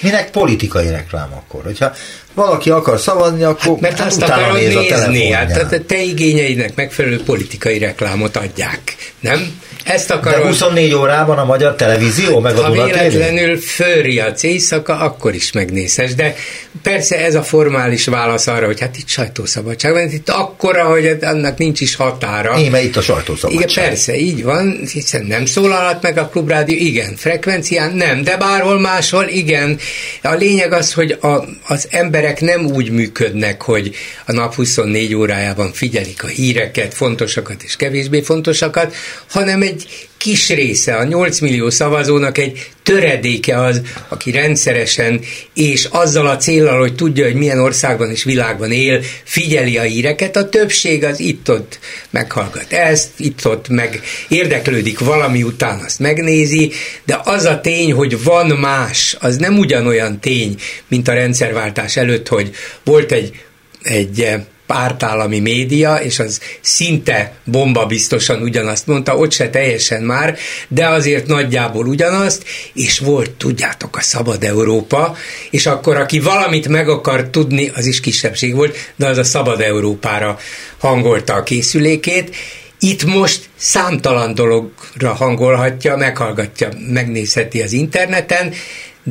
Minek 0.00 0.30
politikai 0.30 0.88
reklám 0.88 1.32
akkor? 1.32 1.64
Hogyha 1.64 1.92
valaki 2.34 2.70
akar 2.70 3.00
szavazni, 3.00 3.42
akkor 3.42 3.72
hát, 3.72 3.80
mert 3.80 4.00
azt 4.00 4.22
akarod 4.22 4.52
nézni, 4.54 5.30
hát 5.30 5.72
a 5.72 5.84
te 5.84 6.02
igényeinek 6.02 6.74
megfelelő 6.74 7.22
politikai 7.22 7.78
reklámot 7.78 8.36
adják, 8.36 9.12
nem? 9.20 9.60
Ezt 9.88 10.10
akarod... 10.10 10.40
De 10.40 10.46
24 10.46 10.94
órában 10.94 11.38
a 11.38 11.44
magyar 11.44 11.74
televízió, 11.74 12.40
meg 12.40 12.56
a 12.56 12.62
Ha 12.62 12.70
véletlenül 12.70 13.56
fölriadsz 13.56 14.42
éjszaka, 14.42 14.98
akkor 14.98 15.34
is 15.34 15.52
megnézhes, 15.52 16.14
de 16.14 16.34
persze 16.82 17.24
ez 17.24 17.34
a 17.34 17.42
formális 17.42 18.06
válasz 18.06 18.46
arra, 18.46 18.66
hogy 18.66 18.80
hát 18.80 18.96
itt 18.96 19.08
sajtószabadság 19.08 19.92
van, 19.92 20.10
itt 20.10 20.28
akkora, 20.28 20.84
hogy 20.84 21.16
annak 21.20 21.58
nincs 21.58 21.80
is 21.80 21.94
határa. 21.94 22.58
Íme 22.58 22.82
itt 22.82 22.96
a 22.96 23.00
sajtószabadság. 23.00 23.70
Igen, 23.70 23.84
persze, 23.84 24.16
így 24.16 24.42
van, 24.42 24.80
hiszen 24.92 25.24
nem 25.24 25.46
szólalhat 25.46 26.02
meg 26.02 26.18
a 26.18 26.28
klubrádió, 26.28 26.76
igen, 26.78 27.16
frekvencián 27.16 27.92
nem, 27.92 28.22
de 28.22 28.36
bárhol 28.36 28.80
máshol, 28.80 29.26
igen. 29.28 29.78
A 30.22 30.34
lényeg 30.34 30.72
az, 30.72 30.92
hogy 30.92 31.18
a, 31.20 31.44
az 31.66 31.86
emberek 31.90 32.40
nem 32.40 32.66
úgy 32.66 32.90
működnek, 32.90 33.62
hogy 33.62 33.94
a 34.26 34.32
nap 34.32 34.54
24 34.54 35.14
órájában 35.14 35.72
figyelik 35.72 36.24
a 36.24 36.26
híreket, 36.26 36.94
fontosakat 36.94 37.62
és 37.62 37.76
kevésbé 37.76 38.20
fontosakat, 38.20 38.94
hanem 39.28 39.62
egy 39.62 39.77
kis 40.16 40.48
része, 40.48 40.94
a 40.94 41.04
8 41.04 41.38
millió 41.40 41.70
szavazónak 41.70 42.38
egy 42.38 42.70
töredéke 42.82 43.62
az, 43.62 43.80
aki 44.08 44.30
rendszeresen 44.30 45.20
és 45.54 45.84
azzal 45.90 46.26
a 46.26 46.36
célral, 46.36 46.78
hogy 46.78 46.94
tudja, 46.94 47.24
hogy 47.24 47.34
milyen 47.34 47.60
országban 47.60 48.10
és 48.10 48.24
világban 48.24 48.72
él, 48.72 49.02
figyeli 49.24 49.78
a 49.78 49.82
híreket, 49.82 50.36
a 50.36 50.48
többség 50.48 51.04
az 51.04 51.20
itt-ott 51.20 51.78
meghallgat 52.10 52.72
ezt, 52.72 53.08
itt-ott 53.16 53.68
meg 53.68 54.00
érdeklődik 54.28 54.98
valami 54.98 55.42
után, 55.42 55.80
azt 55.80 55.98
megnézi, 55.98 56.72
de 57.04 57.20
az 57.24 57.44
a 57.44 57.60
tény, 57.60 57.92
hogy 57.92 58.22
van 58.22 58.46
más, 58.46 59.16
az 59.20 59.36
nem 59.36 59.58
ugyanolyan 59.58 60.20
tény, 60.20 60.56
mint 60.88 61.08
a 61.08 61.12
rendszerváltás 61.14 61.96
előtt, 61.96 62.28
hogy 62.28 62.50
volt 62.84 63.12
egy, 63.12 63.44
egy 63.82 64.28
pártállami 64.68 65.38
média, 65.38 65.94
és 65.94 66.18
az 66.18 66.40
szinte 66.60 67.32
bomba 67.44 67.86
biztosan 67.86 68.42
ugyanazt 68.42 68.86
mondta, 68.86 69.16
ott 69.16 69.32
se 69.32 69.50
teljesen 69.50 70.02
már, 70.02 70.36
de 70.68 70.88
azért 70.88 71.26
nagyjából 71.26 71.86
ugyanazt, 71.86 72.44
és 72.74 72.98
volt, 72.98 73.30
tudjátok, 73.30 73.96
a 73.96 74.00
Szabad 74.00 74.44
Európa, 74.44 75.16
és 75.50 75.66
akkor 75.66 75.96
aki 75.96 76.20
valamit 76.20 76.68
meg 76.68 76.88
akar 76.88 77.28
tudni, 77.28 77.70
az 77.74 77.86
is 77.86 78.00
kisebbség 78.00 78.54
volt, 78.54 78.76
de 78.96 79.06
az 79.06 79.18
a 79.18 79.24
Szabad 79.24 79.60
Európára 79.60 80.38
hangolta 80.78 81.34
a 81.34 81.42
készülékét, 81.42 82.36
itt 82.80 83.04
most 83.04 83.48
számtalan 83.56 84.34
dologra 84.34 85.12
hangolhatja, 85.14 85.96
meghallgatja, 85.96 86.68
megnézheti 86.88 87.62
az 87.62 87.72
interneten, 87.72 88.52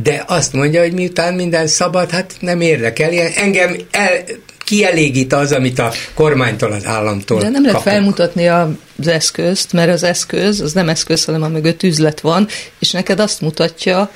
de 0.03 0.23
azt 0.27 0.53
mondja, 0.53 0.81
hogy 0.81 0.93
miután 0.93 1.33
minden 1.33 1.67
szabad, 1.67 2.09
hát 2.09 2.35
nem 2.39 2.61
érdekel. 2.61 3.11
Engem 3.35 3.75
el, 3.91 4.23
kielégít 4.67 5.33
az, 5.33 5.51
amit 5.51 5.79
a 5.79 5.91
kormánytól, 6.13 6.71
az 6.71 6.85
államtól 6.85 7.39
De 7.39 7.49
nem 7.49 7.65
lehet 7.65 7.81
felmutatni 7.81 8.47
az 8.47 9.07
eszközt, 9.07 9.73
mert 9.73 9.91
az 9.91 10.03
eszköz, 10.03 10.61
az 10.61 10.73
nem 10.73 10.89
eszköz, 10.89 11.25
hanem 11.25 11.43
a 11.43 11.47
mögött 11.47 11.83
üzlet 11.83 12.19
van, 12.19 12.47
és 12.79 12.91
neked 12.91 13.19
azt 13.19 13.41
mutatja, 13.41 14.11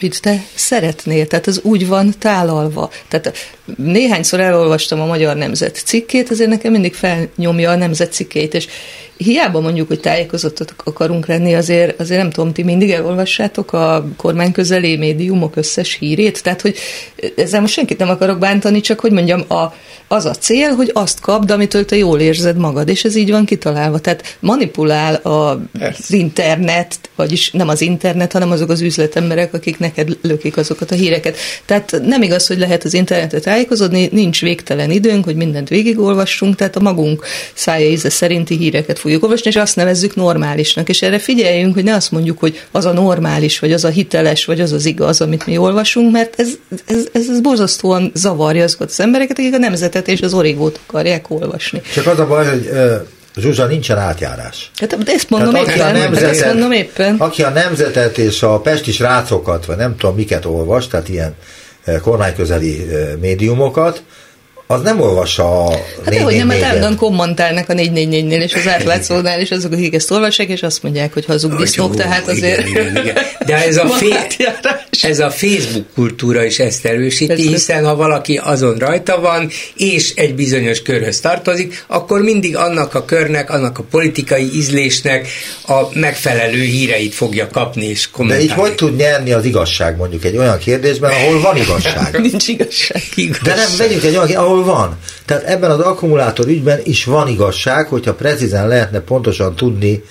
amit 0.00 0.20
te 0.20 0.44
szeretnél, 0.54 1.26
tehát 1.26 1.46
ez 1.46 1.60
úgy 1.62 1.86
van 1.86 2.14
tálalva. 2.18 2.90
Tehát 3.08 3.32
néhányszor 3.76 4.40
elolvastam 4.40 5.00
a 5.00 5.06
Magyar 5.06 5.36
Nemzet 5.36 5.82
cikkét, 5.84 6.30
ezért 6.30 6.50
nekem 6.50 6.72
mindig 6.72 6.94
felnyomja 6.94 7.70
a 7.70 7.76
Nemzet 7.76 8.12
cikkét, 8.12 8.54
és 8.54 8.66
hiába 9.24 9.60
mondjuk, 9.60 9.88
hogy 9.88 10.00
tájékozottak 10.00 10.82
akarunk 10.84 11.26
lenni, 11.26 11.54
azért, 11.54 12.00
azért 12.00 12.20
nem 12.20 12.30
tudom, 12.30 12.52
ti 12.52 12.62
mindig 12.62 12.90
elolvassátok 12.90 13.72
a 13.72 14.06
kormány 14.16 14.52
közeli 14.52 14.96
médiumok 14.96 15.56
összes 15.56 15.96
hírét, 15.98 16.42
tehát 16.42 16.60
hogy 16.60 16.76
ezzel 17.36 17.60
most 17.60 17.72
senkit 17.72 17.98
nem 17.98 18.08
akarok 18.08 18.38
bántani, 18.38 18.80
csak 18.80 19.00
hogy 19.00 19.12
mondjam, 19.12 19.44
a, 19.48 19.74
az 20.08 20.24
a 20.24 20.34
cél, 20.34 20.70
hogy 20.70 20.90
azt 20.94 21.20
kapd, 21.20 21.50
amitől 21.50 21.84
te 21.84 21.96
jól 21.96 22.20
érzed 22.20 22.56
magad, 22.56 22.88
és 22.88 23.04
ez 23.04 23.16
így 23.16 23.30
van 23.30 23.44
kitalálva. 23.44 23.98
Tehát 23.98 24.36
manipulál 24.40 25.14
a, 25.14 25.60
az 25.80 26.12
internet, 26.12 26.98
vagyis 27.16 27.50
nem 27.50 27.68
az 27.68 27.80
internet, 27.80 28.32
hanem 28.32 28.50
azok 28.50 28.70
az 28.70 28.80
üzletemberek, 28.80 29.54
akik 29.54 29.78
neked 29.94 30.18
lökik 30.22 30.56
azokat 30.56 30.90
a 30.90 30.94
híreket. 30.94 31.36
Tehát 31.64 32.00
nem 32.04 32.22
igaz, 32.22 32.46
hogy 32.46 32.58
lehet 32.58 32.84
az 32.84 32.94
internetet 32.94 33.42
tájékozódni, 33.42 34.08
nincs 34.12 34.40
végtelen 34.40 34.90
időnk, 34.90 35.24
hogy 35.24 35.36
mindent 35.36 35.68
végigolvassunk, 35.68 36.56
tehát 36.56 36.76
a 36.76 36.80
magunk 36.80 37.24
szája 37.54 37.90
íze 37.90 38.10
szerinti 38.10 38.56
híreket 38.56 38.98
fogjuk 38.98 39.22
olvasni, 39.22 39.50
és 39.50 39.56
azt 39.56 39.76
nevezzük 39.76 40.14
normálisnak. 40.14 40.88
És 40.88 41.02
erre 41.02 41.18
figyeljünk, 41.18 41.74
hogy 41.74 41.84
ne 41.84 41.94
azt 41.94 42.10
mondjuk, 42.10 42.38
hogy 42.38 42.60
az 42.70 42.84
a 42.84 42.92
normális, 42.92 43.58
vagy 43.58 43.72
az 43.72 43.84
a 43.84 43.88
hiteles, 43.88 44.44
vagy 44.44 44.60
az 44.60 44.72
az 44.72 44.84
igaz, 44.84 45.20
amit 45.20 45.46
mi 45.46 45.56
olvasunk, 45.56 46.12
mert 46.12 46.40
ez, 46.40 46.48
ez, 46.86 47.08
ez, 47.12 47.28
ez 47.28 47.40
borzasztóan 47.40 48.10
zavarja 48.14 48.64
azokat 48.64 48.88
az 48.90 49.00
embereket, 49.00 49.38
akik 49.38 49.54
a 49.54 49.58
nemzetet 49.58 50.08
és 50.08 50.20
az 50.20 50.34
origót 50.34 50.80
akarják 50.86 51.30
olvasni. 51.30 51.80
Csak 51.94 52.06
az 52.06 52.18
a 52.18 52.26
baj, 52.26 52.46
hogy 52.46 52.70
Zsuzsa, 53.36 53.66
nincsen 53.66 53.98
átjárás. 53.98 54.70
Hát 54.76 55.04
de 55.04 55.12
ezt 55.12 55.30
mondom, 55.30 55.54
éppen, 55.54 55.80
a 55.80 55.92
nemzetet, 55.92 56.30
ezt 56.30 56.44
mondom 56.44 56.72
éppen. 56.72 57.16
Aki 57.18 57.42
a 57.42 57.50
nemzetet 57.50 58.18
és 58.18 58.42
a 58.42 58.60
pesti 58.60 58.92
srácokat, 58.92 59.66
vagy 59.66 59.76
nem 59.76 59.96
tudom 59.96 60.16
miket 60.16 60.44
olvas, 60.44 60.86
tehát 60.86 61.08
ilyen 61.08 61.34
kormányközeli 62.02 62.86
médiumokat, 63.20 64.02
az 64.70 64.82
nem 64.82 65.00
olvassa 65.00 65.64
a 65.64 65.70
Hát 66.04 66.18
hogy 66.18 66.36
nem, 66.36 66.46
mert 66.46 66.62
állandóan 66.62 66.96
kommentálnak 66.96 67.68
a 67.68 67.72
444-nél 67.72 68.42
és 68.42 68.54
az 68.54 68.66
átlátszónál, 68.66 69.40
és 69.40 69.50
azok, 69.50 69.72
akik 69.72 69.94
ezt 69.94 70.10
olvassák, 70.10 70.48
és 70.48 70.62
azt 70.62 70.82
mondják, 70.82 71.12
hogy 71.12 71.24
hazug 71.24 71.56
disznók, 71.56 71.96
tehát 71.96 72.28
azért... 72.28 72.68
Igen, 72.68 72.86
igen, 72.86 73.04
igen. 73.04 73.16
De 73.46 73.66
ez 73.66 73.76
a, 73.76 73.86
fé- 73.86 74.36
ez 75.02 75.18
a 75.18 75.30
Facebook 75.30 75.86
kultúra 75.94 76.44
is 76.44 76.58
ezt 76.58 76.84
erősíti, 76.84 77.26
Persze. 77.26 77.48
hiszen 77.48 77.84
ha 77.84 77.96
valaki 77.96 78.36
azon 78.36 78.76
rajta 78.76 79.20
van, 79.20 79.50
és 79.76 80.14
egy 80.14 80.34
bizonyos 80.34 80.82
körhöz 80.82 81.20
tartozik, 81.20 81.84
akkor 81.86 82.20
mindig 82.20 82.56
annak 82.56 82.94
a 82.94 83.04
körnek, 83.04 83.50
annak 83.50 83.78
a 83.78 83.84
politikai 83.90 84.50
ízlésnek 84.54 85.28
a 85.66 85.98
megfelelő 85.98 86.62
híreit 86.62 87.14
fogja 87.14 87.48
kapni 87.48 87.84
és 87.84 88.10
kommentálni. 88.10 88.46
De 88.46 88.52
így 88.52 88.58
hogy 88.60 88.74
tud 88.74 88.96
nyerni 88.96 89.32
az 89.32 89.44
igazság 89.44 89.96
mondjuk 89.96 90.24
egy 90.24 90.36
olyan 90.36 90.58
kérdésben, 90.58 91.10
ahol 91.10 91.40
van 91.40 91.56
igazság? 91.56 92.20
Nincs 92.20 92.48
igazság. 92.48 93.02
igazság. 93.14 93.44
De 93.44 93.54
nem, 93.54 93.70
vegyünk 93.78 94.02
egy 94.02 94.16
olyan, 94.16 94.30
ahol 94.30 94.59
van. 94.64 94.98
Tehát 95.24 95.42
ebben 95.42 95.70
az 95.70 95.80
akkumulátor 95.80 96.46
ügyben 96.46 96.80
is 96.82 97.04
van 97.04 97.28
igazság, 97.28 97.88
hogyha 97.88 98.14
precízen 98.14 98.68
lehetne 98.68 99.00
pontosan 99.00 99.54
tudni 99.54 100.02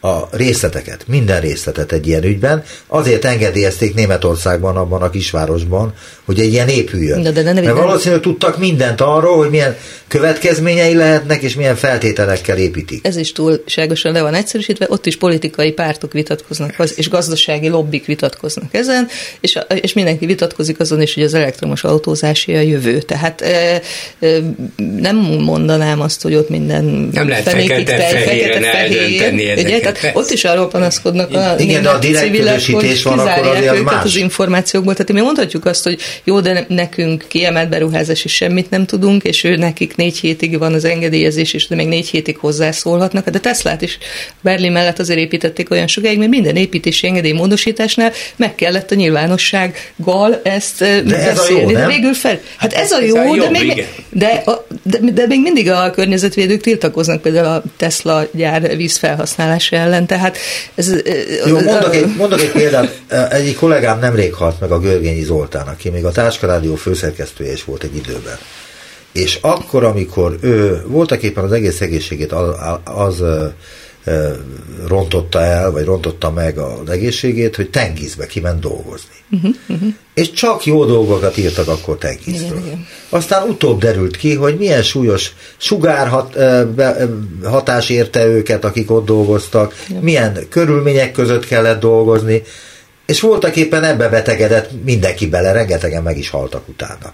a 0.00 0.28
részleteket, 0.30 1.04
minden 1.06 1.40
részletet 1.40 1.92
egy 1.92 2.06
ilyen 2.06 2.24
ügyben. 2.24 2.62
Azért 2.86 3.24
engedélyezték 3.24 3.94
Németországban, 3.94 4.76
abban 4.76 5.02
a 5.02 5.10
kisvárosban, 5.10 5.94
hogy 6.24 6.40
egy 6.40 6.52
ilyen 6.52 6.68
épüljön. 6.68 7.22
De, 7.22 7.30
de, 7.30 7.52
Mert 7.52 7.72
valószínűleg 7.72 8.22
tudtak 8.22 8.58
mindent 8.58 9.00
arról, 9.00 9.36
hogy 9.36 9.50
milyen 9.50 9.76
következményei 10.08 10.94
lehetnek, 10.94 11.42
és 11.42 11.54
milyen 11.54 11.76
feltételekkel 11.76 12.56
építik. 12.56 13.06
Ez 13.06 13.16
is 13.16 13.32
túlságosan 13.32 14.12
le 14.12 14.22
van 14.22 14.34
egyszerűsítve, 14.34 14.86
ott 14.88 15.06
is 15.06 15.16
politikai 15.16 15.72
pártok 15.72 16.12
vitatkoznak, 16.12 16.74
és 16.96 17.08
gazdasági 17.08 17.68
lobbik 17.68 18.06
vitatkoznak 18.06 18.74
ezen, 18.74 19.08
és, 19.40 19.58
és 19.80 19.92
mindenki 19.92 20.26
vitatkozik 20.26 20.80
azon 20.80 21.02
is, 21.02 21.14
hogy 21.14 21.22
az 21.22 21.34
elektromos 21.34 21.84
autózási 21.84 22.54
a 22.54 22.60
jövő. 22.60 22.98
Tehát 22.98 23.40
e, 23.40 23.80
e, 24.20 24.28
nem 25.00 25.16
mondanám 25.40 26.00
azt, 26.00 26.22
hogy 26.22 26.34
ott 26.34 26.48
minden 26.48 26.84
nem 27.12 27.28
lehet 27.28 27.48
fekete, 27.48 27.96
fekete, 27.96 28.60
fehér, 28.70 29.84
Tehát 29.92 30.16
ott 30.16 30.30
is 30.30 30.44
arról 30.44 30.68
panaszkodnak 30.68 31.34
a 31.34 31.54
Igen, 31.58 31.82
de 31.82 31.88
a 31.88 31.98
civilek, 31.98 32.60
hogy 32.70 33.02
van, 33.02 33.18
akkor 33.18 33.46
azért 33.46 33.72
őket 33.72 33.84
más. 33.84 34.04
az 34.04 34.16
információkból. 34.16 34.94
Tehát 34.94 35.12
mi 35.12 35.20
mondhatjuk 35.20 35.64
azt, 35.64 35.84
hogy 35.84 36.00
jó, 36.24 36.40
de 36.40 36.66
nekünk 36.68 37.24
kiemelt 37.28 37.68
beruházás 37.68 38.24
is 38.24 38.34
semmit 38.34 38.70
nem 38.70 38.86
tudunk, 38.86 39.22
és 39.22 39.44
ő 39.44 39.56
nekik 39.56 39.96
négy 39.96 40.18
hétig 40.18 40.58
van 40.58 40.74
az 40.74 40.84
engedélyezés, 40.84 41.52
és 41.52 41.68
de 41.68 41.74
még 41.74 41.86
négy 41.86 42.08
hétig 42.08 42.36
hozzászólhatnak. 42.36 43.28
De 43.28 43.38
Teslát 43.38 43.82
is 43.82 43.98
Berlin 44.40 44.72
mellett 44.72 44.98
azért 44.98 45.18
építették 45.18 45.70
olyan 45.70 45.86
sokáig, 45.86 46.18
mert 46.18 46.30
minden 46.30 46.56
építési 46.56 47.06
engedély 47.06 47.32
módosításnál 47.32 48.12
meg 48.36 48.54
kellett 48.54 48.90
a 48.90 48.94
nyilvánossággal 48.94 50.40
ezt 50.42 50.78
de 50.78 51.02
beszélni. 51.02 51.24
Ez 51.24 51.38
a 51.38 51.50
jó, 51.50 51.70
de 51.70 51.86
végül 51.86 52.14
fel. 52.14 52.40
Hát, 52.56 52.72
hát 52.72 52.82
ez, 52.82 52.92
a 52.92 53.02
jó, 53.02 53.16
ez 53.16 53.22
a 53.22 53.34
jó 53.34 53.42
de, 53.42 53.50
még, 53.50 53.86
de, 54.10 54.44
de, 54.82 54.98
de, 55.12 55.26
még 55.26 55.40
mindig 55.40 55.70
a 55.70 55.90
környezetvédők 55.90 56.60
tiltakoznak 56.60 57.22
például 57.22 57.46
a 57.46 57.62
Tesla 57.76 58.26
gyár 58.32 58.76
vízfelhasználása 58.76 59.75
ellen. 59.76 60.06
Tehát 60.06 60.36
ez, 60.74 60.92
jó, 61.46 61.60
mondok 61.60 61.94
egy, 61.94 62.16
mondok 62.16 62.40
egy 62.40 62.52
példát. 62.52 63.00
Egyik 63.30 63.56
kollégám 63.56 63.98
nemrég 63.98 64.34
halt 64.34 64.60
meg 64.60 64.70
a 64.70 64.78
Görgényi 64.78 65.22
Zoltán, 65.22 65.66
aki 65.66 65.90
még 65.90 66.04
a 66.04 66.30
Rádió 66.40 66.74
főszerkesztője 66.74 67.52
is 67.52 67.64
volt 67.64 67.82
egy 67.82 67.96
időben. 67.96 68.38
És 69.12 69.38
akkor, 69.40 69.84
amikor 69.84 70.36
ő 70.40 70.82
voltak 70.86 71.22
éppen 71.22 71.44
az 71.44 71.52
egész 71.52 71.80
egészségét 71.80 72.32
az, 72.32 72.48
az 72.84 73.22
rontotta 74.86 75.42
el, 75.42 75.70
vagy 75.70 75.84
rontotta 75.84 76.30
meg 76.30 76.58
az 76.58 76.90
egészségét, 76.90 77.56
hogy 77.56 77.70
Tengizbe 77.70 78.26
kiment 78.26 78.60
dolgozni. 78.60 79.14
Uh-huh, 79.30 79.54
uh-huh. 79.68 79.88
És 80.14 80.30
csak 80.30 80.64
jó 80.64 80.84
dolgokat 80.84 81.36
írtak 81.36 81.68
akkor 81.68 81.98
Tengizről. 81.98 82.62
Aztán 83.08 83.48
utóbb 83.48 83.80
derült 83.80 84.16
ki, 84.16 84.34
hogy 84.34 84.56
milyen 84.56 84.82
súlyos 84.82 85.32
sugárhat, 85.56 86.36
hatás 87.44 87.88
érte 87.88 88.26
őket, 88.26 88.64
akik 88.64 88.90
ott 88.90 89.06
dolgoztak, 89.06 89.74
igen. 89.88 90.02
milyen 90.02 90.38
körülmények 90.48 91.12
között 91.12 91.46
kellett 91.46 91.80
dolgozni, 91.80 92.42
és 93.06 93.20
voltak 93.20 93.56
éppen 93.56 93.84
ebbe 93.84 94.08
betegedett 94.08 94.70
mindenki 94.84 95.26
bele, 95.26 95.52
rengetegen 95.52 96.02
meg 96.02 96.18
is 96.18 96.30
haltak 96.30 96.68
utána. 96.68 97.12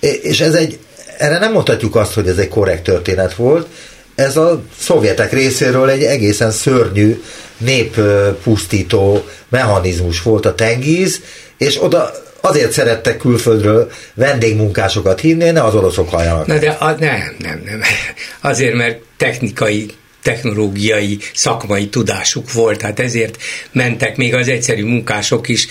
És 0.00 0.40
ez 0.40 0.54
egy, 0.54 0.78
erre 1.18 1.38
nem 1.38 1.52
mondhatjuk 1.52 1.96
azt, 1.96 2.12
hogy 2.12 2.28
ez 2.28 2.38
egy 2.38 2.48
korrekt 2.48 2.82
történet 2.82 3.34
volt, 3.34 3.68
ez 4.16 4.36
a 4.36 4.62
szovjetek 4.78 5.32
részéről 5.32 5.90
egy 5.90 6.02
egészen 6.02 6.50
szörnyű 6.50 7.22
néppusztító 7.58 9.24
mechanizmus 9.48 10.22
volt 10.22 10.46
a 10.46 10.54
tengiz, 10.54 11.20
és 11.58 11.82
oda 11.82 12.10
azért 12.40 12.72
szerettek 12.72 13.16
külföldről 13.16 13.90
vendégmunkásokat 14.14 15.20
hinni, 15.20 15.50
ne 15.50 15.62
az 15.62 15.74
oroszok 15.74 16.10
halljanak. 16.10 16.46
Na 16.46 16.58
de 16.58 16.70
a, 16.70 16.90
nem, 16.90 17.36
nem, 17.38 17.62
nem. 17.64 17.80
Azért, 18.50 18.74
mert 18.74 18.98
technikai 19.16 19.90
technológiai, 20.22 21.18
szakmai 21.34 21.88
tudásuk 21.88 22.52
volt, 22.52 22.80
hát 22.80 23.00
ezért 23.00 23.36
mentek 23.72 24.16
még 24.16 24.34
az 24.34 24.48
egyszerű 24.48 24.84
munkások 24.84 25.48
is 25.48 25.66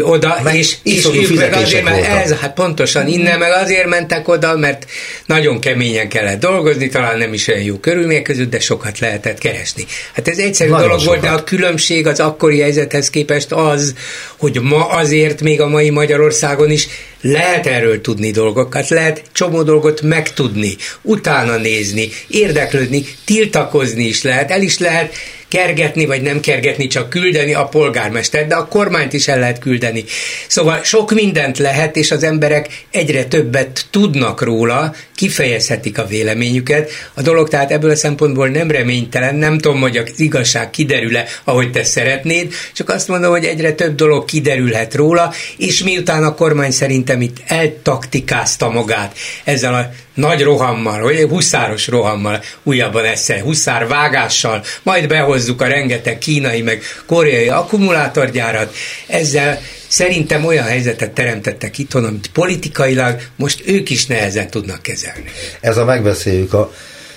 oda, 0.00 0.40
meg 0.44 0.54
és, 0.54 0.76
és 0.82 1.06
ők 1.14 1.34
meg 1.38 1.52
azért, 1.52 1.84
mert 1.84 2.06
ez, 2.06 2.32
hát 2.32 2.54
pontosan 2.54 3.08
innen 3.08 3.38
meg 3.38 3.52
azért 3.52 3.86
mentek 3.86 4.28
oda, 4.28 4.56
mert 4.56 4.86
nagyon 5.26 5.60
keményen 5.60 6.08
kellett 6.08 6.40
dolgozni, 6.40 6.88
talán 6.88 7.18
nem 7.18 7.32
is 7.32 7.48
olyan 7.48 7.62
jó 7.62 7.76
körülmények 7.76 8.22
között, 8.22 8.50
de 8.50 8.60
sokat 8.60 8.98
lehetett 8.98 9.38
keresni. 9.38 9.86
Hát 10.12 10.28
ez 10.28 10.38
egyszerű 10.38 10.70
nagyon 10.70 10.86
dolog 10.86 11.02
sokat. 11.02 11.20
volt, 11.20 11.30
de 11.30 11.40
a 11.40 11.44
különbség 11.44 12.06
az 12.06 12.20
akkori 12.20 12.60
helyzethez 12.60 13.10
képest 13.10 13.52
az, 13.52 13.94
hogy 14.36 14.60
ma 14.62 14.88
azért 14.88 15.40
még 15.40 15.60
a 15.60 15.68
mai 15.68 15.90
Magyarországon 15.90 16.70
is 16.70 16.88
lehet 17.20 17.66
erről 17.66 18.00
tudni 18.00 18.30
dolgokat, 18.30 18.88
lehet 18.88 19.22
csomó 19.32 19.62
dolgot 19.62 20.02
megtudni, 20.02 20.76
utána 21.02 21.56
nézni, 21.56 22.08
érdeklődni, 22.28 23.04
tiltakozni 23.24 24.04
is 24.04 24.22
lehet, 24.22 24.50
el 24.50 24.62
is 24.62 24.78
lehet 24.78 25.14
kergetni, 25.48 26.06
vagy 26.06 26.22
nem 26.22 26.40
kergetni, 26.40 26.86
csak 26.86 27.10
küldeni 27.10 27.54
a 27.54 27.64
polgármester, 27.64 28.46
de 28.46 28.54
a 28.54 28.68
kormányt 28.68 29.12
is 29.12 29.28
el 29.28 29.38
lehet 29.38 29.58
küldeni. 29.58 30.04
Szóval 30.46 30.82
sok 30.82 31.12
mindent 31.12 31.58
lehet, 31.58 31.96
és 31.96 32.10
az 32.10 32.22
emberek 32.22 32.84
egyre 32.90 33.24
többet 33.24 33.86
tudnak 33.90 34.42
róla, 34.42 34.94
kifejezhetik 35.14 35.98
a 35.98 36.06
véleményüket. 36.06 36.90
A 37.14 37.22
dolog 37.22 37.48
tehát 37.48 37.70
ebből 37.70 37.90
a 37.90 37.96
szempontból 37.96 38.48
nem 38.48 38.70
reménytelen, 38.70 39.34
nem 39.34 39.58
tudom, 39.58 39.80
hogy 39.80 39.96
az 39.96 40.20
igazság 40.20 40.70
kiderül-e, 40.70 41.24
ahogy 41.44 41.70
te 41.70 41.84
szeretnéd, 41.84 42.52
csak 42.72 42.88
azt 42.88 43.08
mondom, 43.08 43.30
hogy 43.30 43.44
egyre 43.44 43.72
több 43.72 43.94
dolog 43.94 44.24
kiderülhet 44.24 44.94
róla, 44.94 45.32
és 45.56 45.82
miután 45.82 46.24
a 46.24 46.34
kormány 46.34 46.70
szerintem 46.70 47.20
itt 47.20 47.36
eltaktikázta 47.46 48.70
magát 48.70 49.16
ezzel 49.44 49.74
a 49.74 49.90
nagy 50.16 50.42
rohammal, 50.42 51.02
vagy 51.02 51.26
huszáros 51.28 51.88
rohammal 51.88 52.42
újabban 52.62 53.04
eszel, 53.04 53.40
huszár 53.40 53.86
vágással, 53.86 54.62
majd 54.82 55.08
behozzuk 55.08 55.60
a 55.60 55.66
rengeteg 55.66 56.18
kínai 56.18 56.62
meg 56.62 56.82
koreai 57.06 57.48
akkumulátorgyárat, 57.48 58.74
ezzel 59.06 59.60
szerintem 59.88 60.44
olyan 60.44 60.64
helyzetet 60.64 61.10
teremtettek 61.10 61.78
itthon, 61.78 62.04
amit 62.04 62.30
politikailag 62.32 63.20
most 63.36 63.62
ők 63.66 63.90
is 63.90 64.06
nehezen 64.06 64.50
tudnak 64.50 64.82
kezelni. 64.82 65.30
Ez 65.60 65.76
a 65.76 65.84
megbeszéljük 65.84 66.52
a 66.52 66.72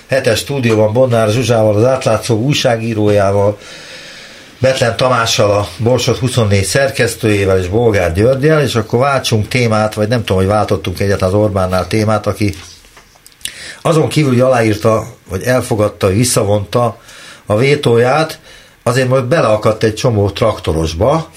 hetes 0.06 0.38
stúdióban 0.38 0.92
Bonnár 0.92 1.28
Zsuzsával, 1.28 1.76
az 1.76 1.84
átlátszó 1.84 2.40
újságírójával, 2.40 3.58
Betlen 4.58 4.96
Tamással, 4.96 5.50
a 5.50 5.68
Borsot 5.78 6.18
24 6.18 6.64
szerkesztőjével 6.64 7.58
és 7.58 7.66
Bolgár 7.66 8.12
Györgyel, 8.12 8.62
és 8.62 8.74
akkor 8.74 8.98
váltsunk 8.98 9.48
témát, 9.48 9.94
vagy 9.94 10.08
nem 10.08 10.18
tudom, 10.18 10.36
hogy 10.36 10.46
váltottunk 10.46 11.00
egyet 11.00 11.22
az 11.22 11.34
Orbánnál 11.34 11.86
témát, 11.86 12.26
aki 12.26 12.54
azon 13.82 14.08
kívül, 14.08 14.30
hogy 14.30 14.40
aláírta, 14.40 15.06
vagy 15.28 15.42
elfogadta, 15.42 16.06
visszavonta 16.08 17.00
a 17.46 17.56
vétóját, 17.56 18.40
azért 18.82 19.08
most 19.08 19.26
beleakadt 19.26 19.82
egy 19.82 19.94
csomó 19.94 20.30
traktorosba, 20.30 21.30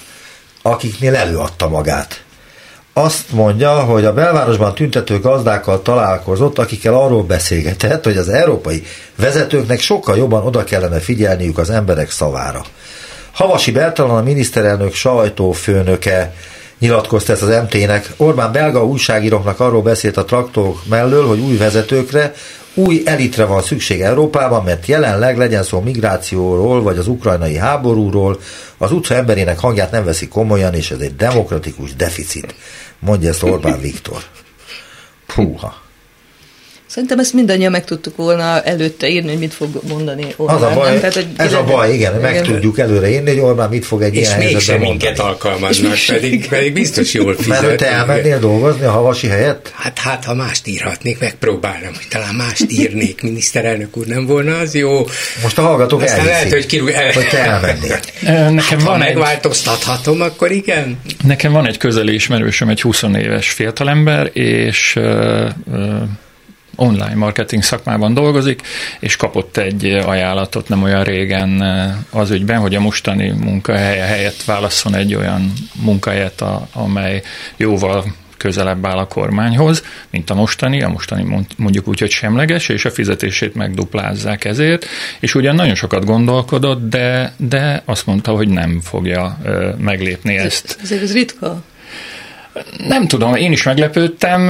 akiknél 0.62 1.14
előadta 1.14 1.68
magát. 1.68 2.22
Azt 2.92 3.32
mondja, 3.32 3.70
hogy 3.72 4.04
a 4.04 4.12
belvárosban 4.12 4.74
tüntető 4.74 5.20
gazdákkal 5.20 5.82
találkozott, 5.82 6.58
akikkel 6.58 6.94
arról 6.94 7.22
beszélgetett, 7.22 8.04
hogy 8.04 8.16
az 8.16 8.28
európai 8.28 8.82
vezetőknek 9.16 9.80
sokkal 9.80 10.16
jobban 10.16 10.46
oda 10.46 10.64
kellene 10.64 10.98
figyelniük 10.98 11.58
az 11.58 11.70
emberek 11.70 12.10
szavára. 12.10 12.64
Havasi 13.32 13.70
Bertalan 13.70 14.16
a 14.16 14.22
miniszterelnök 14.22 14.94
sajtófőnöke 14.94 16.34
nyilatkozta 16.78 17.32
ezt 17.32 17.42
az 17.42 17.62
MT-nek. 17.62 18.12
Orbán 18.16 18.52
belga 18.52 18.84
újságíróknak 18.86 19.60
arról 19.60 19.82
beszélt 19.82 20.16
a 20.16 20.24
traktorok 20.24 20.82
mellől, 20.88 21.26
hogy 21.26 21.38
új 21.38 21.56
vezetőkre, 21.56 22.34
új 22.74 23.02
elitre 23.04 23.44
van 23.44 23.62
szükség 23.62 24.00
Európában, 24.00 24.64
mert 24.64 24.86
jelenleg 24.86 25.38
legyen 25.38 25.62
szó 25.62 25.80
migrációról, 25.80 26.82
vagy 26.82 26.98
az 26.98 27.08
ukrajnai 27.08 27.56
háborúról, 27.56 28.40
az 28.78 28.92
utca 28.92 29.14
emberének 29.14 29.58
hangját 29.58 29.90
nem 29.90 30.04
veszik 30.04 30.28
komolyan, 30.28 30.74
és 30.74 30.90
ez 30.90 30.98
egy 30.98 31.16
demokratikus 31.16 31.94
deficit, 31.94 32.54
mondja 32.98 33.28
ezt 33.28 33.42
Orbán 33.42 33.80
Viktor. 33.80 34.22
Puha. 35.34 35.83
Szerintem 36.94 37.18
ezt 37.18 37.32
mindannyian 37.32 37.70
meg 37.70 37.84
tudtuk 37.84 38.16
volna 38.16 38.62
előtte 38.62 39.08
írni, 39.08 39.28
hogy 39.28 39.38
mit 39.38 39.54
fog 39.54 39.80
mondani 39.88 40.26
Orbán. 40.36 40.56
Az 40.56 40.62
a 40.62 40.74
baj, 40.74 40.98
Tehát, 40.98 41.14
hogy 41.14 41.26
ez 41.36 41.52
a 41.52 41.64
baj, 41.64 41.92
igen, 41.92 42.14
meg 42.14 42.42
tudjuk 42.42 42.78
előre 42.78 43.10
írni, 43.10 43.30
hogy 43.30 43.38
Orbán 43.38 43.68
mit 43.68 43.84
fog 43.84 44.02
egy 44.02 44.14
és 44.14 44.26
ilyen 44.26 44.38
mégsem 44.38 44.80
minket 44.80 45.18
alkalmaznak, 45.18 45.96
pedig, 46.06 46.48
pedig 46.48 46.72
biztos 46.72 47.14
jól 47.14 47.34
fizet. 47.34 47.62
Mert 47.62 47.76
te 47.76 47.86
elmennél 47.86 48.38
dolgozni 48.38 48.84
a 48.84 48.90
havasi 48.90 49.26
helyett? 49.26 49.72
Hát, 49.74 49.98
hát 49.98 50.24
ha 50.24 50.34
mást 50.34 50.66
írhatnék, 50.66 51.18
megpróbálnám, 51.18 51.92
hogy 51.94 52.06
talán 52.08 52.34
mást 52.34 52.64
írnék, 52.68 53.22
miniszterelnök 53.22 53.96
úr, 53.96 54.06
nem 54.06 54.26
volna 54.26 54.56
az 54.56 54.74
jó. 54.74 55.06
Most 55.42 55.58
a 55.58 55.62
hallgatók 55.62 56.02
Aztán 56.02 56.24
lehet, 56.24 56.52
hogy, 56.52 56.66
kirúg, 56.66 56.88
el... 56.88 57.12
hogy 57.12 57.28
te 57.28 57.38
elmennél. 57.38 58.00
Nekem 58.54 58.78
hát, 58.78 58.82
van 58.82 59.00
ha 59.00 59.06
egy... 59.06 59.14
megváltoztathatom, 59.14 60.20
akkor 60.20 60.50
igen. 60.50 61.00
Nekem 61.24 61.52
van 61.52 61.66
egy 61.66 61.78
közeli 61.78 62.14
ismerősöm, 62.14 62.68
egy 62.68 62.80
20 62.80 63.02
éves 63.02 63.50
fiatalember, 63.50 64.30
és 64.32 64.96
uh, 64.96 65.48
uh, 65.72 66.02
online 66.76 67.14
marketing 67.14 67.62
szakmában 67.62 68.14
dolgozik, 68.14 68.62
és 69.00 69.16
kapott 69.16 69.56
egy 69.56 69.84
ajánlatot 69.84 70.68
nem 70.68 70.82
olyan 70.82 71.04
régen 71.04 71.62
eh, 71.62 71.94
az 72.10 72.30
ügyben, 72.30 72.58
hogy 72.58 72.74
a 72.74 72.80
mostani 72.80 73.30
munkahelye 73.30 74.04
helyett 74.04 74.44
válasszon 74.44 74.94
egy 74.94 75.14
olyan 75.14 75.52
munkahelyet, 75.82 76.44
amely 76.72 77.22
jóval 77.56 78.04
közelebb 78.44 78.86
áll 78.86 78.98
a 78.98 79.06
kormányhoz, 79.06 79.84
mint 80.10 80.30
a 80.30 80.34
mostani, 80.34 80.82
a 80.82 80.88
mostani 80.88 81.46
mondjuk 81.56 81.88
úgy, 81.88 81.98
hogy 81.98 82.10
semleges, 82.10 82.68
és 82.68 82.84
a 82.84 82.90
fizetését 82.90 83.54
megduplázzák 83.54 84.44
ezért, 84.44 84.86
és 85.20 85.34
ugyan 85.34 85.54
nagyon 85.54 85.74
sokat 85.74 86.04
gondolkodott, 86.04 86.88
de, 86.88 87.34
de 87.36 87.82
azt 87.84 88.06
mondta, 88.06 88.32
hogy 88.32 88.48
nem 88.48 88.80
fogja 88.80 89.38
meglépni 89.78 90.36
ezt. 90.36 90.78
Ez, 90.82 90.92
ez 90.92 91.12
ritka? 91.12 91.62
Nem 92.88 93.06
tudom, 93.06 93.34
én 93.34 93.52
is 93.52 93.62
meglepődtem. 93.62 94.48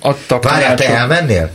Adtak 0.00 0.44
Várjál, 0.44 0.74
te 0.74 0.96
elmennél? 0.96 1.50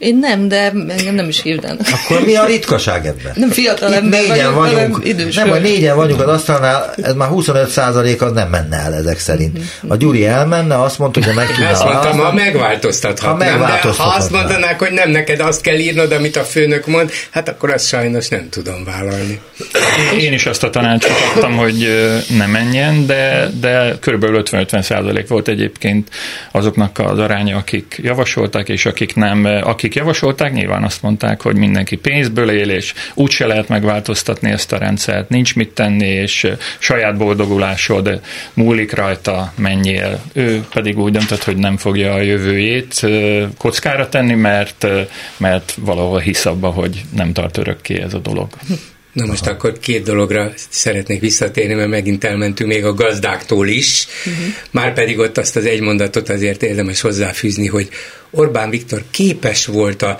Én 0.00 0.18
nem, 0.18 0.48
de 0.48 0.72
engem 0.88 1.14
nem 1.14 1.28
is 1.28 1.42
hirdenek. 1.42 1.86
Akkor 1.92 2.24
mi 2.24 2.36
a 2.36 2.44
ritkaság 2.44 3.06
ebben? 3.06 3.32
Nem 3.34 3.50
fiatal 3.50 3.94
ember 3.94 4.20
négyen 4.20 4.54
vagyunk, 4.54 4.78
vagyunk 4.78 5.04
idős 5.04 5.34
nem, 5.34 5.48
hogy 5.48 5.60
négyen 5.60 5.96
vagyunk 5.96 6.20
az 6.20 6.28
asztalnál, 6.28 6.94
ez 7.02 7.14
már 7.14 7.28
25% 7.32 8.18
az 8.18 8.32
nem 8.32 8.48
menne 8.48 8.76
el 8.76 8.94
ezek 8.94 9.18
szerint. 9.18 9.58
A 9.88 9.96
Gyuri 9.96 10.26
elmenne, 10.26 10.82
azt 10.82 10.98
mondta, 10.98 11.24
hogy 11.24 11.34
meg 11.34 11.46
tudná 11.46 11.70
Azt 11.70 11.84
mondtam, 11.84 12.18
ha 12.18 12.32
megváltoztathatnám, 12.32 13.58
ha 13.60 13.66
de 13.66 13.92
ha 13.96 14.14
azt 14.16 14.30
mondanák, 14.30 14.78
hogy 14.78 14.92
nem 14.92 15.10
neked 15.10 15.40
azt 15.40 15.60
kell 15.60 15.78
írnod, 15.78 16.12
amit 16.12 16.36
a 16.36 16.42
főnök 16.42 16.86
mond, 16.86 17.10
hát 17.30 17.48
akkor 17.48 17.70
azt 17.70 17.86
sajnos 17.86 18.28
nem 18.28 18.48
tudom 18.50 18.84
vállalni. 18.84 19.40
Én 20.18 20.32
is 20.32 20.46
azt 20.46 20.64
a 20.64 20.70
tanácsot 20.70 21.16
adtam, 21.34 21.56
hogy 21.56 21.88
ne 22.38 22.46
menjen, 22.46 23.06
de, 23.06 23.50
de 23.60 23.98
kb. 24.00 24.24
50-50 24.24 24.82
százalék 24.82 25.28
volt 25.28 25.48
egyébként 25.48 26.08
azoknak 26.52 26.98
az 26.98 27.18
aránya, 27.18 27.56
akik 27.56 28.00
javasolták, 28.02 28.68
és 28.68 28.86
akik 28.86 29.14
nem, 29.14 29.44
akik 29.44 29.89
akik 29.90 30.02
javasolták, 30.02 30.52
nyilván 30.52 30.84
azt 30.84 31.02
mondták, 31.02 31.42
hogy 31.42 31.56
mindenki 31.56 31.96
pénzből 31.96 32.50
él, 32.50 32.70
és 32.70 32.94
úgyse 33.14 33.46
lehet 33.46 33.68
megváltoztatni 33.68 34.50
ezt 34.50 34.72
a 34.72 34.78
rendszert, 34.78 35.28
nincs 35.28 35.54
mit 35.56 35.70
tenni, 35.70 36.06
és 36.06 36.52
saját 36.78 37.16
boldogulásod 37.16 38.20
múlik 38.54 38.94
rajta, 38.94 39.52
menjél. 39.56 40.22
Ő 40.32 40.64
pedig 40.72 40.98
úgy 40.98 41.12
döntött, 41.12 41.44
hogy 41.44 41.56
nem 41.56 41.76
fogja 41.76 42.12
a 42.12 42.20
jövőjét 42.20 43.06
kockára 43.58 44.08
tenni, 44.08 44.34
mert, 44.34 44.86
mert 45.36 45.74
valahol 45.78 46.18
hisz 46.18 46.46
abba, 46.46 46.68
hogy 46.68 47.04
nem 47.16 47.32
tart 47.32 47.56
örökké 47.56 48.00
ez 48.00 48.14
a 48.14 48.18
dolog. 48.18 48.48
Na 49.12 49.26
most 49.26 49.42
Aha. 49.42 49.50
akkor 49.50 49.78
két 49.78 50.02
dologra 50.02 50.52
szeretnék 50.68 51.20
visszatérni, 51.20 51.74
mert 51.74 51.88
megint 51.88 52.24
elmentünk 52.24 52.70
még 52.70 52.84
a 52.84 52.94
gazdáktól 52.94 53.68
is, 53.68 54.06
uh-huh. 54.26 54.44
már 54.70 54.94
pedig 54.94 55.18
ott 55.18 55.38
azt 55.38 55.56
az 55.56 55.64
egy 55.64 55.80
mondatot 55.80 56.28
azért 56.28 56.62
érdemes 56.62 57.00
hozzáfűzni, 57.00 57.66
hogy 57.66 57.88
Orbán 58.30 58.70
Viktor 58.70 59.04
képes 59.10 59.66
volt 59.66 60.02
a 60.02 60.18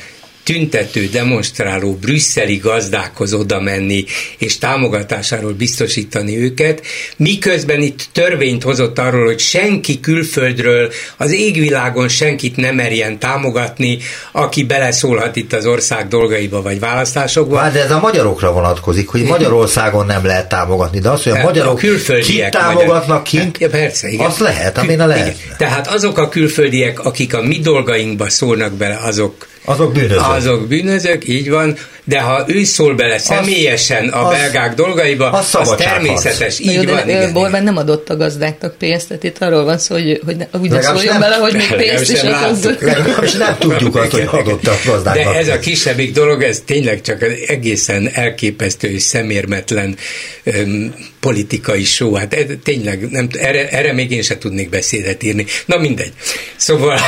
tüntető, 0.50 1.08
demonstráló 1.12 1.92
brüsszeli 2.00 2.56
gazdákhoz 2.56 3.32
oda 3.32 3.60
menni, 3.60 4.04
és 4.38 4.58
támogatásáról 4.58 5.52
biztosítani 5.52 6.38
őket, 6.38 6.82
miközben 7.16 7.80
itt 7.80 8.08
törvényt 8.12 8.62
hozott 8.62 8.98
arról, 8.98 9.24
hogy 9.24 9.38
senki 9.38 10.00
külföldről 10.00 10.90
az 11.16 11.32
égvilágon 11.32 12.08
senkit 12.08 12.56
nem 12.56 12.74
merjen 12.74 13.18
támogatni, 13.18 13.98
aki 14.32 14.64
beleszólhat 14.64 15.36
itt 15.36 15.52
az 15.52 15.66
ország 15.66 16.08
dolgaiba 16.08 16.62
vagy 16.62 16.80
választásokba. 16.80 17.58
Hát 17.58 17.72
de 17.72 17.82
ez 17.82 17.90
a 17.90 18.00
magyarokra 18.00 18.52
vonatkozik, 18.52 19.08
hogy 19.08 19.22
Magyarországon 19.22 20.06
nem 20.06 20.24
lehet 20.24 20.48
támogatni, 20.48 20.98
de 20.98 21.10
az, 21.10 21.22
hogy 21.22 21.32
a 21.32 21.36
hát, 21.36 21.44
magyarok 21.44 21.72
a 21.72 21.80
külföldiek 21.80 22.50
kit 22.50 22.60
támogatnak 22.60 23.22
kint, 23.22 23.58
ja, 23.58 23.68
persze, 23.68 24.08
igen. 24.08 24.26
az 24.26 24.38
lehet, 24.38 24.78
amin 24.78 25.00
a 25.00 25.06
lehet. 25.06 25.36
Tehát 25.58 25.86
azok 25.86 26.18
a 26.18 26.28
külföldiek, 26.28 27.04
akik 27.04 27.34
a 27.34 27.42
mi 27.42 27.58
dolgainkba 27.58 28.28
szólnak 28.28 28.72
bele, 28.72 28.98
azok 29.02 29.48
azok 29.64 29.92
bűnözők. 29.92 30.26
Azok 30.26 30.68
bűnözők, 30.68 31.28
így 31.28 31.50
van, 31.50 31.76
de 32.04 32.20
ha 32.20 32.44
ő 32.46 32.64
szól 32.64 32.94
bele 32.94 33.18
személyesen 33.18 34.08
a 34.08 34.26
az, 34.26 34.36
belgák 34.36 34.74
dolgaiba, 34.74 35.30
az, 35.30 35.54
az 35.54 35.74
természetes, 35.76 36.58
így 36.58 36.72
Jó, 36.72 36.92
van. 36.92 37.06
De 37.06 37.32
Borbán 37.32 37.62
nem 37.62 37.76
adott 37.76 38.08
a 38.08 38.16
gazdáknak 38.16 38.74
pénzt, 38.78 39.08
tehát 39.08 39.24
itt 39.24 39.38
arról 39.38 39.64
van 39.64 39.78
szó, 39.78 39.94
hogy, 39.94 40.20
hogy 40.24 40.36
úgy 40.60 40.70
ne 40.70 40.82
szóljon 40.82 41.04
nem, 41.04 41.20
bele, 41.20 41.36
hogy 41.36 41.52
még 41.52 41.74
pénzt 41.76 42.12
is 42.12 42.20
adott. 42.20 42.82
És 43.22 43.32
nem 43.46 43.56
tudjuk 43.58 43.96
azt, 43.96 44.10
hogy 44.10 44.28
adott 44.30 44.66
a 44.66 44.76
gazdáknak. 44.86 45.24
De 45.24 45.38
ez 45.38 45.48
a 45.48 45.58
kisebbik 45.58 46.12
dolog, 46.12 46.42
ez 46.42 46.62
tényleg 46.64 47.00
csak 47.00 47.22
egészen 47.46 48.10
elképesztő 48.12 48.88
és 48.88 49.02
szemérmetlen 49.02 49.96
um, 50.44 50.94
politikai 51.20 51.84
show. 51.84 52.14
Hát 52.14 52.34
ez, 52.34 52.44
tényleg, 52.62 53.10
nem, 53.10 53.28
erre, 53.32 53.68
erre 53.68 53.92
még 53.92 54.10
én 54.10 54.22
se 54.22 54.38
tudnék 54.38 54.68
beszédet 54.68 55.22
írni. 55.22 55.46
Na 55.66 55.76
mindegy. 55.76 56.12
Szóval, 56.56 56.98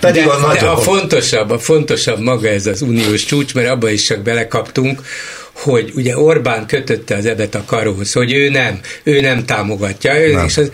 Pedig 0.00 0.24
de, 0.24 0.30
a, 0.30 0.52
de 0.52 0.66
a 0.66 0.76
fontosabb, 0.76 1.50
a 1.50 1.58
fontosabb 1.58 2.20
maga 2.20 2.48
ez 2.48 2.66
az 2.66 2.82
uniós 2.82 3.24
csúcs, 3.24 3.54
mert 3.54 3.68
abba 3.68 3.90
is 3.90 4.10
csak 4.14 4.22
belekaptunk, 4.22 5.02
hogy 5.52 5.92
ugye 5.94 6.18
Orbán 6.18 6.66
kötötte 6.66 7.16
az 7.16 7.26
ebet 7.26 7.54
a 7.54 7.64
karóhoz, 7.66 8.12
hogy 8.12 8.32
ő 8.32 8.48
nem, 8.48 8.80
ő 9.02 9.20
nem 9.20 9.44
támogatja, 9.44 10.20
ő, 10.20 10.32
nem. 10.32 10.44
és 10.44 10.56
az, 10.56 10.70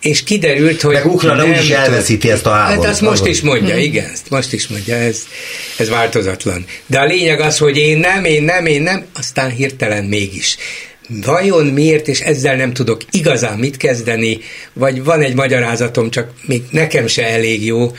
és 0.00 0.22
kiderült, 0.22 0.80
hogy... 0.80 0.94
Meg 0.94 1.06
Ukrajna 1.06 1.44
úgy 1.44 1.62
is 1.62 1.70
elveszíti 1.70 2.30
ezt 2.30 2.46
a 2.46 2.50
háborút. 2.50 2.84
Hát 2.84 2.92
azt 2.92 3.00
most 3.00 3.26
is 3.26 3.40
mondja, 3.40 3.74
hmm. 3.74 3.82
igen, 3.82 4.10
ezt 4.12 4.30
most 4.30 4.52
is 4.52 4.66
mondja, 4.66 4.94
ez, 4.94 5.22
ez 5.76 5.88
változatlan. 5.88 6.64
De 6.86 6.98
a 6.98 7.04
lényeg 7.04 7.40
az, 7.40 7.58
hogy 7.58 7.76
én 7.76 7.98
nem, 7.98 8.24
én 8.24 8.42
nem, 8.42 8.66
én 8.66 8.82
nem, 8.82 9.04
aztán 9.14 9.50
hirtelen 9.50 10.04
mégis. 10.04 10.56
Vajon 11.24 11.66
miért, 11.66 12.08
és 12.08 12.20
ezzel 12.20 12.56
nem 12.56 12.72
tudok 12.72 13.00
igazán 13.10 13.58
mit 13.58 13.76
kezdeni, 13.76 14.38
vagy 14.72 15.04
van 15.04 15.20
egy 15.20 15.34
magyarázatom, 15.34 16.10
csak 16.10 16.30
még 16.46 16.62
nekem 16.70 17.06
se 17.06 17.26
elég 17.26 17.64
jó, 17.64 17.92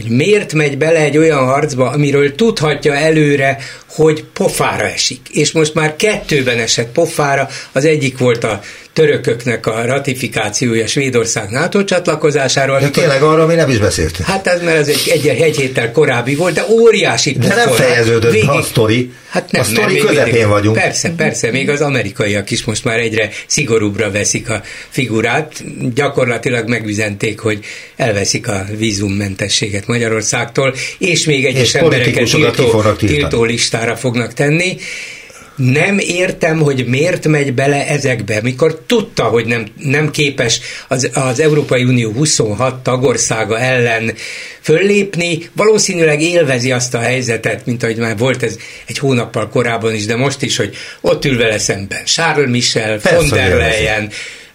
hogy 0.00 0.10
miért 0.10 0.52
megy 0.52 0.78
bele 0.78 0.98
egy 0.98 1.16
olyan 1.16 1.44
harcba, 1.44 1.90
amiről 1.90 2.34
tudhatja 2.34 2.94
előre, 2.94 3.58
hogy 3.88 4.24
pofára 4.32 4.84
esik. 4.84 5.20
És 5.30 5.52
most 5.52 5.74
már 5.74 5.96
kettőben 5.96 6.58
esett 6.58 6.92
pofára, 6.92 7.48
az 7.72 7.84
egyik 7.84 8.18
volt 8.18 8.44
a 8.44 8.60
törököknek 9.00 9.66
a 9.66 9.84
ratifikációja 9.84 10.86
Svédország 10.86 11.50
NATO 11.50 11.84
csatlakozásáról. 11.84 12.78
De 12.78 12.88
tényleg 12.88 13.22
arról 13.22 13.46
mi 13.46 13.54
nem 13.54 13.70
is 13.70 13.78
beszéltünk. 13.78 14.28
Hát 14.28 14.46
ez 14.46 14.62
mert 14.62 14.76
ez 14.76 14.88
egy, 14.88 15.08
egy, 15.12 15.26
egy 15.42 15.56
héttel 15.56 15.92
korábbi 15.92 16.34
volt, 16.34 16.54
de 16.54 16.64
óriási 16.68 17.32
De 17.32 17.54
nem 17.54 17.68
fejeződött 17.68 18.32
végig, 18.32 18.48
a 18.48 18.62
sztori. 18.62 19.12
Hát 19.28 19.50
nem, 19.52 19.60
a 19.60 19.64
sztori 19.64 19.96
közepén 19.96 20.32
végig, 20.32 20.46
vagyunk. 20.46 20.76
Persze, 20.76 21.10
persze, 21.16 21.50
még 21.50 21.68
az 21.68 21.80
amerikaiak 21.80 22.50
is 22.50 22.64
most 22.64 22.84
már 22.84 22.98
egyre 22.98 23.30
szigorúbbra 23.46 24.10
veszik 24.10 24.50
a 24.50 24.62
figurát. 24.88 25.64
Gyakorlatilag 25.94 26.68
megüzenték, 26.68 27.38
hogy 27.38 27.64
elveszik 27.96 28.48
a 28.48 28.66
vízummentességet 28.76 29.86
Magyarországtól, 29.86 30.74
és 30.98 31.24
még 31.24 31.44
egyes 31.44 31.74
embereket 31.74 32.30
tiltó, 32.30 32.82
tiltó 32.98 33.44
listára 33.44 33.96
fognak 33.96 34.32
tenni 34.32 34.76
nem 35.60 35.98
értem, 35.98 36.60
hogy 36.60 36.86
miért 36.86 37.26
megy 37.26 37.54
bele 37.54 37.88
ezekbe, 37.88 38.40
mikor 38.42 38.82
tudta, 38.86 39.24
hogy 39.24 39.46
nem, 39.46 39.66
nem 39.76 40.10
képes 40.10 40.60
az, 40.88 41.10
az 41.14 41.40
Európai 41.40 41.84
Unió 41.84 42.10
26 42.12 42.82
tagországa 42.82 43.58
ellen 43.58 44.14
föllépni, 44.60 45.50
valószínűleg 45.52 46.22
élvezi 46.22 46.72
azt 46.72 46.94
a 46.94 46.98
helyzetet, 46.98 47.66
mint 47.66 47.82
ahogy 47.82 47.96
már 47.96 48.16
volt 48.16 48.42
ez 48.42 48.56
egy 48.86 48.98
hónappal 48.98 49.48
korábban 49.48 49.94
is, 49.94 50.06
de 50.06 50.16
most 50.16 50.42
is, 50.42 50.56
hogy 50.56 50.76
ott 51.00 51.24
ül 51.24 51.38
vele 51.38 51.58
szemben 51.58 52.04
Charles 52.04 52.50
Michel, 52.50 53.00
Persze, 53.00 53.16
von 53.16 53.28
der 53.28 53.56
Leyen, 53.56 54.10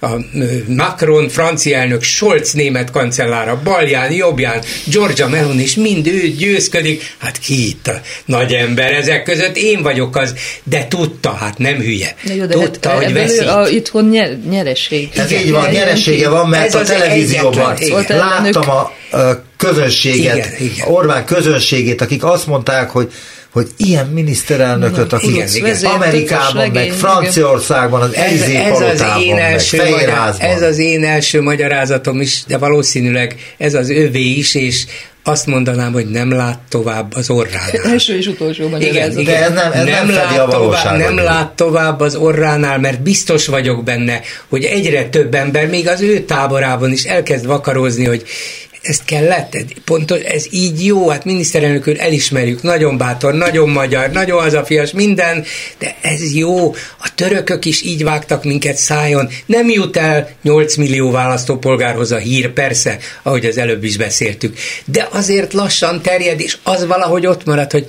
a 0.06 0.20
Macron, 0.68 1.30
francia 1.30 1.78
elnök, 1.78 2.04
Scholz 2.04 2.54
német 2.54 2.92
kancellára, 2.92 3.62
balján, 3.64 4.12
jobbján, 4.12 4.62
Georgia 4.84 5.28
Meloni 5.28 5.62
is 5.62 5.76
mind 5.76 6.08
ő 6.08 6.28
győzködik. 6.28 7.16
Hát 7.18 7.38
ki 7.38 7.68
itt 7.68 7.88
a 7.88 8.02
nagy 8.26 8.54
ember 8.54 8.94
ezek 8.94 9.24
között? 9.24 9.58
Én 9.58 9.82
vagyok 9.82 10.16
az, 10.16 10.34
de 10.64 10.88
tudta, 10.88 11.32
hát 11.32 11.58
nem 11.58 11.76
hülye. 11.76 12.16
De 12.24 12.36
jó, 12.36 12.46
de 12.46 12.54
tudta, 12.54 12.90
hát, 12.90 13.04
hogy 13.04 13.14
veszít. 13.14 13.48
A, 13.48 13.68
itthon 13.70 14.06
nyer, 14.06 14.38
nyereség. 14.50 15.10
Ez 15.16 15.32
így 15.32 15.52
van, 15.52 15.70
nyeressége 15.70 16.30
van, 16.30 16.50
mert 16.50 16.66
Ez 16.66 16.76
a 16.76 16.82
televízióban 16.82 17.78
láttam 18.08 18.70
a, 18.70 18.92
a 19.18 19.44
közönséget, 19.58 20.36
igen, 20.36 20.54
igen. 20.60 20.88
Orbán 20.88 21.26
közönségét, 21.26 22.02
akik 22.02 22.24
azt 22.24 22.48
mondták, 22.48 22.90
hogy 22.90 23.12
hogy 23.56 23.68
ilyen 23.78 24.06
miniszterelnököt, 24.06 25.14
aki 25.14 25.30
igen, 25.30 25.48
igen. 25.54 25.86
Amerikában, 25.86 26.56
legény, 26.56 26.74
meg 26.74 26.92
Franciaországban, 26.92 28.02
az 28.02 28.16
Elizé 28.16 28.56
ez, 28.56 28.80
ez 28.80 29.02
az 29.02 29.22
én 29.22 29.38
első 29.38 29.78
magyar, 29.90 30.36
Ez 30.38 30.62
az 30.62 30.78
én 30.78 31.04
első 31.04 31.42
magyarázatom 31.42 32.22
is, 32.22 32.44
de 32.48 32.58
valószínűleg 32.58 33.36
ez 33.58 33.74
az 33.74 33.90
övé 33.90 34.20
is, 34.20 34.56
és 34.56 34.86
azt 35.24 35.46
mondanám, 35.46 35.94
hogy 35.94 36.10
nem 36.10 36.32
lát 36.32 36.60
tovább 36.70 37.14
az 37.16 37.30
orránál. 37.30 37.92
Első 37.92 38.18
és 38.18 38.28
utolsó 38.28 38.70
magyarázat. 38.70 39.20
Igen, 39.20 39.20
igen, 39.20 39.40
de 39.40 39.46
ez 39.46 39.54
nem, 39.54 39.72
ez 39.72 39.86
nem, 39.86 40.06
nem 40.06 40.16
lát 40.16 40.50
tovább, 40.50 40.98
Nem 40.98 41.18
lát 41.18 41.52
tovább 41.52 42.00
az 42.00 42.16
orránál, 42.16 42.80
mert 42.80 43.02
biztos 43.02 43.48
vagyok 43.48 43.84
benne, 43.84 44.22
hogy 44.50 44.64
egyre 44.64 45.06
több 45.10 45.36
ember, 45.36 45.68
még 45.68 45.88
az 45.88 46.02
ő 46.02 46.20
táborában 46.20 46.92
is 46.92 47.04
elkezd 47.04 47.46
vakarozni, 47.46 48.06
hogy 48.06 48.24
ezt 48.86 49.06
kellett, 49.06 49.58
pontos, 49.86 50.20
ez 50.20 50.46
így 50.50 50.86
jó, 50.86 51.10
hát 51.10 51.26
miniszterelnök 51.26 51.88
úr 51.88 51.96
elismerjük, 52.00 52.62
nagyon 52.62 52.98
bátor, 52.98 53.34
nagyon 53.34 53.70
magyar, 53.70 54.10
nagyon 54.10 54.42
hazafias, 54.42 54.92
minden, 54.92 55.44
de 55.78 55.96
ez 56.02 56.34
jó, 56.36 56.72
a 57.00 57.12
törökök 57.16 57.66
is 57.66 57.82
így 57.82 58.04
vágtak 58.04 58.44
minket 58.44 58.76
szájon, 58.78 59.30
nem 59.46 59.70
jut 59.70 59.98
el 59.98 60.30
8 60.42 60.76
millió 60.76 61.12
választópolgárhoz 61.12 62.12
a 62.12 62.18
hír, 62.18 62.54
persze, 62.54 62.98
ahogy 63.24 63.46
az 63.46 63.58
előbb 63.58 63.84
is 63.84 63.98
beszéltük, 63.98 64.58
de 64.86 65.08
azért 65.12 65.54
lassan 65.54 66.02
terjed, 66.02 66.40
és 66.40 66.58
az 66.64 66.86
valahogy 66.86 67.26
ott 67.26 67.46
marad, 67.46 67.72
hogy 67.72 67.86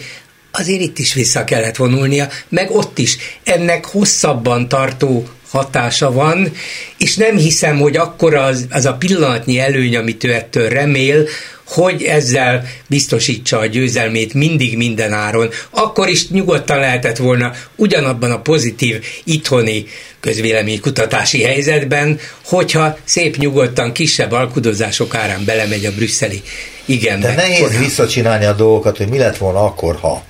azért 0.51 0.81
itt 0.81 0.99
is 0.99 1.15
vissza 1.15 1.45
kellett 1.45 1.77
vonulnia, 1.77 2.29
meg 2.49 2.71
ott 2.71 2.99
is. 2.99 3.17
Ennek 3.45 3.85
hosszabban 3.85 4.69
tartó 4.69 5.29
hatása 5.57 6.13
van, 6.13 6.53
és 6.99 7.17
nem 7.17 7.37
hiszem, 7.37 7.79
hogy 7.79 7.97
akkor 7.97 8.35
az, 8.35 8.67
az 8.71 8.85
a 8.85 8.95
pillanatnyi 8.95 9.59
előny, 9.59 9.97
amit 9.97 10.25
ő 10.25 10.33
ettől 10.33 10.69
remél, 10.69 11.29
hogy 11.67 12.03
ezzel 12.03 12.65
biztosítsa 12.87 13.59
a 13.59 13.67
győzelmét 13.67 14.35
mindig 14.35 14.77
minden 14.77 15.13
áron, 15.13 15.49
akkor 15.71 16.09
is 16.09 16.29
nyugodtan 16.29 16.79
lehetett 16.79 17.17
volna 17.17 17.53
ugyanabban 17.77 18.31
a 18.31 18.41
pozitív 18.41 19.05
itthoni 19.25 19.87
közvéleménykutatási 20.21 21.43
helyzetben, 21.43 22.19
hogyha 22.45 22.99
szép 23.05 23.37
nyugodtan 23.37 23.93
kisebb 23.93 24.33
alkudozások 24.33 25.15
árán 25.15 25.45
belemegy 25.45 25.85
a 25.85 25.93
brüsszeli 25.93 26.43
igen. 26.85 27.21
De 27.21 27.35
nehéz 27.35 27.59
korábban. 27.59 27.83
visszacsinálni 27.83 28.45
a 28.45 28.53
dolgokat, 28.53 28.97
hogy 28.97 29.09
mi 29.09 29.19
lett 29.19 29.37
volna 29.37 29.65
akkor, 29.65 29.97
ha 30.01 30.25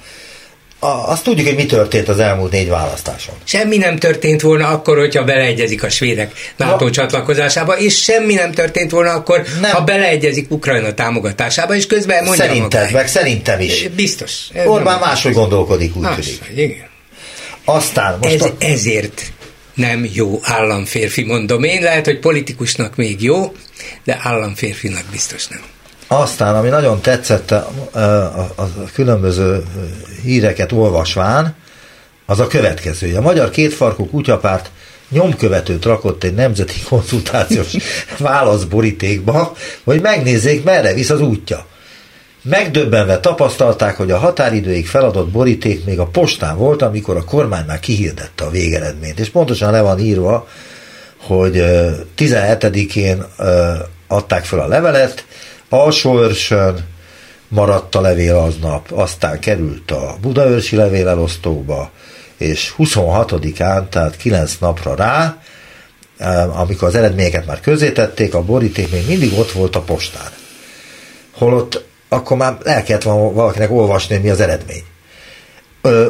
a, 0.87 1.11
azt 1.11 1.24
tudjuk, 1.24 1.47
hogy 1.47 1.57
mi 1.57 1.66
történt 1.66 2.09
az 2.09 2.18
elmúlt 2.18 2.53
négy 2.53 2.68
választáson. 2.68 3.34
Semmi 3.45 3.76
nem 3.76 3.97
történt 3.97 4.41
volna 4.41 4.68
akkor, 4.68 4.99
hogyha 4.99 5.24
beleegyezik 5.24 5.82
a 5.82 5.89
svédek 5.89 6.32
NATO 6.57 6.84
no. 6.84 6.91
csatlakozásába, 6.91 7.78
és 7.78 8.03
semmi 8.03 8.34
nem 8.34 8.53
történt 8.53 8.91
volna 8.91 9.11
akkor, 9.11 9.43
nem. 9.61 9.70
ha 9.70 9.80
beleegyezik 9.80 10.51
Ukrajna 10.51 10.95
támogatásába, 10.95 11.74
és 11.74 11.87
közben 11.87 12.24
mondja 12.24 12.45
Szerinted, 12.45 12.93
meg 12.93 13.09
szerintem 13.09 13.61
is. 13.61 13.89
Biztos. 13.89 14.32
Orbán 14.64 14.99
máshogy 14.99 15.32
gondolkodik, 15.32 15.97
úgy 15.97 16.09
tűnik. 16.14 16.53
Igen. 16.55 16.89
Aztán 17.64 18.18
most 18.22 18.34
Ez, 18.34 18.41
a... 18.41 18.55
Ezért 18.59 19.22
nem 19.74 20.09
jó 20.12 20.41
államférfi, 20.43 21.24
mondom 21.24 21.62
én. 21.62 21.82
Lehet, 21.82 22.05
hogy 22.05 22.18
politikusnak 22.18 22.97
még 22.97 23.22
jó, 23.22 23.53
de 24.05 24.18
államférfinak 24.22 25.05
biztos 25.11 25.47
nem. 25.47 25.61
Aztán, 26.07 26.55
ami 26.55 26.69
nagyon 26.69 27.01
tetszett 27.01 27.51
a, 27.51 27.69
a, 27.91 27.99
a, 27.99 28.51
a 28.57 28.69
különböző 28.93 29.63
híreket 30.23 30.73
olvasván, 30.73 31.55
az 32.27 32.41
a 32.41 32.47
következő. 32.47 33.17
A 33.17 33.21
Magyar 33.21 33.51
Kétfarkú 33.51 34.07
Kutyapárt 34.07 34.71
nyomkövetőt 35.09 35.85
rakott 35.85 36.25
egy 36.25 36.35
nemzeti 36.35 36.81
konzultációs 36.89 37.77
válaszborítékba, 38.19 39.53
hogy 39.85 40.01
megnézzék, 40.01 40.65
merre 40.65 40.95
visz 40.95 41.11
az 41.11 41.21
útja. 41.21 41.67
Megdöbbenve 42.43 43.21
tapasztalták, 43.21 43.97
hogy 43.97 44.11
a 44.11 44.19
határidőig 44.19 44.87
feladott 44.87 45.29
boríték 45.29 45.85
még 45.85 45.99
a 45.99 46.07
postán 46.07 46.57
volt, 46.57 46.83
amikor 46.83 47.17
a 47.17 47.25
kormány 47.25 47.65
már 47.67 47.81
kihirdette 47.81 48.45
a 48.45 48.51
végeredményt. 48.51 49.21
És 49.21 49.29
pontosan 49.29 49.71
le 49.71 49.81
van 49.81 49.99
írva, 49.99 50.49
hogy 51.17 51.65
17-én 52.19 53.25
adták 54.07 54.45
fel 54.45 54.59
a 54.59 54.67
levelet, 54.67 55.25
Alsóörsön 55.69 56.87
maradt 57.49 57.95
a 57.95 58.01
levél 58.01 58.37
aznap, 58.37 58.93
aztán 58.93 59.41
került 59.41 59.91
a 59.91 60.17
Budaörsi 60.21 60.77
levélelosztóba, 60.77 61.91
és 62.37 62.75
26-án, 62.79 63.89
tehát 63.89 64.17
9 64.17 64.57
napra 64.61 64.95
rá, 64.95 65.43
amikor 66.53 66.89
az 66.89 66.95
eredményeket 66.95 67.47
már 67.47 67.61
közzétették, 67.61 68.35
a 68.35 68.43
boríték 68.43 68.91
még 68.91 69.07
mindig 69.07 69.39
ott 69.39 69.53
volt 69.53 69.77
a 69.77 69.81
postán. 69.81 70.31
Holott 71.33 71.85
akkor 72.09 72.37
már 72.37 72.57
el 72.64 72.83
kellett 72.83 73.03
valakinek 73.03 73.71
olvasni, 73.71 74.17
mi 74.17 74.31
az 74.31 74.41
eredmény. 74.41 74.83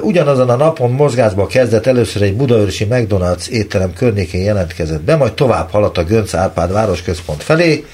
Ugyanazon 0.02 0.50
a 0.50 0.56
napon 0.56 0.90
mozgásba 0.90 1.46
kezdett 1.46 1.86
először 1.86 2.22
egy 2.22 2.36
budaörsi 2.36 2.86
McDonald's 2.90 3.48
étterem 3.48 3.92
környékén 3.92 4.42
jelentkezett 4.42 5.02
be, 5.02 5.16
majd 5.16 5.32
tovább 5.32 5.70
haladt 5.70 5.98
a 5.98 6.04
Gönc 6.04 6.34
Árpád 6.34 6.72
városközpont 6.72 7.42
felé, 7.42 7.84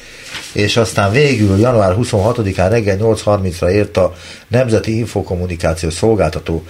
és 0.53 0.77
aztán 0.77 1.13
végül 1.13 1.59
január 1.59 1.95
26-án 1.99 2.67
reggel 2.71 2.97
8.30-ra 3.01 3.69
ért 3.69 3.97
a 3.97 4.15
Nemzeti 4.49 4.97
Infokommunikációs 4.97 5.95
Szolgáltató 5.95 6.65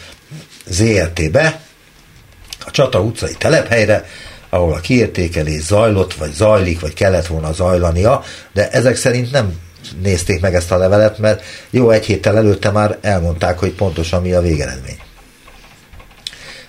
ZRT-be, 0.67 1.61
a 2.67 2.71
Csata 2.71 3.01
utcai 3.01 3.35
telephelyre, 3.39 4.05
ahol 4.51 4.73
a 4.73 4.81
kiértékelés 4.81 5.63
zajlott, 5.63 6.15
vagy 6.15 6.33
zajlik, 6.33 6.81
vagy 6.81 6.95
kellett 6.95 7.27
volna 7.27 7.53
zajlania, 7.53 8.23
de 8.53 8.71
ezek 8.71 8.97
szerint 8.97 9.31
nem 9.33 9.59
nézték 10.03 10.41
meg 10.41 10.55
ezt 10.55 10.73
a 10.73 10.77
levelet, 10.77 11.19
mert 11.19 11.45
jó 11.71 11.91
egy 11.91 12.05
héttel 12.05 12.37
előtte 12.37 12.71
már 12.71 12.99
elmondták, 13.01 13.59
hogy 13.59 13.73
pontosan 13.73 14.23
mi 14.23 14.33
a 14.33 14.41
végeredmény. 14.41 14.99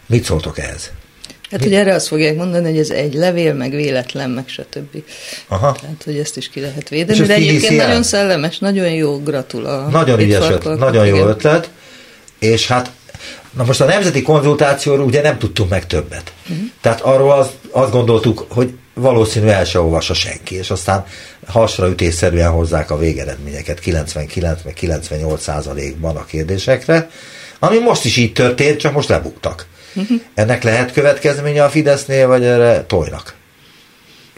Mit 0.05 0.23
szóltok 0.23 0.59
ehhez? 0.59 0.91
Hát, 1.53 1.63
hogy 1.63 1.73
erre 1.73 1.93
azt 1.93 2.07
fogják 2.07 2.35
mondani, 2.35 2.69
hogy 2.69 2.79
ez 2.79 2.89
egy 2.89 3.13
levél, 3.13 3.53
meg 3.53 3.71
véletlen, 3.71 4.29
meg 4.29 4.47
stb. 4.47 5.03
Aha. 5.47 5.71
Tehát, 5.81 6.03
hogy 6.05 6.17
ezt 6.17 6.37
is 6.37 6.49
ki 6.49 6.59
lehet 6.59 6.89
védeni. 6.89 7.19
És 7.19 7.27
de 7.27 7.33
egyébként 7.33 7.79
el? 7.79 7.87
nagyon 7.87 8.03
szellemes, 8.03 8.59
nagyon 8.59 8.89
jó, 8.89 9.19
gratulál. 9.19 9.87
Nagyon 9.87 10.19
ügyes, 10.19 10.45
nagyon 10.63 11.05
jó 11.05 11.27
ötlet. 11.27 11.69
És 12.39 12.67
hát 12.67 12.91
Na 13.57 13.63
most 13.63 13.81
a 13.81 13.85
nemzeti 13.85 14.21
konzultációról 14.21 15.05
ugye 15.05 15.21
nem 15.21 15.37
tudtunk 15.37 15.69
meg 15.69 15.87
többet. 15.87 16.33
Uh-huh. 16.49 16.65
Tehát 16.81 17.01
arról 17.01 17.31
az, 17.31 17.47
azt 17.71 17.91
gondoltuk, 17.91 18.45
hogy 18.49 18.73
valószínű 18.93 19.47
el 19.47 19.65
se 19.65 19.79
olvassa 19.79 20.13
senki, 20.13 20.55
és 20.55 20.69
aztán 20.69 21.05
hasraütésszerűen 21.47 22.51
hozzák 22.51 22.91
a 22.91 22.97
végeredményeket 22.97 23.79
99 23.79 24.61
meg 24.63 24.73
98 24.73 25.41
százalékban 25.41 26.15
a 26.15 26.25
kérdésekre, 26.25 27.09
ami 27.59 27.77
most 27.77 28.05
is 28.05 28.17
így 28.17 28.33
történt, 28.33 28.79
csak 28.79 28.93
most 28.93 29.09
lebuktak. 29.09 29.67
Uh-huh. 29.93 30.21
Ennek 30.33 30.63
lehet 30.63 30.93
következménye 30.93 31.63
a 31.63 31.69
Fidesznél, 31.69 32.27
vagy 32.27 32.43
erre 32.43 32.83
tojnak? 32.87 33.33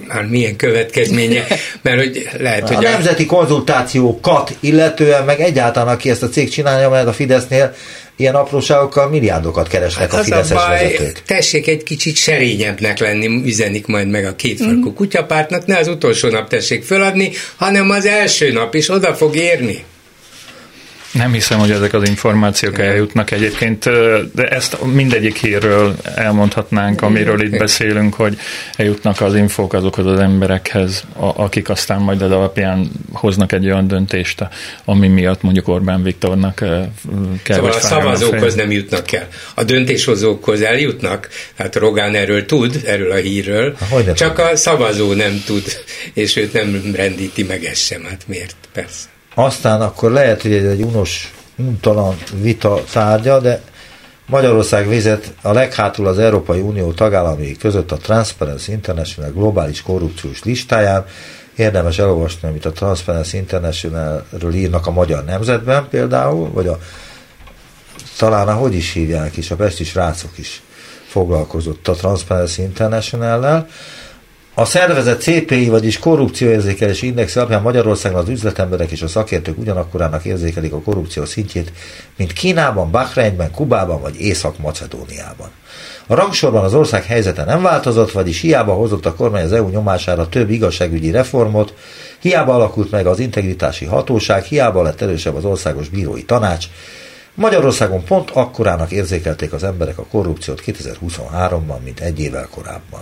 Már 0.07 0.25
milyen 0.25 0.55
következménye? 0.55 1.47
Mert 1.81 1.97
hogy 1.97 2.29
lehet, 2.39 2.67
hogy... 2.67 2.85
A, 2.85 2.87
a 2.87 2.91
nemzeti 2.91 3.25
konzultációkat 3.25 4.57
illetően, 4.59 5.25
meg 5.25 5.39
egyáltalán 5.39 5.93
aki 5.93 6.09
ezt 6.09 6.23
a 6.23 6.29
cég 6.29 6.49
csinálja, 6.49 6.89
mert 6.89 7.07
a 7.07 7.13
Fidesznél 7.13 7.75
ilyen 8.15 8.35
apróságokkal 8.35 9.09
milliárdokat 9.09 9.67
keresnek 9.67 10.11
hát 10.11 10.19
a 10.19 10.23
fideszes 10.23 10.57
a 10.57 10.67
baj, 10.67 10.83
vezetők. 10.83 11.21
Tessék 11.25 11.67
egy 11.67 11.83
kicsit 11.83 12.15
serényebbnek 12.15 12.99
lenni, 12.99 13.41
üzenik 13.45 13.85
majd 13.85 14.09
meg 14.09 14.25
a 14.25 14.35
kétfarkú 14.35 14.89
mm. 14.89 14.93
kutyapártnak, 14.93 15.65
ne 15.65 15.77
az 15.77 15.87
utolsó 15.87 16.29
nap 16.29 16.49
tessék 16.49 16.83
föladni, 16.83 17.31
hanem 17.55 17.89
az 17.89 18.05
első 18.05 18.51
nap 18.51 18.75
is 18.75 18.89
oda 18.89 19.13
fog 19.15 19.35
érni. 19.35 19.83
Nem 21.16 21.34
hiszem, 21.34 21.59
hogy 21.59 21.72
ezek 21.72 21.93
az 21.93 22.07
információk 22.09 22.80
eljutnak 22.80 23.32
egyébként, 23.32 23.84
de 24.34 24.47
ezt 24.47 24.78
mindegyik 24.93 25.38
hírről 25.38 25.95
elmondhatnánk, 26.16 27.01
amiről 27.01 27.41
itt 27.41 27.57
beszélünk, 27.57 28.13
hogy 28.13 28.38
eljutnak 28.76 29.22
az 29.22 29.36
infók 29.36 29.74
azokhoz 29.74 30.05
az 30.05 30.20
emberekhez, 30.20 31.03
akik 31.18 31.70
aztán 31.70 32.01
majd 32.01 32.22
az 32.22 32.32
alapján 32.32 32.91
hoznak 33.11 33.51
egy 33.51 33.66
olyan 33.66 33.88
döntést, 33.88 34.47
ami 34.86 35.07
miatt 35.07 35.41
mondjuk 35.41 35.68
Orbán 35.68 36.03
Viktornak 36.03 36.55
kell. 37.43 37.55
Szóval 37.55 37.72
a 37.72 37.80
szavazókhoz 37.80 38.55
nem 38.55 38.72
jutnak 38.72 39.11
el. 39.11 39.28
A 39.53 39.63
döntéshozókhoz 39.63 40.61
eljutnak, 40.61 41.30
hát 41.57 41.76
Rogán 41.76 42.16
erről 42.16 42.45
tud, 42.45 42.82
erről 42.86 43.11
a 43.11 43.16
hírről, 43.16 43.76
Hogyne 43.89 44.13
csak 44.13 44.39
a 44.39 44.55
szavazó 44.55 45.13
nem 45.13 45.43
tud, 45.45 45.63
és 46.13 46.36
őt 46.36 46.53
nem 46.53 46.91
rendíti 46.95 47.43
meg 47.43 47.63
ez 47.63 47.80
sem, 47.80 48.03
hát 48.03 48.24
miért? 48.28 48.55
Persze. 48.74 49.13
Aztán 49.36 49.81
akkor 49.81 50.11
lehet, 50.11 50.41
hogy 50.41 50.53
ez 50.53 50.63
egy 50.63 50.81
unos, 50.81 51.33
untalan 51.57 52.15
vita 52.41 52.83
tárgya, 52.91 53.39
de 53.39 53.61
Magyarország 54.27 54.88
vezet 54.88 55.33
a 55.41 55.51
leghátul 55.51 56.07
az 56.07 56.19
Európai 56.19 56.59
Unió 56.59 56.91
tagállamai 56.91 57.57
között 57.57 57.91
a 57.91 57.97
Transparency 57.97 58.71
International 58.71 59.31
globális 59.31 59.81
korrupciós 59.81 60.43
listáján. 60.43 61.05
Érdemes 61.55 61.99
elolvasni, 61.99 62.47
amit 62.47 62.65
a 62.65 62.71
Transparency 62.71 63.38
International-ről 63.38 64.53
írnak 64.53 64.88
a 64.88 64.91
Magyar 64.91 65.25
Nemzetben 65.25 65.88
például, 65.89 66.51
vagy 66.51 66.67
a 66.67 66.79
talán 68.17 68.47
ahogy 68.47 68.73
is 68.73 68.91
hívják 68.91 69.38
is, 69.38 69.51
a 69.51 69.55
Pesti 69.55 69.83
srácok 69.83 70.38
is 70.38 70.61
foglalkozott 71.07 71.88
a 71.88 71.93
Transparency 71.93 72.61
International-lel. 72.61 73.67
A 74.57 74.65
szervezet 74.65 75.21
CPI, 75.21 75.69
vagyis 75.69 75.99
korrupcióérzékelési 75.99 77.07
index 77.07 77.35
alapján 77.35 77.61
Magyarországon 77.61 78.19
az 78.19 78.29
üzletemberek 78.29 78.91
és 78.91 79.01
a 79.01 79.07
szakértők 79.07 79.57
ugyanakkorának 79.57 80.25
érzékelik 80.25 80.73
a 80.73 80.81
korrupció 80.81 81.25
szintjét, 81.25 81.71
mint 82.17 82.33
Kínában, 82.33 82.91
Bahreinben, 82.91 83.51
Kubában 83.51 84.01
vagy 84.01 84.19
Észak-Macedóniában. 84.19 85.49
A 86.07 86.15
rangsorban 86.15 86.63
az 86.63 86.73
ország 86.73 87.03
helyzete 87.03 87.43
nem 87.43 87.61
változott, 87.61 88.11
vagyis 88.11 88.41
hiába 88.41 88.73
hozott 88.73 89.05
a 89.05 89.15
kormány 89.15 89.43
az 89.43 89.53
EU 89.53 89.69
nyomására 89.69 90.29
több 90.29 90.49
igazságügyi 90.49 91.11
reformot, 91.11 91.73
hiába 92.19 92.53
alakult 92.53 92.91
meg 92.91 93.05
az 93.05 93.19
integritási 93.19 93.85
hatóság, 93.85 94.43
hiába 94.43 94.81
lett 94.81 95.01
erősebb 95.01 95.35
az 95.35 95.45
országos 95.45 95.89
bírói 95.89 96.23
tanács, 96.23 96.65
Magyarországon 97.33 98.03
pont 98.03 98.31
akkorának 98.31 98.91
érzékelték 98.91 99.53
az 99.53 99.63
emberek 99.63 99.97
a 99.97 100.05
korrupciót 100.05 100.61
2023-ban, 100.65 101.79
mint 101.83 101.99
egy 101.99 102.19
évvel 102.19 102.47
korábban. 102.51 103.01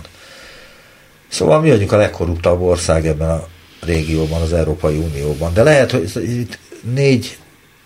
Szóval 1.34 1.60
mi 1.60 1.70
vagyunk 1.70 1.92
a 1.92 1.96
legkorruptabb 1.96 2.60
ország 2.60 3.06
ebben 3.06 3.30
a 3.30 3.46
régióban, 3.84 4.42
az 4.42 4.52
Európai 4.52 4.96
Unióban. 4.96 5.54
De 5.54 5.62
lehet, 5.62 5.90
hogy 5.90 6.10
itt 6.16 6.58
négy, 6.94 7.38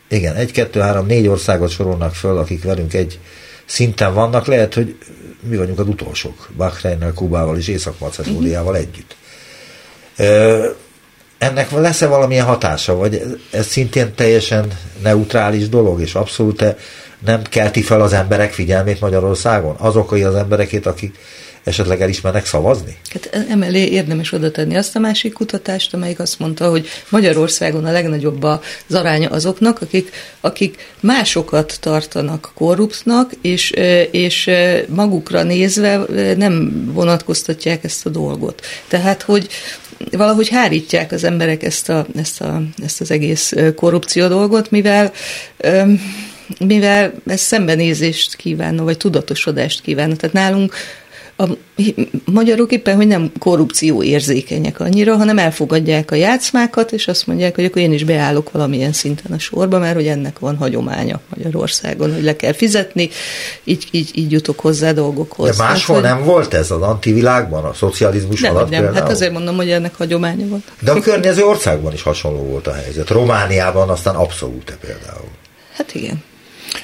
igen, 0.08 0.34
egy, 0.34 0.52
kettő, 0.52 0.80
három, 0.80 1.06
négy 1.06 1.26
országot 1.26 1.70
sorolnak 1.70 2.14
föl, 2.14 2.38
akik 2.38 2.64
velünk 2.64 2.94
egy 2.94 3.18
szinten 3.64 4.14
vannak, 4.14 4.46
lehet, 4.46 4.74
hogy 4.74 4.96
mi 5.40 5.56
vagyunk 5.56 5.78
az 5.78 5.86
utolsók, 5.86 6.48
Bahreinnel, 6.56 7.12
Kubával 7.12 7.56
és 7.56 7.68
Észak-Macedóniával 7.68 8.74
uh-huh. 8.74 8.88
együtt. 8.88 9.16
Ennek 11.38 11.70
lesz-e 11.70 12.06
valamilyen 12.06 12.46
hatása, 12.46 12.96
vagy 12.96 13.40
ez 13.50 13.66
szintén 13.66 14.14
teljesen 14.14 14.72
neutrális 15.02 15.68
dolog, 15.68 16.00
és 16.00 16.14
abszolút 16.14 16.64
nem 17.24 17.42
kelti 17.42 17.82
fel 17.82 18.00
az 18.00 18.12
emberek 18.12 18.52
figyelmét 18.52 19.00
Magyarországon? 19.00 19.74
Azok 19.78 20.12
az 20.12 20.34
emberekét, 20.34 20.86
akik 20.86 21.18
esetleg 21.68 22.00
elismernek 22.00 22.46
szavazni? 22.46 22.96
Hát 23.10 23.46
emellé 23.48 23.84
érdemes 23.84 24.32
oda 24.32 24.50
tenni 24.50 24.76
azt 24.76 24.96
a 24.96 24.98
másik 24.98 25.32
kutatást, 25.32 25.94
amelyik 25.94 26.18
azt 26.18 26.38
mondta, 26.38 26.70
hogy 26.70 26.88
Magyarországon 27.08 27.84
a 27.84 27.92
legnagyobb 27.92 28.42
az 28.42 28.94
aránya 28.94 29.28
azoknak, 29.28 29.82
akik, 29.82 30.10
akik 30.40 30.92
másokat 31.00 31.76
tartanak 31.80 32.50
korruptnak, 32.54 33.32
és, 33.40 33.70
és 34.10 34.50
magukra 34.88 35.42
nézve 35.42 36.04
nem 36.36 36.84
vonatkoztatják 36.92 37.84
ezt 37.84 38.06
a 38.06 38.10
dolgot. 38.10 38.64
Tehát, 38.88 39.22
hogy 39.22 39.48
valahogy 40.10 40.48
hárítják 40.48 41.12
az 41.12 41.24
emberek 41.24 41.62
ezt, 41.62 41.88
a, 41.88 42.06
ezt, 42.16 42.40
a, 42.40 42.62
ezt 42.84 43.00
az 43.00 43.10
egész 43.10 43.52
korrupció 43.74 44.28
dolgot, 44.28 44.70
mivel 44.70 45.12
mivel 46.58 47.12
ez 47.26 47.40
szembenézést 47.40 48.36
kívánna, 48.36 48.84
vagy 48.84 48.96
tudatosodást 48.96 49.80
kívánna. 49.80 50.16
Tehát 50.16 50.34
nálunk 50.34 50.74
a 51.40 51.48
magyarok 52.24 52.72
éppen, 52.72 52.96
hogy 52.96 53.06
nem 53.06 53.32
korrupció 53.38 54.02
érzékenyek 54.02 54.80
annyira, 54.80 55.16
hanem 55.16 55.38
elfogadják 55.38 56.10
a 56.10 56.14
játszmákat, 56.14 56.92
és 56.92 57.08
azt 57.08 57.26
mondják, 57.26 57.54
hogy 57.54 57.64
akkor 57.64 57.82
én 57.82 57.92
is 57.92 58.04
beállok 58.04 58.50
valamilyen 58.50 58.92
szinten 58.92 59.32
a 59.32 59.38
sorba, 59.38 59.78
mert 59.78 59.94
hogy 59.94 60.06
ennek 60.06 60.38
van 60.38 60.56
hagyománya 60.56 61.20
Magyarországon, 61.36 62.14
hogy 62.14 62.22
le 62.22 62.36
kell 62.36 62.52
fizetni, 62.52 63.10
így, 63.64 63.88
így, 63.90 64.10
így 64.14 64.32
jutok 64.32 64.60
hozzá 64.60 64.92
dolgokhoz. 64.92 65.56
De 65.56 65.62
máshol 65.62 66.02
hát, 66.02 66.14
nem 66.14 66.24
volt 66.24 66.54
ez 66.54 66.70
az 66.70 66.82
antivilágban, 66.82 67.64
a 67.64 67.74
szocializmus 67.74 68.40
nem, 68.40 68.54
alatt 68.54 68.70
nem, 68.70 68.82
például? 68.82 69.02
hát 69.02 69.10
azért 69.12 69.32
mondom, 69.32 69.56
hogy 69.56 69.70
ennek 69.70 69.94
hagyománya 69.94 70.46
volt. 70.46 70.62
De 70.80 70.90
a 70.90 71.00
környező 71.00 71.44
országban 71.44 71.92
is 71.92 72.02
hasonló 72.02 72.42
volt 72.42 72.66
a 72.66 72.72
helyzet. 72.72 73.08
Romániában 73.08 73.88
aztán 73.88 74.14
abszolút 74.14 74.78
például. 74.80 75.28
Hát 75.76 75.94
igen. 75.94 76.22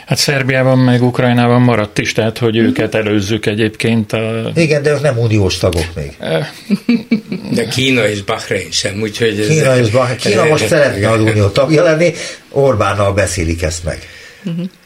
Hát 0.07 0.19
Szerbiában 0.19 0.79
meg 0.79 1.03
Ukrajnában 1.03 1.61
maradt 1.61 1.99
is, 1.99 2.13
tehát 2.13 2.39
hogy 2.39 2.57
őket 2.57 2.95
előzzük 2.95 3.47
egyébként. 3.47 4.13
A... 4.13 4.51
Igen, 4.55 4.83
de 4.83 4.91
ők 4.91 5.01
nem 5.01 5.19
uniós 5.19 5.59
tagok 5.59 5.87
még. 5.95 6.17
De 7.55 7.69
Kína 7.69 8.09
és 8.09 8.23
Bahrein 8.23 8.71
sem, 8.71 9.01
úgyhogy... 9.01 9.47
Kína 9.47 9.79
és 9.79 9.91
Bahrein. 9.91 10.19
Kína 10.19 10.45
most 10.45 10.67
szeretne 10.67 11.11
az 11.11 11.21
unió 11.21 11.49
tagja 11.49 11.83
lenni, 11.83 12.13
Orbánnal 12.51 13.13
beszélik 13.13 13.63
ezt 13.63 13.85
meg. 13.85 14.09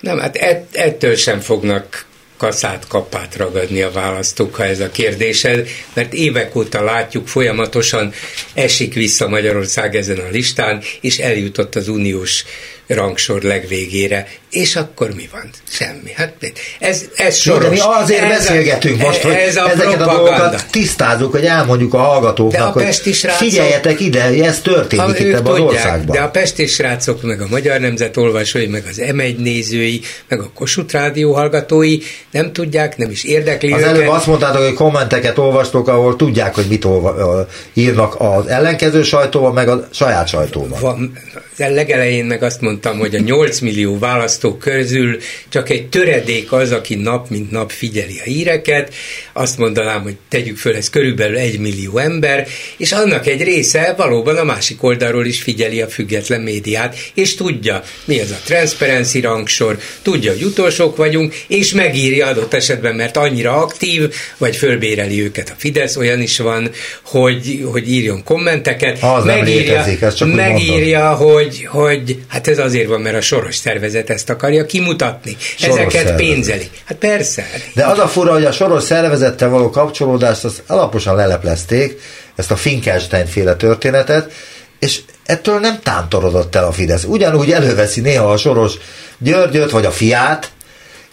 Nem, 0.01 0.19
hát 0.19 0.37
ettől 0.73 1.15
sem 1.15 1.41
fognak 1.41 2.07
kaszát, 2.37 2.87
kapát 2.89 3.37
ragadni 3.37 3.83
a 3.83 3.91
választók, 3.91 4.55
ha 4.55 4.65
ez 4.65 4.81
a 4.81 4.91
kérdésed, 4.91 5.69
mert 5.95 6.13
évek 6.13 6.57
óta 6.57 6.83
látjuk, 6.83 7.29
folyamatosan 7.29 8.13
esik 8.55 8.95
vissza 8.95 9.29
Magyarország 9.29 9.97
ezen 9.97 10.19
a 10.19 10.29
listán, 10.31 10.83
és 11.01 11.19
eljutott 11.19 11.75
az 11.75 11.89
uniós 11.89 12.45
rangsor 12.89 13.43
legvégére, 13.43 14.29
és 14.51 14.77
akkor 14.77 15.15
mi 15.15 15.29
van? 15.33 15.51
Semmi. 15.71 16.13
Hát 16.15 16.35
ez, 16.79 17.05
ez 17.17 17.37
soros. 17.37 17.63
de 17.63 17.69
mi 17.69 17.79
azért 17.81 18.23
ez 18.23 18.29
beszélgetünk 18.29 19.03
a, 19.03 19.07
most, 19.07 19.21
hogy 19.21 19.33
ez 19.33 19.57
a 19.57 19.71
ezeket 19.71 19.77
propaganda. 19.77 20.11
a 20.11 20.15
dolgokat 20.15 20.67
tisztázunk, 20.71 21.33
hogy 21.33 21.45
elmondjuk 21.45 21.95
a 21.95 21.99
hallgatóknak, 21.99 22.77
a 22.77 22.83
hogy 22.83 23.15
srácok, 23.15 23.49
figyeljetek 23.49 24.01
ide, 24.01 24.23
ez 24.45 24.61
történik 24.61 25.19
itt 25.19 25.35
ebben 25.35 25.53
az 25.53 25.59
országban. 25.59 26.17
De 26.17 26.23
a 26.23 26.29
pesti 26.29 26.67
srácok, 26.67 27.23
meg 27.23 27.41
a 27.41 27.47
Magyar 27.51 27.81
Nemzet 27.81 28.17
olvasói, 28.17 28.67
meg 28.67 28.85
az 28.89 29.01
M1 29.01 29.37
nézői, 29.37 30.01
meg 30.29 30.41
a 30.41 30.51
Kossuth 30.55 30.93
Rádió 30.95 31.33
hallgatói 31.33 31.99
nem 32.31 32.53
tudják, 32.53 32.97
nem 32.97 33.11
is 33.11 33.25
érdekli 33.25 33.73
Az 33.73 33.81
őket. 33.81 33.95
előbb 33.95 34.09
azt 34.09 34.27
mondtátok, 34.27 34.63
hogy 34.63 34.75
kommenteket 34.75 35.39
olvastok, 35.39 35.89
ahol 35.89 36.17
tudják, 36.17 36.55
hogy 36.55 36.67
mit 36.69 36.85
olva, 36.85 37.47
írnak 37.73 38.15
az 38.19 38.47
ellenkező 38.47 39.03
sajtóban, 39.03 39.53
meg 39.53 39.69
a 39.69 39.89
saját 39.91 40.29
sajtóban. 40.29 40.81
Van, 40.81 41.19
legelején 41.57 42.25
meg 42.25 42.43
azt 42.43 42.61
mondtam, 42.61 42.77
hogy 42.85 43.15
a 43.15 43.19
8 43.19 43.59
millió 43.59 43.99
választó 43.99 44.57
közül 44.57 45.19
csak 45.49 45.71
egy 45.71 45.89
töredék 45.89 46.53
az, 46.53 46.73
aki 46.73 46.95
nap 46.95 47.29
mint 47.29 47.51
nap 47.51 47.71
figyeli 47.71 48.19
a 48.19 48.23
híreket. 48.23 48.95
Azt 49.33 49.59
mondanám, 49.59 50.03
hogy 50.03 50.17
tegyük 50.29 50.57
föl, 50.57 50.77
ez 50.77 50.91
körülbelül 50.91 51.37
egy 51.37 51.59
millió 51.59 51.99
ember, 51.99 52.47
és 52.77 52.93
annak 52.93 53.27
egy 53.27 53.43
része 53.43 53.95
valóban 53.97 54.37
a 54.37 54.45
másik 54.45 54.83
oldalról 54.83 55.27
is 55.27 55.43
figyeli 55.43 55.81
a 55.81 55.89
független 55.89 56.41
médiát, 56.41 56.97
és 57.15 57.35
tudja, 57.35 57.83
mi 58.05 58.21
az 58.21 58.31
a 58.31 58.41
transparency 58.45 59.21
rangsor, 59.21 59.79
tudja, 60.03 60.33
hogy 60.33 60.43
utolsók 60.43 60.97
vagyunk, 60.97 61.35
és 61.47 61.73
megírja 61.73 62.27
adott 62.27 62.55
esetben, 62.55 62.95
mert 62.95 63.17
annyira 63.17 63.57
aktív, 63.57 64.15
vagy 64.39 64.57
fölbéreli 64.57 65.23
őket 65.23 65.51
a 65.51 65.55
Fidesz, 65.57 65.97
olyan 65.97 66.21
is 66.21 66.39
van, 66.39 66.71
hogy, 67.03 67.63
hogy 67.73 67.91
írjon 67.93 68.25
kommenteket, 68.25 69.03
az 69.03 69.25
megírja, 69.25 69.73
létezik, 69.73 70.01
ez 70.01 70.15
csak 70.15 70.35
megírja 70.35 71.09
hogy 71.15 71.65
hogy, 71.65 72.19
hát 72.29 72.49
ez 72.49 72.59
azért 72.69 72.89
van, 72.89 73.01
mert 73.01 73.17
a 73.17 73.21
soros 73.21 73.57
szervezet 73.57 74.11
ezt 74.11 74.31
akarja 74.31 74.67
kimutatni. 74.67 75.37
Soros 75.39 75.77
Ezeket 75.77 75.93
szervezet. 75.93 76.17
pénzeli. 76.17 76.71
Hát 76.85 76.99
persze. 76.99 77.45
De 77.75 77.87
az 77.87 77.99
a 77.99 78.09
fura, 78.09 78.33
hogy 78.33 78.45
a 78.45 78.53
soros 78.53 78.83
szervezettel 78.83 79.49
való 79.49 79.71
kapcsolódást 79.71 80.45
az 80.45 80.63
alaposan 80.67 81.15
leleplezték, 81.17 82.01
ezt 82.37 82.51
a 82.51 82.57
Finkelstein 82.57 83.27
féle 83.27 83.55
történetet, 83.55 84.33
és 84.79 85.01
ettől 85.25 85.59
nem 85.59 85.79
tántorodott 85.83 86.55
el 86.55 86.65
a 86.65 86.73
Fidesz. 86.73 87.05
Ugyanúgy 87.05 87.53
előveszi 87.53 88.01
néha 88.01 88.31
a 88.31 88.37
soros 88.37 88.73
Györgyöt, 89.19 89.71
vagy 89.71 89.85
a 89.85 89.91
fiát, 89.91 90.51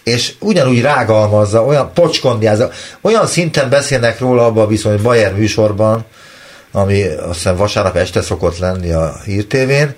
és 0.04 0.32
ugyanúgy 0.40 0.80
rágalmazza, 0.80 1.64
olyan 1.64 1.90
pocskondjázza, 1.94 2.70
olyan 3.00 3.26
szinten 3.26 3.68
beszélnek 3.70 4.20
róla 4.20 4.44
abban 4.44 4.64
a 4.64 4.66
viszony 4.66 5.02
Bayer 5.02 5.34
műsorban, 5.34 6.04
ami 6.72 7.02
azt 7.02 7.34
hiszem 7.34 7.56
vasárnap 7.56 7.96
este 7.96 8.22
szokott 8.22 8.58
lenni 8.58 8.92
a 8.92 9.20
hírtévén, 9.24 9.94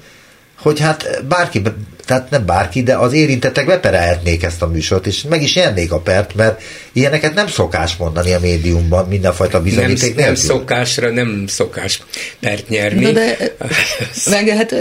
hogy 0.58 0.80
hát 0.80 1.24
bárki, 1.28 1.62
tehát 2.04 2.30
nem 2.30 2.46
bárki, 2.46 2.82
de 2.82 2.96
az 2.96 3.12
érintettek 3.12 3.66
beperelhetnék 3.66 4.42
ezt 4.42 4.62
a 4.62 4.66
műsort, 4.66 5.06
és 5.06 5.22
meg 5.22 5.42
is 5.42 5.54
nyernék 5.54 5.92
a 5.92 6.00
pert, 6.00 6.34
mert 6.34 6.62
ilyeneket 6.92 7.34
nem 7.34 7.48
szokás 7.48 7.96
mondani 7.96 8.32
a 8.32 8.40
médiumban, 8.40 9.08
mindenfajta 9.08 9.62
bizonyíték 9.62 10.14
nem, 10.14 10.24
nem 10.24 10.34
szokásra, 10.34 11.10
nem 11.10 11.44
szokás 11.46 12.02
pert 12.40 12.68
nyerni. 12.68 13.04
Na 13.04 13.10
de, 13.10 13.36
meg 14.30 14.48
hát 14.48 14.74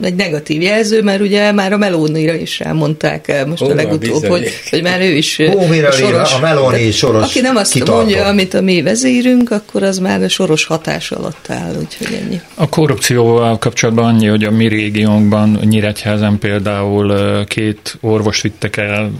egy 0.00 0.14
negatív 0.14 0.62
jelző, 0.62 1.02
mert 1.02 1.20
ugye 1.20 1.52
már 1.52 1.72
a 1.72 1.76
Melónira 1.76 2.34
is 2.34 2.60
elmondták 2.60 3.28
eh, 3.28 3.44
most 3.46 3.62
Hova, 3.62 3.72
a 3.72 3.76
legutóbb, 3.76 4.26
hogy, 4.26 4.48
hogy 4.70 4.82
már 4.82 5.00
ő 5.00 5.10
is 5.10 5.36
Hú, 5.36 5.72
eh, 5.72 5.92
soros. 5.92 6.34
A 6.34 6.38
Melóni 6.40 6.90
soros 6.90 7.22
Aki 7.22 7.40
nem 7.40 7.56
azt 7.56 7.72
kitartott. 7.72 7.96
mondja, 7.96 8.24
amit 8.24 8.54
a 8.54 8.60
mi 8.60 8.82
vezérünk, 8.82 9.50
akkor 9.50 9.82
az 9.82 9.98
már 9.98 10.22
a 10.22 10.28
soros 10.28 10.64
hatás 10.64 11.10
alatt 11.10 11.46
áll, 11.48 11.74
úgyhogy 11.80 12.18
ennyi. 12.22 12.40
A 12.54 12.68
korrupcióval 12.68 13.58
kapcsolatban 13.58 14.04
annyi, 14.04 14.26
hogy 14.26 14.44
a 14.44 14.50
mi 14.50 14.68
régiónkban, 14.68 15.58
Nyíregyházen 15.62 16.38
például 16.38 17.18
eh, 17.18 17.44
két 17.44 17.96
orvos 18.00 18.40
vittek 18.40 18.76
el 18.76 19.10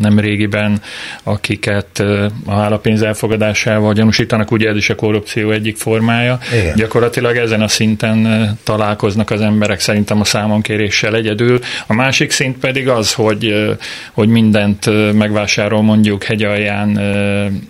nem 0.00 0.18
régiben, 0.18 0.82
akiket 1.22 1.98
a 2.46 2.52
állapénz 2.52 3.02
elfogadásával 3.02 3.92
gyanúsítanak, 3.92 4.50
ugye 4.50 4.68
ez 4.68 4.76
is 4.76 4.90
a 4.90 4.94
korrupció 4.94 5.50
egyik 5.50 5.76
formája. 5.76 6.38
Igen. 6.52 6.74
Gyakorlatilag 6.76 7.36
ezen 7.36 7.60
a 7.60 7.68
szinten 7.68 8.58
találkoznak 8.64 9.30
az 9.30 9.40
emberek 9.40 9.80
szerintem 9.94 10.20
a 10.20 10.24
számonkéréssel 10.24 11.14
egyedül. 11.14 11.58
A 11.86 11.94
másik 11.94 12.30
szint 12.30 12.58
pedig 12.58 12.88
az, 12.88 13.12
hogy, 13.12 13.54
hogy 14.12 14.28
mindent 14.28 15.12
megvásárol 15.12 15.82
mondjuk 15.82 16.24
hegyalján 16.24 17.00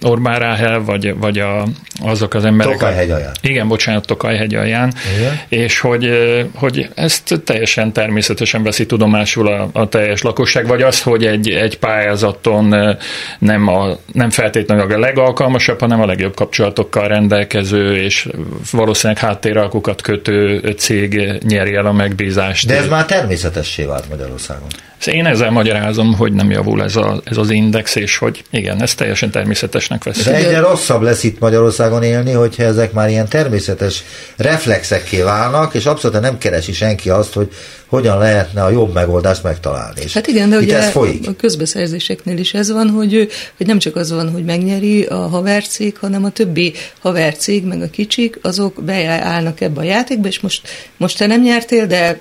Orbán 0.03 0.39
Ráhel, 0.39 0.81
vagy, 0.81 1.15
vagy 1.19 1.39
a, 1.39 1.67
azok 2.03 2.35
az 2.35 2.45
emberek. 2.45 2.73
Tokaj 2.73 2.95
hegyalján. 2.95 3.33
Igen, 3.41 3.69
bocsánat, 3.69 4.07
Tokaj 4.07 4.37
hegyalján. 4.37 4.93
Igen. 5.19 5.41
És 5.49 5.81
hogy, 5.81 6.11
hogy 6.55 6.89
ezt 6.95 7.41
teljesen 7.45 7.93
természetesen 7.93 8.63
veszi 8.63 8.87
tudomásul 8.87 9.49
a, 9.49 9.69
a 9.73 9.89
teljes 9.89 10.23
lakosság, 10.23 10.67
vagy 10.67 10.83
az, 10.83 11.03
hogy 11.03 11.27
egy, 11.27 11.49
egy 11.49 11.79
pályázaton 11.79 12.97
nem, 13.39 13.69
a, 13.69 13.99
nem 14.13 14.31
feltétlenül 14.31 14.93
a 14.93 14.99
legalkalmasabb, 14.99 15.81
hanem 15.81 16.01
a 16.01 16.07
legjobb 16.07 16.35
kapcsolatokkal 16.35 17.09
rendelkező, 17.09 17.97
és 17.97 18.29
valószínűleg 18.73 19.23
háttéralkukat 19.23 20.03
kötő 20.03 20.59
cég 20.77 21.33
nyeri 21.47 21.75
el 21.75 21.87
a 21.87 21.93
meg 21.93 22.14
megbízást. 22.17 22.67
De 22.67 22.77
ez 22.77 22.89
már 22.89 23.05
természetessé 23.07 23.85
vált 23.85 24.09
Magyarországon. 24.09 24.69
Én 25.07 25.27
ezzel 25.27 25.51
magyarázom, 25.51 26.15
hogy 26.15 26.33
nem 26.33 26.51
javul 26.51 26.83
ez, 26.83 26.97
a, 26.97 27.21
ez 27.25 27.37
az 27.37 27.51
index, 27.51 27.95
és 27.95 28.19
hogy 28.19 28.45
igen, 28.51 28.83
ez 28.83 28.95
teljesen 28.95 29.31
természetesnek 29.31 30.05
vesz. 30.05 30.25
De 30.25 30.35
egyre 30.35 30.61
rosszabb 30.61 31.03
lesz 31.03 31.23
itt 31.23 31.39
Magyarországon 31.39 32.03
élni, 32.03 32.33
hogyha 32.33 32.63
ezek 32.63 32.93
már 32.93 33.09
ilyen 33.09 33.29
természetes 33.29 34.05
reflexekké 34.37 35.21
válnak, 35.21 35.75
és 35.75 35.87
abszolút 35.87 36.21
nem 36.21 36.39
keresi 36.39 36.73
senki 36.73 37.11
azt, 37.11 37.33
hogy 37.33 37.49
hogyan 37.95 38.19
lehetne 38.19 38.63
a 38.63 38.71
jobb 38.71 38.93
megoldást 38.93 39.43
megtalálni. 39.43 40.01
És 40.05 40.13
hát 40.13 40.27
igen, 40.27 40.51
de 40.51 40.57
ugye 40.57 40.77
ez 40.77 40.91
folyik. 40.91 41.29
a 41.29 41.33
közbeszerzéseknél 41.33 42.39
is 42.39 42.55
ez 42.55 42.71
van, 42.71 42.89
hogy, 42.89 43.29
hogy 43.57 43.67
nem 43.67 43.79
csak 43.79 43.97
az 43.97 44.11
van, 44.11 44.31
hogy 44.31 44.45
megnyeri 44.45 45.05
a 45.05 45.15
havercég, 45.15 45.97
hanem 45.99 46.25
a 46.25 46.31
többi 46.31 46.73
havercég, 47.01 47.65
meg 47.65 47.83
a 47.83 47.91
kicsik, 47.91 48.39
azok 48.43 48.83
beállnak 48.85 49.61
ebbe 49.61 49.81
a 49.81 49.85
játékba, 49.85 50.29
és 50.29 50.41
most, 50.41 50.69
most 50.97 51.19
te 51.19 51.27
nem 51.27 51.43
nyertél, 51.43 51.87
de 51.87 52.21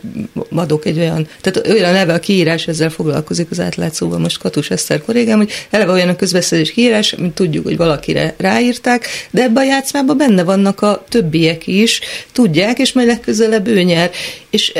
adok 0.55 0.86
egy 0.86 0.99
olyan, 0.99 1.28
tehát 1.41 1.67
olyan 1.67 1.93
neve 1.93 2.13
a 2.13 2.19
kiírás, 2.19 2.67
ezzel 2.67 2.89
foglalkozik 2.89 3.47
az 3.51 3.59
átlátszóban 3.59 4.21
most 4.21 4.38
Katus 4.38 4.69
Eszter 4.69 5.01
kollégám, 5.01 5.38
hogy 5.38 5.51
eleve 5.69 5.91
olyan 5.91 6.09
a 6.09 6.15
közbeszerzés 6.15 6.71
kiírás, 6.71 7.15
mint 7.15 7.34
tudjuk, 7.34 7.63
hogy 7.63 7.78
valakire 7.78 8.34
ráírták, 8.38 9.07
de 9.32 9.41
ebbe 9.43 9.59
a 9.59 9.63
játszmában 9.63 10.17
benne 10.17 10.43
vannak 10.43 10.82
a 10.82 11.03
többiek 11.09 11.67
is, 11.67 11.99
tudják, 12.32 12.80
és 12.80 12.93
majd 12.93 13.07
legközelebb 13.07 13.67
ő 13.67 13.82
nyer. 13.82 14.11
és 14.49 14.71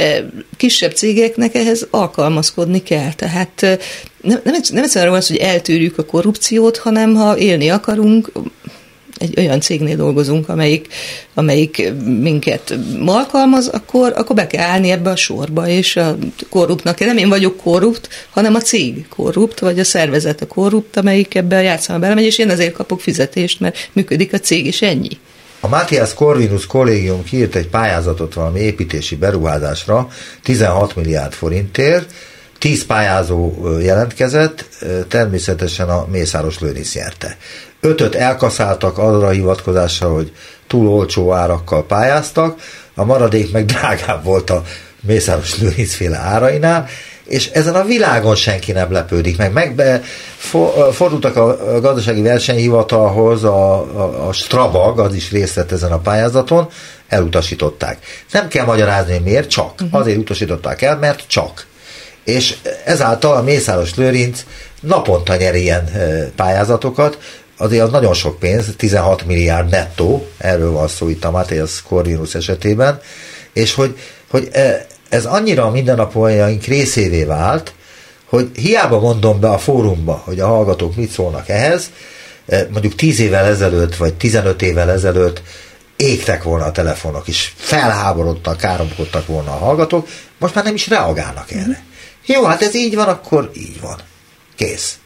kisebb 0.84 0.98
cégeknek 0.98 1.56
ehhez 1.56 1.88
alkalmazkodni 1.90 2.84
kell. 2.84 3.14
Tehát 3.14 3.62
nem, 4.22 4.40
nem, 4.44 4.54
nem 4.72 4.84
egyszerűen 4.84 4.90
arról 4.96 5.16
az, 5.16 5.28
hogy 5.28 5.38
eltűrjük 5.38 5.98
a 5.98 6.06
korrupciót, 6.06 6.78
hanem 6.78 7.16
ha 7.16 7.38
élni 7.38 7.70
akarunk, 7.70 8.32
egy 9.18 9.34
olyan 9.38 9.60
cégnél 9.60 9.96
dolgozunk, 9.96 10.50
amelyik, 10.50 10.88
amelyik 11.34 11.92
minket 12.20 12.78
alkalmaz, 13.06 13.68
akkor, 13.68 14.14
akkor 14.16 14.36
be 14.36 14.48
kell 14.48 14.70
állni 14.70 14.90
ebbe 14.90 15.10
a 15.10 15.16
sorba, 15.16 15.68
és 15.68 15.96
a 15.96 16.18
korruptnak, 16.50 17.00
nem 17.00 17.18
én 17.18 17.30
vagyok 17.30 17.58
korrupt, 17.58 18.08
hanem 18.30 18.56
a 18.56 18.62
cég 18.62 19.08
korrupt, 19.08 19.60
vagy 19.60 19.80
a 19.80 19.84
szervezet 19.84 20.42
a 20.42 20.48
korrupt, 20.48 20.98
amelyik 20.98 21.36
ebbe 21.36 21.58
a 21.58 21.62
játszama 21.62 22.00
belemegy, 22.00 22.26
és 22.26 22.38
én 22.38 22.50
azért 22.50 22.74
kapok 22.74 23.02
fizetést, 23.02 23.60
mert 23.60 23.90
működik 23.94 24.34
a 24.34 24.40
cég, 24.40 24.66
és 24.66 24.82
ennyi. 24.82 25.18
A 25.64 25.68
Matthias 25.68 26.14
Corvinus 26.14 26.66
kollégium 26.66 27.24
kiírt 27.24 27.56
egy 27.56 27.68
pályázatot 27.68 28.34
valami 28.34 28.60
építési 28.60 29.16
beruházásra 29.16 30.08
16 30.42 30.96
milliárd 30.96 31.34
forintért, 31.34 32.12
10 32.60 32.86
pályázó 32.86 33.70
jelentkezett, 33.80 34.66
természetesen 35.08 35.90
a 35.90 36.06
Mészáros 36.12 36.60
Lőrinc 36.60 36.94
nyerte. 36.96 37.38
Ötöt 37.80 38.16
elkaszáltak 38.16 38.98
arra 38.98 39.30
hivatkozással, 39.30 40.14
hogy 40.14 40.32
túl 40.68 40.88
olcsó 40.88 41.34
árakkal 41.34 41.86
pályáztak, 41.86 42.60
a 42.96 43.04
maradék 43.04 43.52
meg 43.52 43.66
drágább 43.66 44.24
volt 44.24 44.50
a 44.50 44.64
Mészáros 45.02 45.60
Lőrinc 45.60 45.94
féle 45.94 46.18
árainál, 46.18 46.88
és 47.26 47.48
ezen 47.48 47.76
a 47.76 47.84
világon 47.84 48.36
senki 48.36 48.72
nem 48.72 48.92
lepődik 48.92 49.38
meg. 49.38 49.54
Megbe, 49.54 50.02
for, 50.38 50.94
fordultak 50.94 51.36
a 51.36 51.80
gazdasági 51.82 52.22
versenyhivatalhoz, 52.22 53.44
a, 53.44 53.74
a, 53.74 54.28
a 54.28 54.34
Strabag, 54.34 55.00
az 55.00 55.14
is 55.14 55.32
részt 55.32 55.54
vett 55.54 55.72
ezen 55.72 55.92
a 55.92 56.00
pályázaton, 56.00 56.70
elutasították. 57.08 57.98
Nem 58.32 58.48
kell 58.48 58.66
magyarázni, 58.66 59.14
hogy 59.14 59.24
miért, 59.24 59.50
csak. 59.50 59.72
Uh-huh. 59.82 60.00
Azért 60.00 60.18
utasították 60.18 60.82
el, 60.82 60.98
mert 60.98 61.24
csak. 61.28 61.66
És 62.24 62.56
ezáltal 62.86 63.36
a 63.36 63.42
Mészáros 63.42 63.96
Lőrinc 63.96 64.46
naponta 64.82 65.36
nyer 65.36 65.56
ilyen 65.56 65.90
pályázatokat, 66.36 67.18
azért 67.58 67.84
az 67.84 67.92
nagyon 67.92 68.14
sok 68.14 68.40
pénz, 68.40 68.66
16 68.78 69.26
milliárd 69.26 69.70
nettó, 69.70 70.28
erről 70.38 70.72
van 70.72 70.88
szó 70.88 71.10
itt 71.10 71.24
a 71.24 71.32
Matthias 71.32 71.82
Corvinus 71.82 72.36
esetében, 72.36 73.00
és 73.54 73.74
hogy, 73.74 73.98
hogy 74.30 74.50
ez 75.14 75.26
annyira 75.26 75.66
a 75.66 75.70
mindennapjaink 75.70 76.64
részévé 76.64 77.24
vált, 77.24 77.74
hogy 78.26 78.50
hiába 78.56 79.00
mondom 79.00 79.40
be 79.40 79.50
a 79.50 79.58
fórumba, 79.58 80.22
hogy 80.26 80.40
a 80.40 80.48
hallgatók 80.48 80.96
mit 80.96 81.12
szólnak 81.12 81.50
ehhez, 81.50 81.92
mondjuk 82.72 82.96
10 82.96 83.20
évvel 83.20 83.46
ezelőtt, 83.46 83.96
vagy 83.96 84.14
15 84.14 84.62
évvel 84.62 84.92
ezelőtt 84.92 85.42
égtek 85.96 86.44
volna 86.44 86.66
a 86.66 86.72
telefonok, 86.72 87.28
és 87.28 87.52
felháborodtak, 87.56 88.58
káromkodtak 88.58 89.28
volna 89.28 89.52
a 89.52 89.58
hallgatók, 89.58 90.08
most 90.38 90.56
már 90.56 90.64
nem 90.64 90.74
is 90.74 90.88
reagálnak 90.88 91.52
erre. 91.52 91.84
Jó, 92.26 92.44
hát 92.44 92.62
ez 92.62 92.76
így 92.76 92.96
van, 92.96 93.08
akkor 93.08 93.52
így 93.54 93.82
van. 93.82 93.98
Kész. 94.56 94.98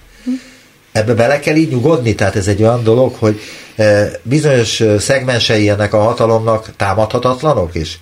Ebbe 0.91 1.13
bele 1.13 1.39
kell 1.39 1.55
így 1.55 1.69
nyugodni, 1.69 2.15
tehát 2.15 2.35
ez 2.35 2.47
egy 2.47 2.61
olyan 2.61 2.83
dolog, 2.83 3.15
hogy 3.19 3.39
bizonyos 4.23 4.83
szegmensei 4.99 5.69
ennek 5.69 5.93
a 5.93 6.03
hatalomnak 6.03 6.75
támadhatatlanok, 6.75 7.75
és 7.75 7.97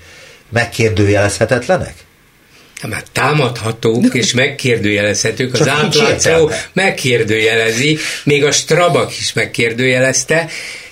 megkérdőjelezhetetlenek? 0.56 1.93
Nem, 2.82 2.91
hát 2.91 3.12
támadhatók 3.12 4.14
és 4.14 4.34
megkérdőjelezhetők. 4.34 5.53
Az 5.53 5.68
átlátszó 5.68 6.49
megkérdőjelezi, 6.74 7.97
még 8.24 8.43
a 8.43 8.51
Strabak 8.51 9.18
is 9.18 9.34
megkérdőjelezte, 9.34 10.47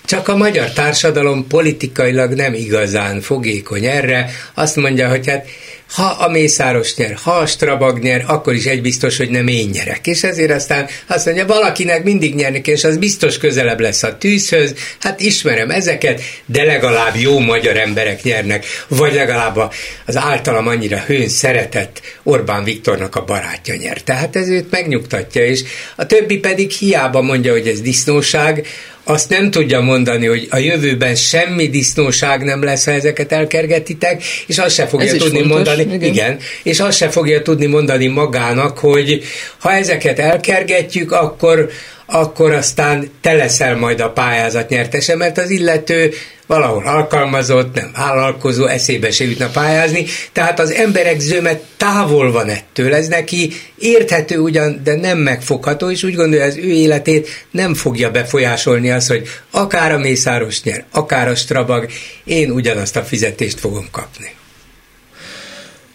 csak 0.06 0.28
a 0.28 0.38
magyar 0.38 0.72
társadalom 0.72 1.48
politikailag 1.48 2.34
nem 2.34 2.54
igazán 2.54 3.22
fogékony 3.22 3.86
erre. 3.86 4.30
Azt 4.54 4.76
mondja, 4.76 5.10
hogy 5.10 5.28
hát 5.28 5.48
ha 5.94 6.06
a 6.06 6.30
Mészáros 6.30 6.96
nyer, 6.96 7.18
ha 7.24 7.32
a 7.32 7.46
Strabag 7.46 8.00
nyer, 8.00 8.24
akkor 8.28 8.54
is 8.54 8.66
egy 8.66 8.82
biztos, 8.82 9.18
hogy 9.18 9.30
nem 9.30 9.48
én 9.48 9.70
nyerek. 9.70 10.08
És 10.08 10.24
ezért 10.24 10.52
aztán 10.52 10.88
azt 11.08 11.26
mondja, 11.26 11.46
valakinek 11.46 12.04
mindig 12.04 12.36
nyernek, 12.36 12.68
és 12.68 12.84
az 12.84 12.98
biztos 12.98 13.38
közelebb 13.38 13.80
lesz 13.80 14.04
a 14.04 14.18
tűzhöz, 14.18 14.74
hát 15.00 15.20
ismerem 15.20 15.70
ezeket, 15.70 16.22
de 16.46 16.64
legalább 16.64 17.16
jó 17.16 17.40
magyar 17.40 17.78
emberek 17.78 18.24
nyernek, 18.24 18.66
vagy 18.88 19.14
legalább 19.14 19.72
az 20.06 20.18
általam 20.18 20.68
annyira 20.68 21.04
hőn 21.06 21.30
szeretett 21.30 22.02
Orbán 22.24 22.64
Viktornak 22.64 23.16
a 23.16 23.24
barátja 23.24 23.76
nyer. 23.76 24.02
Tehát 24.02 24.36
ez 24.36 24.48
őt 24.48 24.72
megnyugtatja, 24.72 25.46
és 25.46 25.64
a 25.96 26.06
többi 26.06 26.38
pedig 26.38 26.72
hiába 26.72 27.22
mondja, 27.22 27.52
hogy 27.52 27.68
ez 27.68 27.82
disznóság, 27.82 28.68
azt 29.04 29.30
nem 29.30 29.52
tudja 29.52 29.82
mondani, 29.82 30.26
hogy 30.26 30.48
a 30.50 30.58
jövőben 30.58 31.16
semmi 31.16 31.70
disznóság 31.70 32.44
nem 32.44 32.64
lesz, 32.64 32.86
ha 32.86 32.92
ezeket 32.92 33.32
elkergetitek, 33.32 34.24
és 34.48 34.58
azt 34.58 34.76
se 34.76 34.88
fogja 34.88 35.06
Ez 35.06 35.18
tudni 35.18 35.40
fontos, 35.40 35.56
mondani, 35.56 35.82
igen. 35.82 36.02
igen, 36.02 36.40
és 36.64 36.80
azt 36.80 36.98
se 36.98 37.10
fogja 37.10 37.42
tudni 37.42 37.66
mondani 37.66 38.08
magának, 38.08 38.78
hogy 38.78 39.24
ha 39.60 39.72
ezeket 39.74 40.20
elkergetjük, 40.20 41.12
akkor 41.12 41.70
akkor 42.06 42.52
aztán 42.52 43.12
te 43.22 43.34
leszel 43.34 43.76
majd 43.76 44.00
a 44.00 44.12
pályázat 44.12 44.70
nyertese, 44.70 45.16
mert 45.16 45.38
az 45.38 45.50
illető 45.50 46.14
valahol 46.48 46.88
alkalmazott, 46.88 47.76
nem 47.76 47.92
vállalkozó, 47.96 48.66
eszébe 48.66 49.12
se 49.12 49.24
jutna 49.24 49.48
pályázni, 49.48 50.06
tehát 50.32 50.60
az 50.60 50.72
emberek 50.72 51.20
zöme 51.20 51.60
távol 51.78 52.32
van 52.32 52.50
ettől, 52.50 52.96
ez 52.96 53.08
neki 53.08 53.54
érthető 53.78 54.38
ugyan, 54.38 54.82
de 54.84 54.96
nem 54.96 55.18
megfogható, 55.18 55.92
és 55.92 56.04
úgy 56.04 56.16
gondolja, 56.16 56.46
az 56.46 56.58
ő 56.58 56.70
életét 56.72 57.48
nem 57.52 57.74
fogja 57.74 58.12
befolyásolni 58.12 58.92
az, 58.92 59.08
hogy 59.08 59.28
akár 59.52 59.92
a 59.92 59.98
Mészáros 59.98 60.64
nyer, 60.64 60.86
akár 60.92 61.28
a 61.28 61.36
Strabag, 61.36 61.88
én 62.24 62.52
ugyanazt 62.52 62.96
a 62.96 63.04
fizetést 63.04 63.60
fogom 63.60 63.88
kapni. 63.92 64.32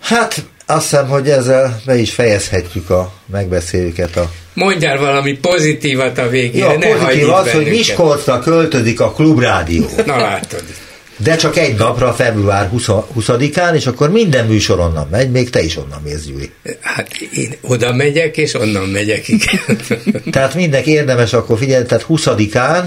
Hát 0.00 0.44
azt 0.70 0.90
hiszem, 0.90 1.08
hogy 1.08 1.28
ezzel 1.28 1.80
be 1.84 1.96
is 1.96 2.12
fejezhetjük 2.12 2.90
a 2.90 3.12
megbeszélőket 3.26 4.16
a 4.16 4.30
Mondjál 4.54 4.98
valami 4.98 5.32
pozitívat 5.32 6.18
a 6.18 6.28
végére, 6.28 6.72
ja, 6.72 6.78
ne 6.78 6.96
pozitív 6.96 7.28
az, 7.28 7.52
hogy 7.52 7.68
Miskolcra 7.68 8.38
költözik 8.38 9.00
a 9.00 9.12
klubrádió. 9.12 9.90
Na 10.06 10.16
látod. 10.16 10.62
De 11.16 11.36
csak 11.36 11.56
egy 11.56 11.74
napra, 11.74 12.12
február 12.12 12.70
20-án, 13.16 13.74
és 13.74 13.86
akkor 13.86 14.10
minden 14.10 14.46
műsor 14.46 14.78
onnan 14.78 15.08
megy, 15.10 15.30
még 15.30 15.50
te 15.50 15.62
is 15.62 15.76
onnan 15.76 16.00
mész, 16.04 16.24
Gyuri. 16.24 16.50
Hát 16.80 17.16
én 17.34 17.54
oda 17.60 17.92
megyek, 17.92 18.36
és 18.36 18.54
onnan 18.54 18.88
megyek, 18.88 19.28
igen. 19.28 19.80
tehát 20.30 20.54
mindenki 20.54 20.90
érdemes 20.90 21.32
akkor 21.32 21.58
figyelni, 21.58 21.86
tehát 21.86 22.06
20-án 22.08 22.84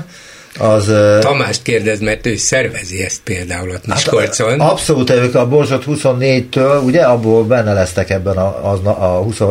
az... 0.60 0.94
Tamást 1.20 1.62
kérdez, 1.62 2.00
mert 2.00 2.26
ő 2.26 2.36
szervezi 2.36 3.04
ezt 3.04 3.22
például 3.24 3.70
ott 3.70 3.86
hát, 3.86 3.96
Miskolcon. 3.96 4.60
Hát, 4.60 4.72
abszolút, 4.72 5.10
ők 5.10 5.36
a 5.36 5.48
Borzsot 5.48 5.84
24-től, 5.88 6.84
ugye, 6.84 7.02
abból 7.02 7.44
benne 7.44 7.74
lesztek 7.74 8.10
ebben 8.10 8.38
a, 8.38 8.72
a, 8.72 8.80
a 8.86 9.22
20. 9.22 9.42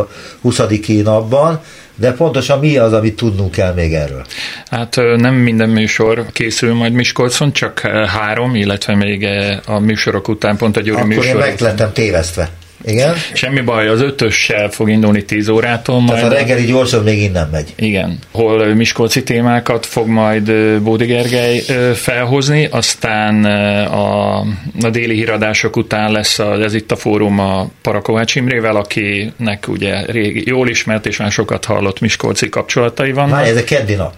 20. 0.41 0.61
napban, 1.03 1.61
de 1.95 2.13
pontosan 2.13 2.59
mi 2.59 2.77
az, 2.77 2.93
amit 2.93 3.17
tudnunk 3.17 3.51
kell 3.51 3.75
még 3.75 3.95
erről? 3.95 4.25
Hát 4.71 4.97
nem 5.17 5.35
minden 5.35 5.69
műsor 5.69 6.27
készül 6.33 6.75
majd 6.75 6.93
Miskolcon, 6.93 7.53
csak 7.53 7.79
három, 8.07 8.55
illetve 8.55 8.95
még 8.97 9.27
a 9.67 9.79
műsorok 9.79 10.29
után 10.29 10.57
pont 10.57 10.77
a 10.77 10.81
Gyuri 10.81 10.97
Akkor 10.97 11.07
műsor. 11.07 11.25
Akkor 11.25 11.45
én 11.45 11.51
meg 11.51 11.61
lettem 11.61 11.93
tévesztve. 11.93 12.51
Igen? 12.85 13.15
Semmi 13.33 13.61
baj, 13.61 13.89
az 13.89 14.01
ötössel 14.01 14.71
fog 14.71 14.91
indulni 14.91 15.25
10 15.25 15.49
órától. 15.49 16.01
Majd 16.01 16.19
Tehát 16.19 16.33
a 16.33 16.35
reggeli 16.35 16.65
gyorsan 16.65 17.03
még 17.03 17.23
innen 17.23 17.49
megy. 17.53 17.73
Igen. 17.77 18.19
Hol 18.31 18.75
miskolci 18.75 19.23
témákat 19.23 19.87
fog 19.87 20.07
majd 20.07 20.53
Bódi 20.83 21.05
Gergely 21.05 21.59
felhozni, 21.95 22.69
aztán 22.71 23.45
a, 23.85 24.39
a 24.81 24.91
déli 24.91 25.15
híradások 25.15 25.77
után 25.77 26.13
lesz 26.13 26.39
a, 26.39 26.63
ez 26.63 26.75
itt 26.75 26.93
a 26.93 26.97
fórum 26.97 27.39
a 27.39 27.69
Parakovács 27.83 28.35
Imrével, 28.35 28.77
akinek 28.77 29.65
ugye 29.69 30.05
régi, 30.07 30.43
jól 30.47 30.69
ismert 30.69 31.07
és 31.07 31.17
már 31.17 31.31
sokat 31.31 31.65
hallott 31.65 32.01
miskolci 32.01 32.49
kapcsolatai 32.49 33.13
vannak. 33.13 33.31
Már 33.31 33.47
ez 33.47 33.57
a 33.57 33.65
keddi 33.65 33.95
nap 33.95 34.15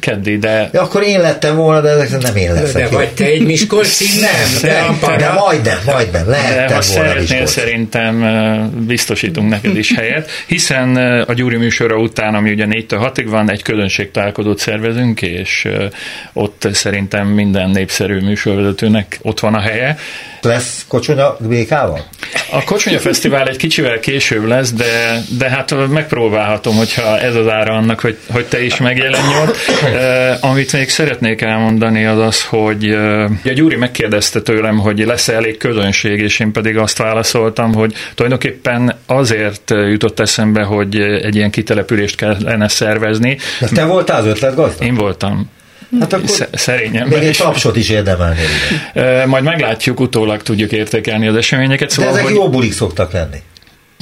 keddi, 0.00 0.38
de... 0.38 0.70
Ja, 0.72 0.82
akkor 0.82 1.02
én 1.02 1.20
lettem 1.20 1.56
volna, 1.56 1.80
de 1.80 1.88
ezek 1.88 2.22
nem 2.22 2.36
én 2.36 2.52
leszek. 2.52 2.90
De 2.90 2.96
vagy 2.96 3.08
te 3.08 3.24
egy 3.24 3.44
Miskolci? 3.44 4.04
Nem, 4.20 4.60
de, 4.60 5.06
de, 5.06 5.16
de 5.16 5.32
majdnem, 5.32 5.78
majdnem, 5.86 6.28
lehettem 6.28 6.66
de, 6.66 6.74
ha 6.74 6.82
volna 6.94 7.10
szeretnél, 7.10 7.46
szerintem 7.46 8.24
biztosítunk 8.86 9.48
neked 9.48 9.76
is 9.76 9.94
helyet, 9.94 10.30
hiszen 10.46 10.96
a 11.22 11.32
Gyuri 11.32 11.56
műsora 11.56 11.96
után, 11.96 12.34
ami 12.34 12.50
ugye 12.50 12.66
4-től 12.68 13.10
6-ig 13.14 13.26
van, 13.28 13.50
egy 13.50 14.10
találkozót 14.12 14.58
szervezünk, 14.58 15.22
és 15.22 15.68
ott 16.32 16.68
szerintem 16.72 17.26
minden 17.26 17.70
népszerű 17.70 18.20
műsorvezetőnek 18.20 19.18
ott 19.22 19.40
van 19.40 19.54
a 19.54 19.60
helye. 19.60 19.96
Lesz 20.42 20.84
kocsonya 20.88 21.36
békával? 21.40 22.04
A 22.50 22.64
Kocsonya 22.64 22.98
Fesztivál 22.98 23.48
egy 23.48 23.56
kicsivel 23.56 24.00
később 24.00 24.44
lesz, 24.44 24.72
de, 24.72 25.22
de 25.38 25.48
hát 25.48 25.88
megpróbálhatom, 25.88 26.76
hogyha 26.76 27.18
ez 27.18 27.34
az 27.34 27.48
ára 27.48 27.74
annak, 27.74 28.00
hogy, 28.00 28.18
hogy 28.30 28.44
te 28.44 28.64
is 28.64 28.76
megjelenj 28.76 29.34
ott. 29.42 29.56
Amit 30.40 30.72
még 30.72 30.88
szeretnék 30.88 31.40
elmondani 31.40 32.04
az 32.04 32.18
az, 32.18 32.44
hogy 32.44 32.90
a 33.44 33.52
Gyuri 33.54 33.76
megkérdezte 33.76 34.40
tőlem, 34.40 34.78
hogy 34.78 34.98
lesz-e 34.98 35.34
elég 35.34 35.56
közönség, 35.56 36.20
és 36.20 36.40
én 36.40 36.52
pedig 36.52 36.76
azt 36.76 36.98
válaszoltam, 36.98 37.74
hogy 37.74 37.94
tulajdonképpen 38.14 38.94
azért 39.06 39.70
jutott 39.70 40.20
eszembe, 40.20 40.62
hogy 40.62 41.00
egy 41.00 41.36
ilyen 41.36 41.50
kitelepülést 41.50 42.16
kellene 42.16 42.68
szervezni. 42.68 43.38
De 43.60 43.68
te 43.68 43.84
voltál 43.84 44.20
az 44.20 44.26
ötletgazda? 44.26 44.84
Én 44.84 44.94
voltam. 44.94 45.50
Hát 46.00 46.12
akkor 46.12 46.48
szerényen. 46.52 47.08
Még 47.08 47.22
egy 47.22 47.36
tapsot 47.36 47.76
is 47.76 47.88
érdemelni. 47.88 48.40
Majd 49.26 49.44
meglátjuk, 49.44 50.00
utólag 50.00 50.42
tudjuk 50.42 50.72
értékelni 50.72 51.26
az 51.26 51.36
eseményeket. 51.36 51.90
Szóval, 51.90 52.12
De 52.12 52.18
ezek 52.18 52.28
hogy... 52.30 52.38
jó 52.38 52.50
bulik 52.50 52.72
szoktak 52.72 53.12
lenni. 53.12 53.36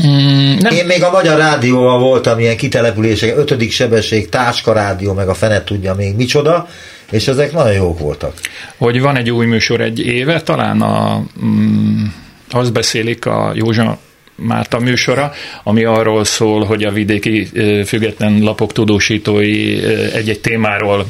Mm, 0.03 0.55
nem. 0.59 0.75
Én 0.75 0.87
még 0.87 1.03
a 1.03 1.11
Magyar 1.11 1.39
Rádióval 1.39 1.99
voltam 1.99 2.39
ilyen 2.39 2.57
kitelepülések, 2.57 3.37
ötödik 3.37 3.71
sebesség, 3.73 4.29
táska 4.29 4.73
rádió, 4.73 5.13
meg 5.13 5.29
a 5.29 5.35
fenet 5.35 5.65
tudja 5.65 5.95
még 5.95 6.15
micsoda, 6.15 6.69
és 7.11 7.29
ezek 7.29 7.53
nagyon 7.53 7.73
jók 7.73 7.99
voltak. 7.99 8.35
Hogy 8.77 9.01
van 9.01 9.17
egy 9.17 9.31
új 9.31 9.47
műsor 9.47 9.81
egy 9.81 10.01
éve, 10.01 10.41
talán 10.43 10.83
a, 10.83 11.23
mm, 11.45 12.05
azt 12.51 12.73
beszélik 12.73 13.27
a 13.27 13.53
Józsa 13.55 13.99
Márta 14.37 14.79
műsora, 14.79 15.33
ami 15.63 15.85
arról 15.85 16.25
szól, 16.25 16.65
hogy 16.65 16.85
a 16.85 16.91
vidéki 16.91 17.49
független 17.87 18.39
lapok 18.39 18.73
tudósítói 18.73 19.85
egy-egy 20.13 20.41
témáról 20.41 21.07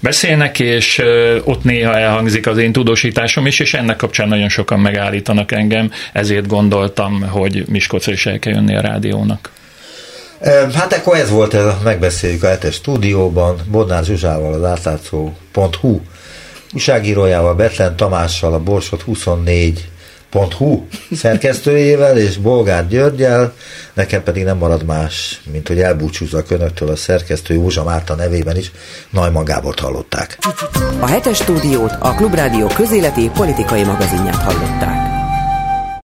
beszélnek, 0.00 0.60
és 0.60 1.02
ott 1.44 1.64
néha 1.64 1.98
elhangzik 1.98 2.46
az 2.46 2.58
én 2.58 2.72
tudósításom 2.72 3.46
is, 3.46 3.60
és 3.60 3.74
ennek 3.74 3.96
kapcsán 3.96 4.28
nagyon 4.28 4.48
sokan 4.48 4.80
megállítanak 4.80 5.52
engem, 5.52 5.90
ezért 6.12 6.46
gondoltam, 6.46 7.22
hogy 7.28 7.64
Miskolcra 7.68 8.12
is 8.12 8.26
el 8.26 8.38
kell 8.38 8.52
jönni 8.52 8.76
a 8.76 8.80
rádiónak. 8.80 9.50
Hát 10.74 10.92
akkor 10.92 11.16
ez 11.16 11.30
volt, 11.30 11.54
ez, 11.54 11.64
megbeszéljük 11.84 12.42
a 12.42 12.48
hetes 12.48 12.74
stúdióban, 12.74 13.56
Bodnár 13.70 14.04
Zsuzsával, 14.04 14.52
az 14.52 14.64
átlátszó.hu 14.64 16.00
újságírójával, 16.72 17.54
Betlen 17.54 17.96
Tamással, 17.96 18.54
a 18.54 18.60
Borsot 18.62 19.02
24 19.02 19.88
hu 20.44 20.86
szerkesztőjével 21.12 22.18
és 22.18 22.36
Bolgár 22.36 22.88
Györgyel, 22.88 23.52
nekem 23.94 24.22
pedig 24.22 24.44
nem 24.44 24.56
marad 24.56 24.84
más, 24.84 25.40
mint 25.52 25.68
hogy 25.68 25.80
elbúcsúzzak 25.80 26.50
önöktől 26.50 26.88
a 26.88 26.96
szerkesztő 26.96 27.54
Józsa 27.54 27.84
Márta 27.84 28.14
nevében 28.14 28.56
is, 28.56 28.70
Najman 29.10 29.44
Gábort 29.44 29.80
hallották. 29.80 30.38
A 31.00 31.06
hetes 31.06 31.36
stúdiót 31.36 31.92
a 32.00 32.14
Klubrádió 32.14 32.66
közéleti 32.66 33.30
politikai 33.34 33.84
magazinját 33.84 34.42
hallották. 34.42 35.05